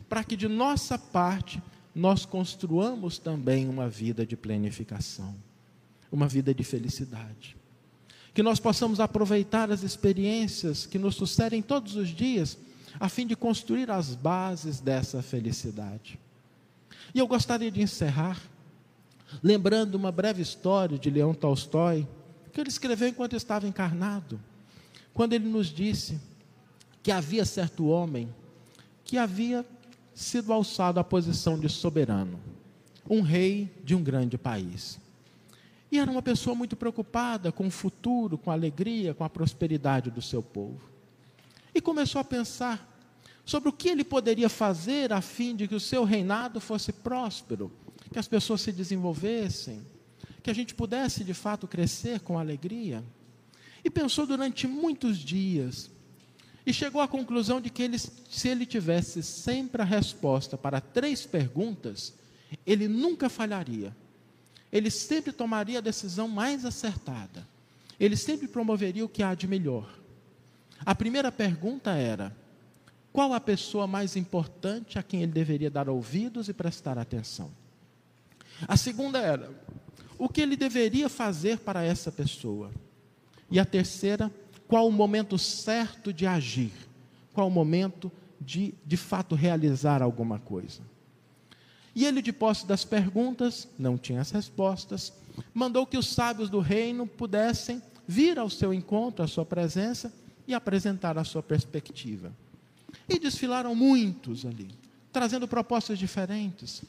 para 0.07 0.23
que 0.23 0.35
de 0.35 0.47
nossa 0.47 0.97
parte 0.99 1.61
nós 1.95 2.25
construamos 2.25 3.17
também 3.17 3.67
uma 3.67 3.89
vida 3.89 4.25
de 4.25 4.35
planificação, 4.37 5.35
uma 6.11 6.27
vida 6.27 6.53
de 6.53 6.63
felicidade. 6.63 7.57
Que 8.33 8.43
nós 8.43 8.59
possamos 8.59 8.99
aproveitar 8.99 9.71
as 9.71 9.83
experiências 9.83 10.85
que 10.85 10.99
nos 10.99 11.15
sucedem 11.15 11.61
todos 11.61 11.95
os 11.95 12.09
dias, 12.09 12.57
a 12.99 13.09
fim 13.09 13.25
de 13.25 13.35
construir 13.35 13.89
as 13.89 14.13
bases 14.13 14.79
dessa 14.79 15.21
felicidade. 15.21 16.19
E 17.13 17.19
eu 17.19 17.27
gostaria 17.27 17.71
de 17.71 17.81
encerrar 17.81 18.39
lembrando 19.41 19.95
uma 19.95 20.11
breve 20.11 20.43
história 20.43 20.97
de 20.97 21.09
Leão 21.09 21.33
Tolstói, 21.33 22.07
que 22.51 22.61
ele 22.61 22.69
escreveu 22.69 23.07
enquanto 23.07 23.35
estava 23.35 23.67
encarnado 23.67 24.39
quando 25.13 25.33
ele 25.33 25.47
nos 25.47 25.67
disse 25.67 26.19
que 27.01 27.11
havia 27.11 27.45
certo 27.45 27.87
homem 27.87 28.33
que 29.03 29.17
havia 29.17 29.65
sido 30.13 30.53
alçado 30.53 30.99
à 30.99 31.03
posição 31.03 31.59
de 31.59 31.67
soberano, 31.69 32.39
um 33.09 33.21
rei 33.21 33.69
de 33.83 33.93
um 33.93 34.03
grande 34.03 34.37
país. 34.37 34.99
E 35.91 35.99
era 35.99 36.09
uma 36.09 36.21
pessoa 36.21 36.55
muito 36.55 36.75
preocupada 36.75 37.51
com 37.51 37.67
o 37.67 37.71
futuro, 37.71 38.37
com 38.37 38.49
a 38.49 38.53
alegria, 38.53 39.13
com 39.13 39.23
a 39.23 39.29
prosperidade 39.29 40.09
do 40.09 40.21
seu 40.21 40.41
povo. 40.41 40.81
E 41.75 41.81
começou 41.81 42.19
a 42.19 42.23
pensar 42.23 42.89
sobre 43.45 43.69
o 43.69 43.73
que 43.73 43.89
ele 43.89 44.03
poderia 44.03 44.49
fazer 44.49 45.11
a 45.11 45.21
fim 45.21 45.55
de 45.55 45.67
que 45.67 45.75
o 45.75 45.79
seu 45.79 46.03
reinado 46.03 46.59
fosse 46.59 46.91
próspero, 46.91 47.71
que 48.11 48.17
as 48.17 48.27
pessoas 48.27 48.61
se 48.61 48.71
desenvolvessem, 48.71 49.81
que 50.41 50.49
a 50.49 50.55
gente 50.55 50.73
pudesse 50.73 51.23
de 51.23 51.33
fato 51.33 51.67
crescer 51.67 52.21
com 52.21 52.39
alegria. 52.39 53.03
E 53.83 53.89
pensou 53.89 54.25
durante 54.25 54.67
muitos 54.67 55.17
dias. 55.17 55.89
E 56.65 56.73
chegou 56.73 57.01
à 57.01 57.07
conclusão 57.07 57.59
de 57.59 57.69
que 57.69 57.83
ele, 57.83 57.97
se 57.99 58.47
ele 58.47 58.65
tivesse 58.65 59.21
sempre 59.21 59.81
a 59.81 59.85
resposta 59.85 60.57
para 60.57 60.79
três 60.79 61.25
perguntas, 61.25 62.13
ele 62.65 62.87
nunca 62.87 63.29
falharia. 63.29 63.95
Ele 64.71 64.89
sempre 64.89 65.31
tomaria 65.31 65.79
a 65.79 65.81
decisão 65.81 66.27
mais 66.27 66.65
acertada. 66.65 67.47
Ele 67.99 68.15
sempre 68.15 68.47
promoveria 68.47 69.05
o 69.05 69.09
que 69.09 69.21
há 69.21 69.35
de 69.35 69.47
melhor. 69.47 69.99
A 70.85 70.95
primeira 70.95 71.31
pergunta 71.31 71.91
era: 71.91 72.35
qual 73.11 73.33
a 73.33 73.39
pessoa 73.39 73.85
mais 73.85 74.15
importante 74.15 74.97
a 74.97 75.03
quem 75.03 75.21
ele 75.21 75.31
deveria 75.31 75.69
dar 75.69 75.89
ouvidos 75.89 76.49
e 76.49 76.53
prestar 76.53 76.97
atenção? 76.97 77.51
A 78.67 78.75
segunda 78.75 79.19
era: 79.19 79.51
o 80.17 80.27
que 80.27 80.41
ele 80.41 80.55
deveria 80.55 81.09
fazer 81.09 81.59
para 81.59 81.83
essa 81.83 82.11
pessoa? 82.11 82.71
E 83.49 83.59
a 83.59 83.65
terceira, 83.65 84.31
qual 84.67 84.87
o 84.87 84.91
momento 84.91 85.37
certo 85.37 86.11
de 86.11 86.25
agir? 86.25 86.71
Qual 87.33 87.47
o 87.47 87.51
momento 87.51 88.11
de, 88.39 88.73
de 88.85 88.97
fato, 88.97 89.35
realizar 89.35 90.01
alguma 90.01 90.39
coisa? 90.39 90.81
E 91.95 92.05
ele, 92.05 92.21
de 92.21 92.33
posse 92.33 92.65
das 92.65 92.83
perguntas, 92.83 93.67
não 93.77 93.97
tinha 93.97 94.21
as 94.21 94.31
respostas, 94.31 95.13
mandou 95.53 95.85
que 95.85 95.97
os 95.97 96.07
sábios 96.07 96.49
do 96.49 96.59
reino 96.59 97.05
pudessem 97.05 97.81
vir 98.07 98.39
ao 98.39 98.49
seu 98.49 98.73
encontro, 98.73 99.23
à 99.23 99.27
sua 99.27 99.45
presença, 99.45 100.11
e 100.47 100.53
apresentar 100.53 101.17
a 101.17 101.23
sua 101.23 101.41
perspectiva. 101.41 102.31
E 103.07 103.17
desfilaram 103.17 103.73
muitos 103.73 104.45
ali, 104.45 104.69
trazendo 105.11 105.47
propostas 105.47 105.97
diferentes. 105.97 106.83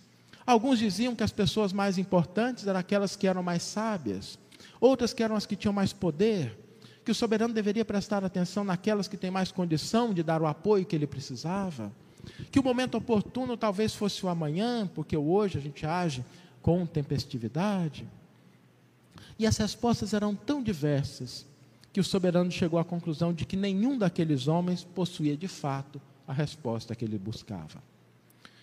Alguns 0.47 0.79
diziam 0.79 1.15
que 1.15 1.23
as 1.23 1.33
pessoas 1.33 1.73
mais 1.73 1.97
importantes 1.99 2.67
eram 2.67 2.81
aquelas 2.81 3.17
que 3.17 3.27
eram 3.27 3.43
mais 3.43 3.63
sábias, 3.63 4.39
outras 4.81 5.13
que 5.13 5.23
eram 5.23 5.37
as 5.37 5.47
que 5.47 5.57
tinham 5.57 5.73
mais 5.73 5.93
poder, 5.93 6.59
que 7.05 7.11
o 7.11 7.15
soberano 7.15 7.53
deveria 7.53 7.85
prestar 7.85 8.25
atenção 8.25 8.65
naquelas 8.65 9.07
que 9.07 9.17
têm 9.17 9.31
mais 9.31 9.53
condição 9.53 10.15
de 10.15 10.23
dar 10.23 10.41
o 10.41 10.47
apoio 10.47 10.87
que 10.87 10.97
ele 10.97 11.07
precisava, 11.07 11.93
que 12.51 12.59
o 12.59 12.63
momento 12.63 12.97
oportuno 12.97 13.57
talvez 13.57 13.95
fosse 13.95 14.25
o 14.25 14.29
amanhã, 14.29 14.91
porque 14.95 15.17
hoje 15.17 15.59
a 15.59 15.61
gente 15.61 15.85
age 15.85 16.25
com 16.63 16.87
tempestividade. 16.87 18.09
E 19.39 19.47
as 19.47 19.57
respostas 19.59 20.15
eram 20.15 20.35
tão 20.35 20.63
diversas 20.63 21.47
que 21.93 22.01
o 22.01 22.05
soberano 22.05 22.51
chegou 22.51 22.79
à 22.79 22.85
conclusão 22.85 23.33
de 23.33 23.45
que 23.45 23.57
nenhum 23.57 23.99
daqueles 23.99 24.49
homens 24.49 24.83
possuía 24.83 25.37
de 25.37 25.47
fato 25.47 26.01
a 26.27 26.33
resposta 26.33 26.95
que 26.95 27.05
ele 27.05 27.19
buscava. 27.19 27.83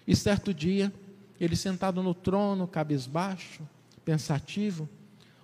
E 0.08 0.16
certo 0.16 0.54
dia, 0.54 0.92
ele 1.40 1.56
sentado 1.56 2.02
no 2.02 2.14
trono, 2.14 2.68
cabisbaixo, 2.68 3.62
pensativo, 4.04 4.90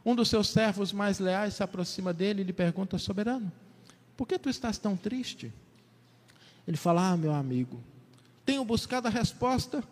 Um 0.07 0.15
dos 0.15 0.29
seus 0.29 0.47
servos 0.47 0.93
mais 0.93 1.19
leais 1.19 1.55
se 1.55 1.63
aproxima 1.63 2.13
dele 2.13 2.39
e 2.39 2.45
lhe 2.45 2.53
pergunta: 2.53 2.97
Soberano, 2.97 3.51
por 4.15 4.25
que 4.25 4.39
tu 4.39 4.49
estás 4.49 4.77
tão 4.77 4.95
triste? 4.95 5.51
Ele 6.65 6.77
fala: 6.77 7.09
Ah, 7.09 7.17
meu 7.17 7.33
amigo, 7.33 7.83
tenho 8.45 8.63
buscado 8.63 9.09
a 9.09 9.11
resposta 9.11 9.83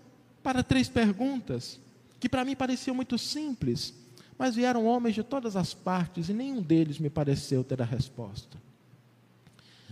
para 0.41 0.63
três 0.63 0.88
perguntas 0.88 1.82
que 2.18 2.30
para 2.30 2.45
mim 2.45 2.55
pareciam 2.55 2.95
muito 2.95 3.18
simples, 3.18 3.93
mas 4.38 4.55
vieram 4.55 4.86
homens 4.86 5.16
de 5.16 5.22
todas 5.22 5.57
as 5.57 5.74
partes 5.74 6.30
e 6.30 6.34
nenhum 6.34 6.61
deles 6.61 6.97
me 6.97 7.09
pareceu 7.09 7.61
ter 7.61 7.82
a 7.82 7.86
resposta. 7.86 8.57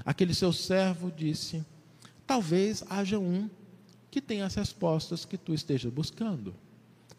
Aquele 0.05 0.33
seu 0.33 0.53
servo 0.53 1.11
disse: 1.11 1.65
Talvez 2.25 2.81
haja 2.89 3.19
um 3.19 3.49
que 4.09 4.21
tenha 4.21 4.45
as 4.45 4.55
respostas 4.55 5.25
que 5.25 5.37
tu 5.37 5.53
estejas 5.53 5.91
buscando. 5.91 6.55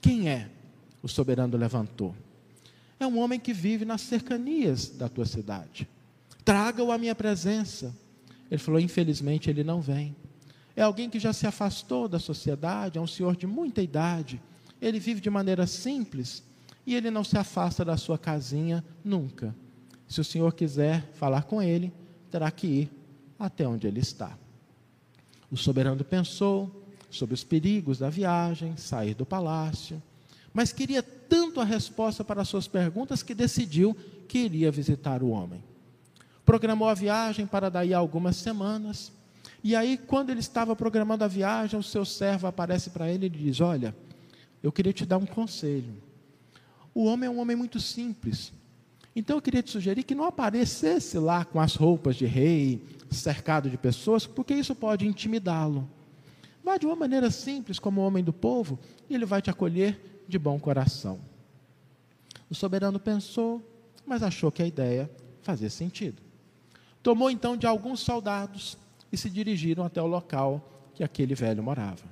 Quem 0.00 0.30
é? 0.30 0.48
O 1.02 1.08
soberano 1.08 1.54
levantou. 1.58 2.14
É 2.98 3.06
um 3.06 3.18
homem 3.18 3.40
que 3.40 3.52
vive 3.52 3.84
nas 3.84 4.00
cercanias 4.00 4.88
da 4.88 5.08
tua 5.08 5.26
cidade. 5.26 5.88
Traga-o 6.44 6.92
à 6.92 6.98
minha 6.98 7.14
presença. 7.14 7.94
Ele 8.50 8.58
falou: 8.58 8.80
Infelizmente 8.80 9.50
ele 9.50 9.64
não 9.64 9.80
vem. 9.80 10.14
É 10.76 10.82
alguém 10.82 11.08
que 11.08 11.20
já 11.20 11.32
se 11.32 11.46
afastou 11.46 12.08
da 12.08 12.18
sociedade, 12.18 12.98
é 12.98 13.00
um 13.00 13.06
senhor 13.06 13.36
de 13.36 13.46
muita 13.46 13.80
idade. 13.80 14.40
Ele 14.80 14.98
vive 14.98 15.20
de 15.20 15.30
maneira 15.30 15.66
simples 15.66 16.42
e 16.86 16.94
ele 16.94 17.10
não 17.10 17.24
se 17.24 17.38
afasta 17.38 17.84
da 17.84 17.96
sua 17.96 18.18
casinha 18.18 18.84
nunca. 19.04 19.54
Se 20.08 20.20
o 20.20 20.24
senhor 20.24 20.52
quiser 20.52 21.10
falar 21.14 21.44
com 21.44 21.62
ele, 21.62 21.92
terá 22.30 22.50
que 22.50 22.66
ir 22.66 22.90
até 23.38 23.66
onde 23.66 23.86
ele 23.86 24.00
está. 24.00 24.36
O 25.50 25.56
soberano 25.56 26.04
pensou 26.04 26.84
sobre 27.10 27.34
os 27.34 27.44
perigos 27.44 27.98
da 27.98 28.10
viagem, 28.10 28.76
sair 28.76 29.14
do 29.14 29.24
palácio, 29.24 30.02
mas 30.52 30.72
queria 30.72 31.02
tanto 31.34 31.60
a 31.60 31.64
resposta 31.64 32.22
para 32.22 32.42
as 32.42 32.48
suas 32.48 32.68
perguntas 32.68 33.20
que 33.20 33.34
decidiu 33.34 33.96
que 34.28 34.38
iria 34.38 34.70
visitar 34.70 35.20
o 35.20 35.30
homem. 35.30 35.64
Programou 36.46 36.88
a 36.88 36.94
viagem 36.94 37.44
para 37.44 37.68
daí 37.68 37.92
algumas 37.92 38.36
semanas, 38.36 39.10
e 39.62 39.74
aí, 39.74 39.98
quando 39.98 40.30
ele 40.30 40.38
estava 40.38 40.76
programando 40.76 41.24
a 41.24 41.26
viagem, 41.26 41.76
o 41.76 41.82
seu 41.82 42.04
servo 42.04 42.46
aparece 42.46 42.90
para 42.90 43.10
ele 43.10 43.26
e 43.26 43.28
diz: 43.28 43.60
Olha, 43.60 43.96
eu 44.62 44.70
queria 44.70 44.92
te 44.92 45.04
dar 45.04 45.18
um 45.18 45.26
conselho. 45.26 45.96
O 46.94 47.04
homem 47.04 47.26
é 47.26 47.30
um 47.30 47.40
homem 47.40 47.56
muito 47.56 47.80
simples. 47.80 48.52
Então 49.16 49.36
eu 49.36 49.42
queria 49.42 49.62
te 49.62 49.72
sugerir 49.72 50.04
que 50.04 50.14
não 50.14 50.26
aparecesse 50.26 51.18
lá 51.18 51.44
com 51.44 51.60
as 51.60 51.74
roupas 51.74 52.14
de 52.14 52.26
rei, 52.26 52.80
cercado 53.10 53.68
de 53.68 53.76
pessoas, 53.76 54.24
porque 54.24 54.54
isso 54.54 54.72
pode 54.72 55.04
intimidá-lo. 55.04 55.90
Vá 56.62 56.76
de 56.76 56.86
uma 56.86 56.94
maneira 56.94 57.28
simples, 57.28 57.80
como 57.80 58.00
homem 58.02 58.22
do 58.22 58.32
povo, 58.32 58.78
e 59.10 59.16
ele 59.16 59.24
vai 59.24 59.42
te 59.42 59.50
acolher 59.50 60.13
de 60.28 60.38
bom 60.38 60.58
coração. 60.58 61.18
O 62.50 62.54
soberano 62.54 62.98
pensou, 62.98 63.62
mas 64.06 64.22
achou 64.22 64.50
que 64.50 64.62
a 64.62 64.66
ideia 64.66 65.10
fazia 65.42 65.70
sentido. 65.70 66.22
Tomou 67.02 67.30
então 67.30 67.56
de 67.56 67.66
alguns 67.66 68.00
soldados 68.00 68.78
e 69.12 69.16
se 69.16 69.28
dirigiram 69.28 69.84
até 69.84 70.00
o 70.00 70.06
local 70.06 70.66
que 70.94 71.04
aquele 71.04 71.34
velho 71.34 71.62
morava. 71.62 72.02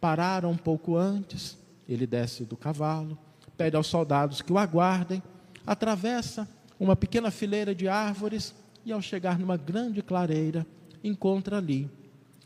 Pararam 0.00 0.50
um 0.50 0.56
pouco 0.56 0.96
antes, 0.96 1.56
ele 1.88 2.06
desce 2.06 2.44
do 2.44 2.56
cavalo, 2.56 3.18
pede 3.56 3.76
aos 3.76 3.86
soldados 3.86 4.42
que 4.42 4.52
o 4.52 4.58
aguardem, 4.58 5.22
atravessa 5.66 6.48
uma 6.78 6.94
pequena 6.94 7.30
fileira 7.30 7.74
de 7.74 7.88
árvores 7.88 8.54
e, 8.84 8.92
ao 8.92 9.00
chegar 9.00 9.38
numa 9.38 9.56
grande 9.56 10.02
clareira, 10.02 10.66
encontra 11.02 11.58
ali 11.58 11.90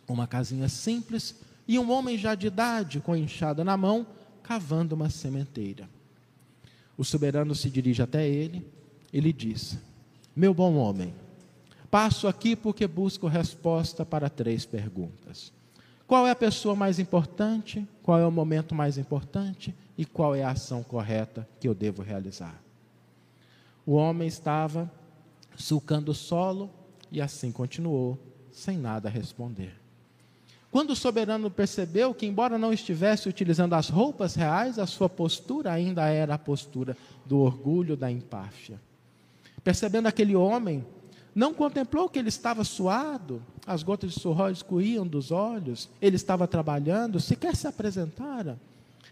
uma 0.08 0.26
casinha 0.26 0.68
simples 0.68 1.34
e 1.66 1.78
um 1.78 1.90
homem 1.90 2.18
já 2.18 2.34
de 2.34 2.48
idade, 2.48 3.00
com 3.00 3.14
enxada 3.14 3.62
na 3.64 3.76
mão, 3.76 4.06
cavando 4.50 4.96
uma 4.96 5.08
sementeira. 5.08 5.88
O 6.98 7.04
soberano 7.04 7.54
se 7.54 7.70
dirige 7.70 8.02
até 8.02 8.28
ele 8.28 8.66
e 9.12 9.20
lhe 9.20 9.32
diz: 9.32 9.78
Meu 10.34 10.52
bom 10.52 10.74
homem, 10.74 11.14
passo 11.88 12.26
aqui 12.26 12.56
porque 12.56 12.84
busco 12.88 13.28
resposta 13.28 14.04
para 14.04 14.28
três 14.28 14.66
perguntas. 14.66 15.52
Qual 16.04 16.26
é 16.26 16.32
a 16.32 16.36
pessoa 16.36 16.74
mais 16.74 16.98
importante? 16.98 17.86
Qual 18.02 18.18
é 18.18 18.26
o 18.26 18.32
momento 18.32 18.74
mais 18.74 18.98
importante? 18.98 19.72
E 19.96 20.04
qual 20.04 20.34
é 20.34 20.42
a 20.42 20.50
ação 20.50 20.82
correta 20.82 21.48
que 21.60 21.68
eu 21.68 21.74
devo 21.74 22.02
realizar? 22.02 22.60
O 23.86 23.92
homem 23.92 24.26
estava 24.26 24.90
sulcando 25.54 26.10
o 26.10 26.14
solo 26.14 26.68
e 27.12 27.20
assim 27.20 27.52
continuou, 27.52 28.18
sem 28.50 28.76
nada 28.76 29.08
responder. 29.08 29.79
Quando 30.70 30.90
o 30.90 30.96
soberano 30.96 31.50
percebeu 31.50 32.14
que, 32.14 32.26
embora 32.26 32.56
não 32.56 32.72
estivesse 32.72 33.28
utilizando 33.28 33.74
as 33.74 33.88
roupas 33.88 34.36
reais, 34.36 34.78
a 34.78 34.86
sua 34.86 35.08
postura 35.08 35.72
ainda 35.72 36.06
era 36.08 36.34
a 36.34 36.38
postura 36.38 36.96
do 37.26 37.38
orgulho, 37.38 37.96
da 37.96 38.10
empáfia. 38.10 38.80
Percebendo 39.64 40.06
aquele 40.06 40.36
homem 40.36 40.84
não 41.34 41.52
contemplou 41.52 42.08
que 42.08 42.18
ele 42.18 42.28
estava 42.28 42.62
suado, 42.62 43.42
as 43.66 43.82
gotas 43.82 44.12
de 44.12 44.20
suor 44.20 44.50
escorriam 44.50 45.06
dos 45.06 45.30
olhos, 45.30 45.88
ele 46.00 46.16
estava 46.16 46.46
trabalhando, 46.46 47.18
sequer 47.18 47.56
se 47.56 47.66
apresentara. 47.66 48.58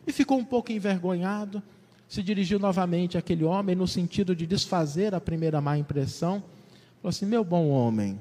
E 0.06 0.12
ficou 0.12 0.38
um 0.38 0.44
pouco 0.44 0.70
envergonhado, 0.70 1.62
se 2.08 2.22
dirigiu 2.22 2.58
novamente 2.58 3.18
àquele 3.18 3.44
homem 3.44 3.74
no 3.76 3.86
sentido 3.86 4.34
de 4.34 4.46
desfazer 4.46 5.14
a 5.14 5.20
primeira 5.20 5.60
má 5.60 5.76
impressão. 5.76 6.42
Falou 7.02 7.10
assim: 7.10 7.26
Meu 7.26 7.44
bom 7.44 7.68
homem, 7.68 8.18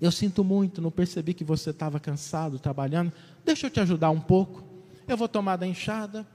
eu 0.00 0.12
sinto 0.12 0.44
muito, 0.44 0.80
não 0.80 0.90
percebi 0.90 1.34
que 1.34 1.44
você 1.44 1.70
estava 1.70 1.98
cansado 1.98 2.58
trabalhando. 2.58 3.12
Deixa 3.44 3.66
eu 3.66 3.70
te 3.70 3.80
ajudar 3.80 4.10
um 4.10 4.20
pouco. 4.20 4.62
Eu 5.06 5.16
vou 5.16 5.28
tomar 5.28 5.56
da 5.56 5.66
enxada, 5.66 6.26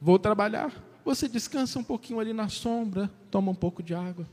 vou 0.00 0.18
trabalhar. 0.18 0.72
Você 1.04 1.28
descansa 1.28 1.78
um 1.78 1.84
pouquinho 1.84 2.20
ali 2.20 2.32
na 2.32 2.48
sombra, 2.48 3.10
toma 3.30 3.50
um 3.50 3.54
pouco 3.54 3.82
de 3.82 3.94
água. 3.94 4.26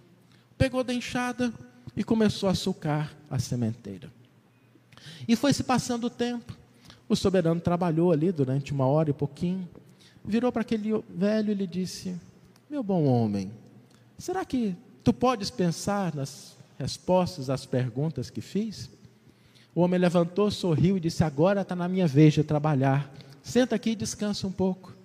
Pegou 0.57 0.83
da 0.83 0.93
enxada, 0.93 1.53
e 1.95 2.03
começou 2.03 2.49
a 2.49 2.55
sucar 2.55 3.13
a 3.29 3.39
sementeira. 3.39 4.11
E 5.27 5.35
foi 5.35 5.53
se 5.53 5.63
passando 5.63 6.05
o 6.05 6.09
tempo. 6.09 6.57
O 7.07 7.15
soberano 7.15 7.61
trabalhou 7.61 8.11
ali 8.11 8.31
durante 8.31 8.73
uma 8.73 8.85
hora 8.85 9.09
e 9.09 9.13
pouquinho. 9.13 9.67
Virou 10.23 10.51
para 10.51 10.61
aquele 10.61 10.91
velho 11.09 11.51
e 11.51 11.55
lhe 11.55 11.67
disse: 11.67 12.19
Meu 12.69 12.81
bom 12.81 13.05
homem, 13.05 13.51
será 14.17 14.43
que 14.43 14.75
tu 15.03 15.13
podes 15.13 15.49
pensar 15.49 16.15
nas 16.15 16.54
respostas 16.77 17.49
às 17.49 17.65
perguntas 17.65 18.29
que 18.29 18.41
fiz? 18.41 18.89
O 19.73 19.81
homem 19.81 19.99
levantou, 19.99 20.49
sorriu 20.49 20.97
e 20.97 20.99
disse: 20.99 21.23
Agora 21.23 21.61
está 21.61 21.75
na 21.75 21.87
minha 21.87 22.07
vez 22.07 22.33
de 22.33 22.43
trabalhar. 22.43 23.11
Senta 23.43 23.75
aqui 23.75 23.91
e 23.91 23.95
descansa 23.95 24.47
um 24.47 24.51
pouco. 24.51 24.95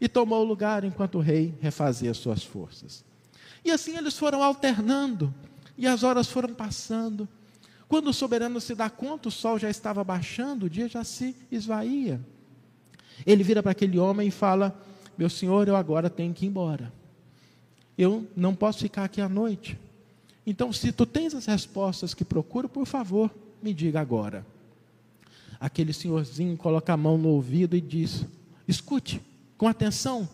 E 0.00 0.08
tomou 0.08 0.40
o 0.40 0.44
lugar 0.44 0.84
enquanto 0.84 1.16
o 1.16 1.20
rei 1.20 1.54
refazia 1.60 2.14
suas 2.14 2.42
forças. 2.42 3.04
E 3.64 3.70
assim 3.70 3.96
eles 3.96 4.16
foram 4.16 4.42
alternando 4.42 5.32
e 5.76 5.86
as 5.86 6.02
horas 6.02 6.28
foram 6.28 6.54
passando. 6.54 7.28
Quando 7.88 8.08
o 8.08 8.12
soberano 8.12 8.60
se 8.60 8.74
dá 8.74 8.88
conta, 8.88 9.28
o 9.28 9.32
sol 9.32 9.58
já 9.58 9.68
estava 9.68 10.02
baixando, 10.02 10.66
o 10.66 10.70
dia 10.70 10.88
já 10.88 11.04
se 11.04 11.36
esvaía. 11.50 12.20
Ele 13.26 13.42
vira 13.42 13.62
para 13.62 13.72
aquele 13.72 13.98
homem 13.98 14.28
e 14.28 14.30
fala: 14.30 14.80
Meu 15.16 15.28
senhor, 15.28 15.68
eu 15.68 15.76
agora 15.76 16.08
tenho 16.08 16.32
que 16.32 16.46
ir 16.46 16.48
embora. 16.48 16.92
Eu 17.96 18.26
não 18.34 18.54
posso 18.54 18.78
ficar 18.78 19.04
aqui 19.04 19.20
à 19.20 19.28
noite. 19.28 19.78
Então, 20.46 20.72
se 20.72 20.90
tu 20.92 21.06
tens 21.06 21.34
as 21.34 21.46
respostas 21.46 22.14
que 22.14 22.24
procuro, 22.24 22.68
por 22.68 22.86
favor, 22.86 23.30
me 23.62 23.72
diga 23.72 24.00
agora. 24.00 24.44
Aquele 25.60 25.92
senhorzinho 25.92 26.56
coloca 26.56 26.92
a 26.92 26.96
mão 26.96 27.16
no 27.16 27.28
ouvido 27.28 27.76
e 27.76 27.80
diz: 27.80 28.26
Escute, 28.66 29.20
com 29.56 29.68
atenção. 29.68 30.28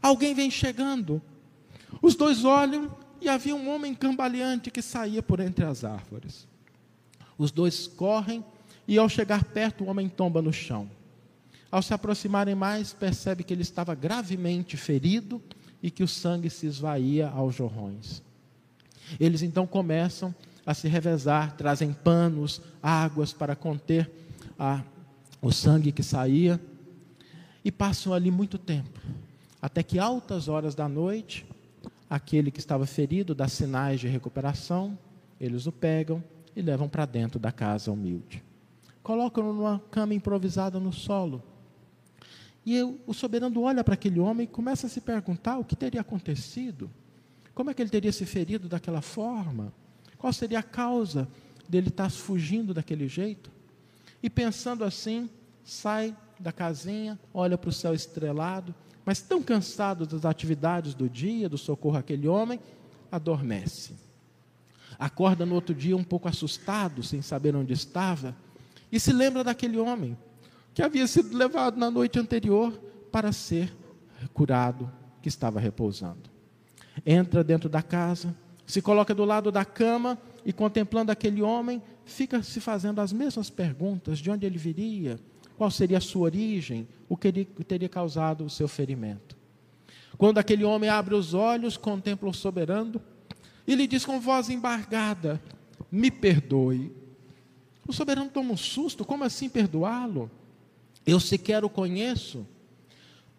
Alguém 0.00 0.34
vem 0.34 0.50
chegando. 0.50 1.20
Os 2.00 2.14
dois 2.14 2.44
olham 2.44 2.90
e 3.20 3.28
havia 3.28 3.54
um 3.54 3.68
homem 3.68 3.94
cambaleante 3.94 4.70
que 4.70 4.80
saía 4.80 5.22
por 5.22 5.40
entre 5.40 5.64
as 5.64 5.84
árvores. 5.84 6.48
Os 7.36 7.50
dois 7.50 7.86
correm 7.86 8.42
e, 8.88 8.98
ao 8.98 9.08
chegar 9.08 9.44
perto, 9.44 9.84
o 9.84 9.88
homem 9.88 10.08
tomba 10.08 10.40
no 10.40 10.52
chão. 10.52 10.90
Ao 11.70 11.82
se 11.82 11.94
aproximarem 11.94 12.54
mais, 12.54 12.92
percebe 12.92 13.44
que 13.44 13.52
ele 13.52 13.62
estava 13.62 13.94
gravemente 13.94 14.76
ferido 14.76 15.40
e 15.82 15.90
que 15.90 16.02
o 16.02 16.08
sangue 16.08 16.50
se 16.50 16.66
esvaía 16.66 17.28
aos 17.28 17.54
jorrões. 17.54 18.22
Eles 19.18 19.42
então 19.42 19.66
começam 19.66 20.34
a 20.64 20.74
se 20.74 20.88
revezar, 20.88 21.56
trazem 21.56 21.92
panos, 21.92 22.60
águas 22.82 23.32
para 23.32 23.56
conter 23.56 24.10
a, 24.58 24.82
o 25.40 25.50
sangue 25.50 25.92
que 25.92 26.02
saía 26.02 26.60
e 27.64 27.70
passam 27.70 28.12
ali 28.12 28.30
muito 28.30 28.58
tempo, 28.58 29.00
até 29.60 29.82
que 29.82 29.98
altas 29.98 30.48
horas 30.48 30.74
da 30.74 30.88
noite 30.88 31.46
aquele 32.12 32.50
que 32.50 32.58
estava 32.58 32.84
ferido 32.84 33.34
dá 33.34 33.48
sinais 33.48 33.98
de 33.98 34.06
recuperação, 34.06 34.98
eles 35.40 35.66
o 35.66 35.72
pegam 35.72 36.22
e 36.54 36.60
levam 36.60 36.86
para 36.86 37.06
dentro 37.06 37.40
da 37.40 37.50
casa 37.50 37.90
humilde. 37.90 38.44
Colocam-no 39.02 39.54
numa 39.54 39.78
cama 39.90 40.12
improvisada 40.12 40.78
no 40.78 40.92
solo. 40.92 41.42
E 42.66 42.76
eu, 42.76 43.00
o 43.06 43.14
soberano 43.14 43.62
olha 43.62 43.82
para 43.82 43.94
aquele 43.94 44.20
homem 44.20 44.44
e 44.44 44.46
começa 44.46 44.86
a 44.86 44.90
se 44.90 45.00
perguntar 45.00 45.58
o 45.58 45.64
que 45.64 45.74
teria 45.74 46.02
acontecido. 46.02 46.90
Como 47.54 47.70
é 47.70 47.74
que 47.74 47.82
ele 47.82 47.90
teria 47.90 48.12
se 48.12 48.24
ferido 48.24 48.68
daquela 48.68 49.02
forma? 49.02 49.72
Qual 50.16 50.32
seria 50.32 50.60
a 50.60 50.62
causa 50.62 51.28
dele 51.68 51.88
estar 51.88 52.10
fugindo 52.10 52.72
daquele 52.72 53.08
jeito? 53.08 53.50
E 54.22 54.30
pensando 54.30 54.84
assim, 54.84 55.28
sai 55.64 56.16
da 56.38 56.52
casinha, 56.52 57.18
olha 57.32 57.58
para 57.58 57.70
o 57.70 57.72
céu 57.72 57.94
estrelado, 57.94 58.74
mas 59.04 59.20
tão 59.20 59.42
cansado 59.42 60.06
das 60.06 60.24
atividades 60.24 60.94
do 60.94 61.08
dia, 61.08 61.48
do 61.48 61.58
socorro 61.58 61.96
àquele 61.96 62.28
homem, 62.28 62.60
adormece. 63.10 63.94
Acorda 64.98 65.44
no 65.44 65.54
outro 65.54 65.74
dia 65.74 65.96
um 65.96 66.04
pouco 66.04 66.28
assustado, 66.28 67.02
sem 67.02 67.20
saber 67.20 67.56
onde 67.56 67.72
estava, 67.72 68.36
e 68.90 69.00
se 69.00 69.12
lembra 69.12 69.42
daquele 69.42 69.78
homem 69.78 70.16
que 70.74 70.82
havia 70.82 71.06
sido 71.06 71.36
levado 71.36 71.76
na 71.76 71.90
noite 71.90 72.18
anterior 72.18 72.72
para 73.10 73.32
ser 73.32 73.74
curado, 74.32 74.90
que 75.20 75.28
estava 75.28 75.60
repousando. 75.60 76.31
Entra 77.04 77.42
dentro 77.42 77.68
da 77.68 77.82
casa, 77.82 78.34
se 78.66 78.80
coloca 78.80 79.14
do 79.14 79.24
lado 79.24 79.50
da 79.50 79.64
cama 79.64 80.18
e 80.44 80.52
contemplando 80.52 81.10
aquele 81.12 81.42
homem, 81.42 81.82
fica 82.04 82.42
se 82.42 82.60
fazendo 82.60 83.00
as 83.00 83.12
mesmas 83.12 83.50
perguntas: 83.50 84.18
de 84.18 84.30
onde 84.30 84.46
ele 84.46 84.58
viria, 84.58 85.18
qual 85.56 85.70
seria 85.70 85.98
a 85.98 86.00
sua 86.00 86.22
origem, 86.22 86.86
o 87.08 87.16
que 87.16 87.32
teria 87.66 87.88
causado 87.88 88.44
o 88.44 88.50
seu 88.50 88.68
ferimento. 88.68 89.36
Quando 90.18 90.38
aquele 90.38 90.64
homem 90.64 90.88
abre 90.88 91.14
os 91.14 91.34
olhos, 91.34 91.76
contempla 91.76 92.28
o 92.28 92.34
soberano 92.34 93.00
e 93.66 93.74
lhe 93.74 93.86
diz 93.86 94.04
com 94.04 94.20
voz 94.20 94.48
embargada: 94.48 95.40
Me 95.90 96.10
perdoe. 96.10 96.92
O 97.86 97.92
soberano 97.92 98.30
toma 98.30 98.52
um 98.52 98.56
susto: 98.56 99.04
como 99.04 99.24
assim 99.24 99.48
perdoá-lo? 99.48 100.30
Eu 101.06 101.18
sequer 101.18 101.64
o 101.64 101.70
conheço. 101.70 102.46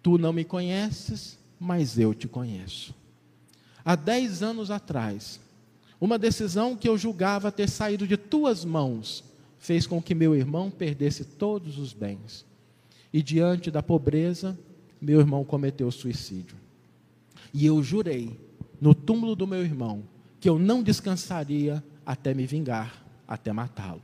Tu 0.01 0.17
não 0.17 0.33
me 0.33 0.43
conheces, 0.43 1.39
mas 1.59 1.97
eu 1.97 2.13
te 2.13 2.27
conheço. 2.27 2.93
Há 3.85 3.95
dez 3.95 4.41
anos 4.41 4.71
atrás, 4.71 5.39
uma 5.99 6.17
decisão 6.17 6.75
que 6.75 6.87
eu 6.87 6.97
julgava 6.97 7.51
ter 7.51 7.69
saído 7.69 8.07
de 8.07 8.17
tuas 8.17 8.63
mãos 8.65 9.23
fez 9.57 9.87
com 9.87 10.01
que 10.01 10.13
meu 10.13 10.35
irmão 10.35 10.69
perdesse 10.69 11.23
todos 11.23 11.77
os 11.77 11.93
bens. 11.93 12.45
E 13.13 13.21
diante 13.21 13.71
da 13.71 13.81
pobreza, 13.81 14.57
meu 15.01 15.19
irmão 15.19 15.45
cometeu 15.45 15.89
suicídio. 15.91 16.57
E 17.53 17.65
eu 17.65 17.81
jurei, 17.83 18.39
no 18.81 18.93
túmulo 18.93 19.35
do 19.35 19.47
meu 19.47 19.63
irmão, 19.63 20.03
que 20.39 20.49
eu 20.49 20.59
não 20.59 20.83
descansaria 20.83 21.83
até 22.05 22.33
me 22.33 22.45
vingar, 22.45 23.05
até 23.27 23.53
matá-lo. 23.53 24.01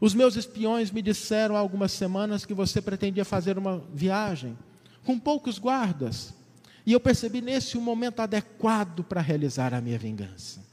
Os 0.00 0.14
meus 0.14 0.36
espiões 0.36 0.90
me 0.90 1.02
disseram 1.02 1.56
há 1.56 1.58
algumas 1.58 1.92
semanas 1.92 2.44
que 2.44 2.54
você 2.54 2.80
pretendia 2.80 3.24
fazer 3.24 3.58
uma 3.58 3.82
viagem 3.92 4.56
com 5.04 5.18
poucos 5.18 5.58
guardas. 5.58 6.34
E 6.88 6.92
eu 6.94 7.00
percebi 7.00 7.42
nesse 7.42 7.76
um 7.76 7.82
momento 7.82 8.20
adequado 8.20 9.04
para 9.04 9.20
realizar 9.20 9.74
a 9.74 9.80
minha 9.80 9.98
vingança. 9.98 10.64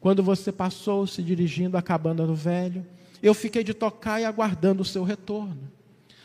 Quando 0.00 0.20
você 0.20 0.50
passou 0.50 1.06
se 1.06 1.22
dirigindo 1.22 1.76
à 1.76 1.80
cabana 1.80 2.26
do 2.26 2.34
velho, 2.34 2.84
eu 3.22 3.32
fiquei 3.32 3.62
de 3.62 3.72
tocar 3.72 4.20
e 4.20 4.24
aguardando 4.24 4.82
o 4.82 4.84
seu 4.84 5.04
retorno. 5.04 5.70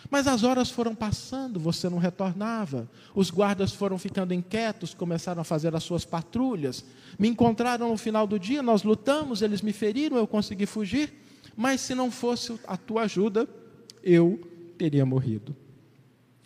Mas 0.09 0.25
as 0.25 0.43
horas 0.43 0.71
foram 0.71 0.95
passando, 0.95 1.59
você 1.59 1.87
não 1.87 1.99
retornava. 1.99 2.89
Os 3.13 3.29
guardas 3.29 3.71
foram 3.71 3.99
ficando 3.99 4.33
inquietos, 4.33 4.95
começaram 4.95 5.41
a 5.41 5.45
fazer 5.45 5.75
as 5.75 5.83
suas 5.83 6.03
patrulhas. 6.03 6.83
Me 7.19 7.27
encontraram 7.27 7.89
no 7.89 7.97
final 7.97 8.25
do 8.25 8.39
dia, 8.39 8.63
nós 8.63 8.81
lutamos, 8.81 9.43
eles 9.43 9.61
me 9.61 9.71
feriram, 9.71 10.17
eu 10.17 10.25
consegui 10.25 10.65
fugir. 10.65 11.13
Mas 11.55 11.81
se 11.81 11.93
não 11.93 12.09
fosse 12.09 12.59
a 12.65 12.75
tua 12.75 13.03
ajuda, 13.03 13.47
eu 14.01 14.39
teria 14.75 15.05
morrido. 15.05 15.55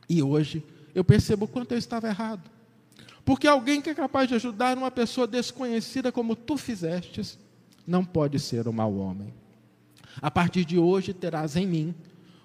E 0.10 0.22
hoje 0.22 0.62
eu 0.94 1.06
percebo 1.06 1.46
o 1.46 1.48
quanto 1.48 1.72
eu 1.72 1.78
estava 1.78 2.10
errado. 2.10 2.52
Porque 3.26 3.48
alguém 3.48 3.82
que 3.82 3.90
é 3.90 3.96
capaz 3.96 4.28
de 4.28 4.36
ajudar 4.36 4.78
uma 4.78 4.92
pessoa 4.92 5.26
desconhecida 5.26 6.12
como 6.12 6.36
tu 6.36 6.58
fizestes, 6.58 7.38
não 7.88 8.04
pode 8.04 8.40
ser 8.40 8.68
um 8.68 8.74
mau 8.74 8.96
homem. 8.96 9.34
A 10.22 10.30
partir 10.30 10.66
de 10.66 10.78
hoje 10.78 11.14
terás 11.14 11.56
em 11.56 11.66
mim 11.66 11.96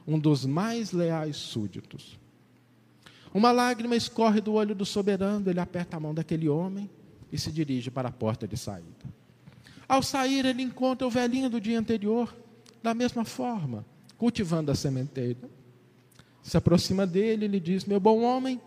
um 0.07 0.19
dos 0.19 0.47
mais 0.47 0.93
leais 0.93 1.37
súditos. 1.37 2.19
Uma 3.35 3.53
lágrima 3.53 3.95
escorre 3.95 4.41
do 4.41 4.55
olho 4.55 4.75
do 4.75 4.87
soberano, 4.87 5.51
ele 5.51 5.61
aperta 5.61 5.97
a 5.97 6.01
mão 6.01 6.15
daquele 6.15 6.49
homem 6.49 6.89
e 7.31 7.39
se 7.39 7.53
dirige 7.53 7.91
para 7.91 8.09
a 8.09 8.13
porta 8.13 8.49
de 8.49 8.57
saída. 8.57 9.19
Ao 9.87 10.03
sair, 10.03 10.45
ele 10.45 10.63
encontra 10.63 11.07
o 11.07 11.11
velhinho 11.11 11.51
do 11.51 11.61
dia 11.61 11.79
anterior, 11.79 12.35
da 12.83 12.95
mesma 12.95 13.25
forma, 13.25 13.85
cultivando 14.17 14.71
a 14.71 14.75
sementeira. 14.75 15.49
Se 16.43 16.57
aproxima 16.57 17.07
dele 17.07 17.45
e 17.45 17.49
lhe 17.49 17.61
diz: 17.61 17.85
Meu 17.85 18.01
bom 18.01 18.23
homem, 18.23 18.61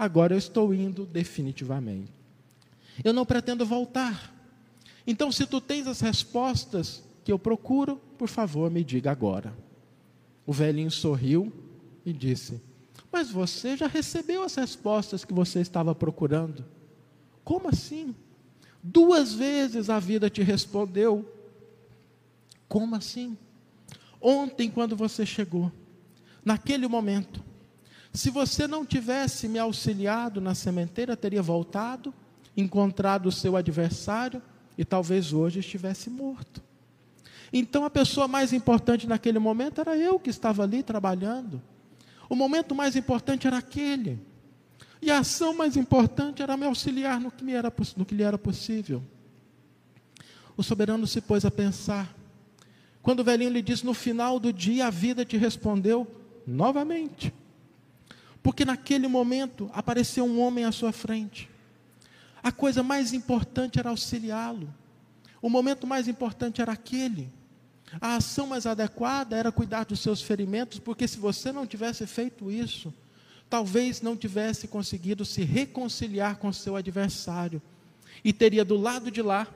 agora 0.00 0.32
eu 0.32 0.38
estou 0.38 0.72
indo 0.72 1.04
definitivamente. 1.04 2.10
Eu 3.04 3.12
não 3.12 3.26
pretendo 3.26 3.66
voltar. 3.66 4.34
Então, 5.06 5.30
se 5.30 5.46
tu 5.46 5.60
tens 5.60 5.86
as 5.86 6.00
respostas 6.00 7.02
que 7.22 7.30
eu 7.30 7.38
procuro, 7.38 7.98
por 8.16 8.26
favor, 8.26 8.70
me 8.70 8.82
diga 8.82 9.10
agora. 9.10 9.54
O 10.46 10.54
velhinho 10.54 10.90
sorriu 10.90 11.52
e 12.04 12.14
disse: 12.14 12.62
Mas 13.12 13.30
você 13.30 13.76
já 13.76 13.86
recebeu 13.86 14.42
as 14.42 14.54
respostas 14.54 15.22
que 15.22 15.34
você 15.34 15.60
estava 15.60 15.94
procurando. 15.94 16.64
Como 17.44 17.68
assim? 17.68 18.14
Duas 18.82 19.34
vezes 19.34 19.90
a 19.90 19.98
vida 19.98 20.30
te 20.30 20.42
respondeu. 20.42 21.30
Como 22.66 22.96
assim? 22.96 23.36
Ontem, 24.18 24.70
quando 24.70 24.96
você 24.96 25.26
chegou, 25.26 25.70
naquele 26.42 26.88
momento, 26.88 27.49
se 28.12 28.30
você 28.30 28.66
não 28.66 28.84
tivesse 28.84 29.48
me 29.48 29.58
auxiliado 29.58 30.40
na 30.40 30.54
sementeira, 30.54 31.16
teria 31.16 31.42
voltado, 31.42 32.12
encontrado 32.56 33.26
o 33.26 33.32
seu 33.32 33.56
adversário 33.56 34.42
e 34.76 34.84
talvez 34.84 35.32
hoje 35.32 35.60
estivesse 35.60 36.10
morto. 36.10 36.62
Então 37.52 37.84
a 37.84 37.90
pessoa 37.90 38.26
mais 38.26 38.52
importante 38.52 39.06
naquele 39.06 39.38
momento 39.38 39.80
era 39.80 39.96
eu 39.96 40.18
que 40.18 40.30
estava 40.30 40.62
ali 40.62 40.82
trabalhando. 40.82 41.62
O 42.28 42.34
momento 42.34 42.74
mais 42.74 42.96
importante 42.96 43.46
era 43.46 43.58
aquele. 43.58 44.18
E 45.02 45.10
a 45.10 45.18
ação 45.18 45.54
mais 45.54 45.76
importante 45.76 46.42
era 46.42 46.56
me 46.56 46.66
auxiliar 46.66 47.20
no 47.20 47.30
que, 47.30 47.42
me 47.42 47.52
era, 47.52 47.72
no 47.96 48.04
que 48.04 48.14
lhe 48.14 48.22
era 48.22 48.38
possível. 48.38 49.02
O 50.56 50.62
soberano 50.62 51.06
se 51.06 51.20
pôs 51.20 51.44
a 51.44 51.50
pensar. 51.50 52.14
Quando 53.02 53.20
o 53.20 53.24
velhinho 53.24 53.50
lhe 53.50 53.62
disse: 53.62 53.84
No 53.84 53.94
final 53.94 54.38
do 54.38 54.52
dia 54.52 54.86
a 54.86 54.90
vida 54.90 55.24
te 55.24 55.36
respondeu 55.36 56.06
novamente. 56.46 57.32
Porque 58.42 58.64
naquele 58.64 59.06
momento 59.06 59.70
apareceu 59.72 60.24
um 60.24 60.40
homem 60.40 60.64
à 60.64 60.72
sua 60.72 60.92
frente. 60.92 61.48
A 62.42 62.50
coisa 62.50 62.82
mais 62.82 63.12
importante 63.12 63.78
era 63.78 63.90
auxiliá-lo. 63.90 64.72
O 65.42 65.50
momento 65.50 65.86
mais 65.86 66.08
importante 66.08 66.60
era 66.60 66.72
aquele. 66.72 67.28
A 68.00 68.16
ação 68.16 68.46
mais 68.46 68.66
adequada 68.66 69.36
era 69.36 69.50
cuidar 69.50 69.84
dos 69.84 70.00
seus 70.00 70.22
ferimentos, 70.22 70.78
porque 70.78 71.08
se 71.08 71.18
você 71.18 71.50
não 71.50 71.66
tivesse 71.66 72.06
feito 72.06 72.50
isso, 72.50 72.92
talvez 73.48 74.00
não 74.00 74.16
tivesse 74.16 74.68
conseguido 74.68 75.24
se 75.24 75.42
reconciliar 75.42 76.36
com 76.36 76.52
seu 76.52 76.76
adversário 76.76 77.60
e 78.24 78.32
teria 78.32 78.64
do 78.64 78.76
lado 78.76 79.10
de 79.10 79.20
lá 79.22 79.46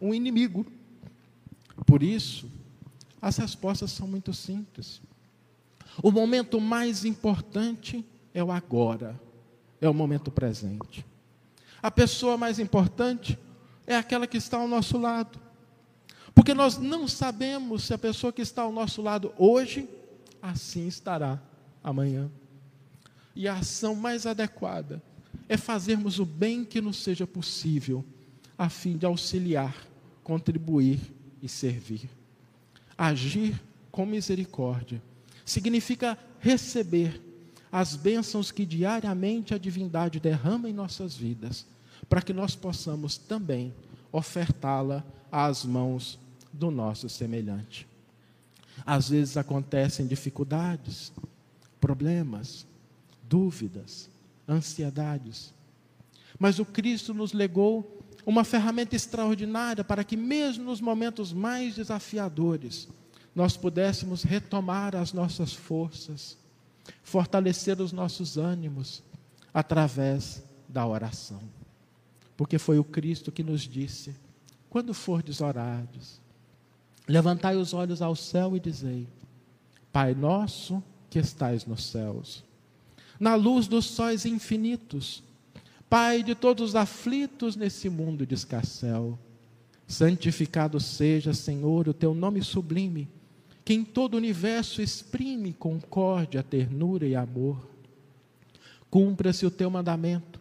um 0.00 0.14
inimigo. 0.14 0.66
Por 1.84 2.02
isso, 2.02 2.50
as 3.20 3.36
respostas 3.36 3.92
são 3.92 4.08
muito 4.08 4.32
simples. 4.32 5.02
O 6.02 6.10
momento 6.10 6.60
mais 6.60 7.04
importante 7.04 8.04
é 8.34 8.42
o 8.42 8.50
agora, 8.50 9.20
é 9.80 9.88
o 9.88 9.94
momento 9.94 10.30
presente. 10.30 11.04
A 11.82 11.90
pessoa 11.90 12.36
mais 12.36 12.58
importante 12.58 13.38
é 13.86 13.96
aquela 13.96 14.26
que 14.26 14.36
está 14.36 14.56
ao 14.56 14.68
nosso 14.68 14.96
lado. 14.98 15.40
Porque 16.34 16.54
nós 16.54 16.78
não 16.78 17.06
sabemos 17.06 17.84
se 17.84 17.94
a 17.94 17.98
pessoa 17.98 18.32
que 18.32 18.42
está 18.42 18.62
ao 18.62 18.72
nosso 18.72 19.02
lado 19.02 19.32
hoje, 19.36 19.88
assim 20.40 20.86
estará 20.86 21.40
amanhã. 21.82 22.30
E 23.34 23.48
a 23.48 23.56
ação 23.56 23.94
mais 23.94 24.26
adequada 24.26 25.02
é 25.48 25.56
fazermos 25.56 26.18
o 26.18 26.24
bem 26.24 26.64
que 26.64 26.80
nos 26.80 26.98
seja 26.98 27.26
possível, 27.26 28.04
a 28.56 28.68
fim 28.68 28.96
de 28.96 29.04
auxiliar, 29.04 29.74
contribuir 30.22 31.00
e 31.42 31.48
servir. 31.48 32.08
Agir 32.96 33.60
com 33.90 34.06
misericórdia 34.06 35.02
significa 35.44 36.16
receber 36.38 37.20
as 37.72 37.96
bênçãos 37.96 38.50
que 38.50 38.66
diariamente 38.66 39.54
a 39.54 39.58
divindade 39.58 40.20
derrama 40.20 40.68
em 40.68 40.74
nossas 40.74 41.16
vidas, 41.16 41.66
para 42.06 42.20
que 42.20 42.34
nós 42.34 42.54
possamos 42.54 43.16
também 43.16 43.72
ofertá-la 44.12 45.02
às 45.30 45.64
mãos 45.64 46.18
do 46.52 46.70
nosso 46.70 47.08
semelhante. 47.08 47.88
Às 48.84 49.08
vezes 49.08 49.38
acontecem 49.38 50.06
dificuldades, 50.06 51.10
problemas, 51.80 52.66
dúvidas, 53.26 54.10
ansiedades. 54.46 55.54
Mas 56.38 56.58
o 56.58 56.66
Cristo 56.66 57.14
nos 57.14 57.32
legou 57.32 58.02
uma 58.26 58.44
ferramenta 58.44 58.94
extraordinária 58.94 59.82
para 59.82 60.04
que, 60.04 60.16
mesmo 60.16 60.64
nos 60.64 60.80
momentos 60.80 61.32
mais 61.32 61.74
desafiadores, 61.74 62.86
nós 63.34 63.56
pudéssemos 63.56 64.22
retomar 64.22 64.94
as 64.94 65.14
nossas 65.14 65.54
forças, 65.54 66.36
fortalecer 67.02 67.80
os 67.80 67.92
nossos 67.92 68.36
ânimos 68.36 69.02
através 69.52 70.42
da 70.68 70.86
oração. 70.86 71.40
Porque 72.36 72.58
foi 72.58 72.78
o 72.78 72.84
Cristo 72.84 73.30
que 73.30 73.42
nos 73.42 73.62
disse: 73.62 74.14
quando 74.70 74.94
fordes 74.94 75.40
orados, 75.40 76.20
levantai 77.06 77.56
os 77.56 77.74
olhos 77.74 78.00
ao 78.00 78.16
céu 78.16 78.56
e 78.56 78.60
dizei: 78.60 79.06
Pai 79.92 80.14
nosso 80.14 80.82
que 81.10 81.18
estais 81.18 81.66
nos 81.66 81.84
céus, 81.84 82.42
na 83.20 83.34
luz 83.34 83.66
dos 83.66 83.84
sóis 83.84 84.24
infinitos. 84.24 85.22
Pai 85.90 86.22
de 86.22 86.34
todos 86.34 86.70
os 86.70 86.74
aflitos 86.74 87.54
nesse 87.54 87.90
mundo 87.90 88.24
de 88.24 88.34
escarcel. 88.34 89.18
Santificado 89.86 90.80
seja, 90.80 91.34
Senhor, 91.34 91.86
o 91.86 91.92
teu 91.92 92.14
nome 92.14 92.42
sublime, 92.42 93.06
que 93.64 93.72
em 93.72 93.84
todo 93.84 94.14
o 94.14 94.16
universo 94.16 94.82
exprime 94.82 95.52
concórdia, 95.52 96.42
ternura 96.42 97.06
e 97.06 97.14
amor. 97.14 97.68
Cumpra-se 98.90 99.46
o 99.46 99.50
teu 99.50 99.70
mandamento, 99.70 100.40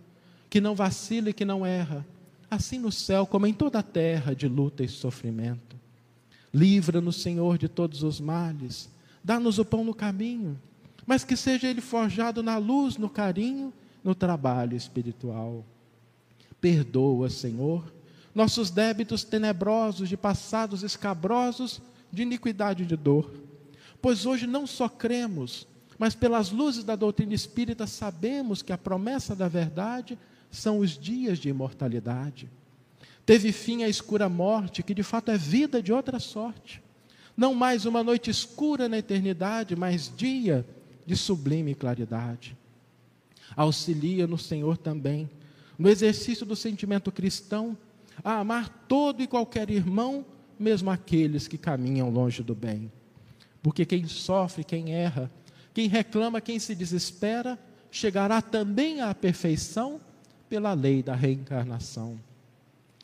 que 0.49 0.59
não 0.59 0.75
vacila 0.75 1.29
e 1.29 1.33
que 1.33 1.45
não 1.45 1.65
erra, 1.65 2.05
assim 2.49 2.79
no 2.79 2.91
céu 2.91 3.25
como 3.25 3.47
em 3.47 3.53
toda 3.53 3.79
a 3.79 3.83
terra 3.83 4.35
de 4.35 4.47
luta 4.47 4.83
e 4.83 4.87
sofrimento. 4.87 5.79
Livra-nos, 6.53 7.21
Senhor, 7.21 7.57
de 7.57 7.69
todos 7.69 8.03
os 8.03 8.19
males, 8.19 8.89
dá-nos 9.23 9.57
o 9.57 9.63
pão 9.63 9.85
no 9.85 9.93
caminho, 9.93 10.59
mas 11.05 11.23
que 11.23 11.37
seja 11.37 11.67
ele 11.67 11.79
forjado 11.79 12.43
na 12.43 12.57
luz, 12.57 12.97
no 12.97 13.09
carinho, 13.09 13.71
no 14.03 14.13
trabalho 14.13 14.75
espiritual. 14.75 15.63
Perdoa, 16.59 17.29
Senhor, 17.29 17.91
nossos 18.33 18.69
débitos 18.69 19.23
tenebrosos 19.23 20.09
de 20.09 20.17
passados 20.17 20.83
escabrosos 20.83 21.81
de 22.11 22.21
iniquidade 22.21 22.83
e 22.83 22.85
de 22.85 22.95
dor. 22.95 23.31
Pois 24.01 24.25
hoje 24.25 24.47
não 24.47 24.65
só 24.65 24.89
cremos, 24.89 25.67
mas 25.97 26.15
pelas 26.15 26.51
luzes 26.51 26.83
da 26.83 26.95
doutrina 26.95 27.33
espírita 27.33 27.85
sabemos 27.85 28.61
que 28.61 28.73
a 28.73 28.77
promessa 28.77 29.35
da 29.35 29.47
verdade 29.47 30.17
são 30.49 30.79
os 30.79 30.97
dias 30.97 31.39
de 31.39 31.49
imortalidade. 31.49 32.49
Teve 33.25 33.51
fim 33.51 33.83
a 33.83 33.89
escura 33.89 34.27
morte, 34.27 34.83
que 34.83 34.93
de 34.93 35.03
fato 35.03 35.29
é 35.29 35.37
vida 35.37 35.81
de 35.81 35.93
outra 35.93 36.19
sorte. 36.19 36.81
Não 37.37 37.53
mais 37.53 37.85
uma 37.85 38.03
noite 38.03 38.29
escura 38.29 38.89
na 38.89 38.97
eternidade, 38.97 39.75
mas 39.75 40.11
dia 40.15 40.65
de 41.05 41.15
sublime 41.15 41.75
claridade. 41.75 42.57
Auxilia 43.55 44.27
no 44.27 44.37
Senhor 44.37 44.77
também, 44.77 45.29
no 45.77 45.89
exercício 45.89 46.45
do 46.45 46.55
sentimento 46.55 47.11
cristão, 47.11 47.77
a 48.23 48.39
amar 48.39 48.69
todo 48.87 49.21
e 49.21 49.27
qualquer 49.27 49.69
irmão, 49.69 50.25
mesmo 50.61 50.89
aqueles 50.89 51.47
que 51.47 51.57
caminham 51.57 52.09
longe 52.09 52.43
do 52.43 52.55
bem. 52.55 52.91
Porque 53.61 53.85
quem 53.85 54.07
sofre, 54.07 54.63
quem 54.63 54.93
erra, 54.93 55.29
quem 55.73 55.87
reclama, 55.87 56.41
quem 56.41 56.59
se 56.59 56.75
desespera, 56.75 57.57
chegará 57.89 58.41
também 58.41 59.01
à 59.01 59.13
perfeição 59.13 59.99
pela 60.49 60.73
lei 60.73 61.01
da 61.01 61.15
reencarnação. 61.15 62.19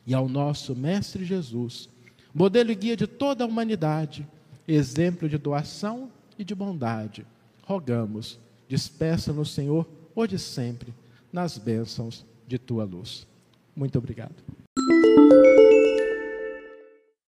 E 0.05 0.14
ao 0.14 0.30
nosso 0.30 0.76
Mestre 0.76 1.26
Jesus, 1.26 1.89
modelo 2.34 2.72
e 2.72 2.76
guia 2.76 2.95
de 2.95 3.08
toda 3.08 3.43
a 3.43 3.47
humanidade, 3.47 4.28
exemplo 4.68 5.28
de 5.28 5.38
doação 5.38 6.12
e 6.38 6.43
de 6.43 6.53
bondade, 6.55 7.26
rogamos, 7.64 8.39
despeça-nos, 8.70 9.51
Senhor, 9.51 9.88
hoje 10.16 10.36
e 10.36 10.39
sempre, 10.39 10.93
nas 11.32 11.58
bênçãos 11.58 12.26
de 12.47 12.58
tua 12.58 12.84
luz. 12.84 13.28
Muito 13.76 13.97
obrigado. 13.97 14.36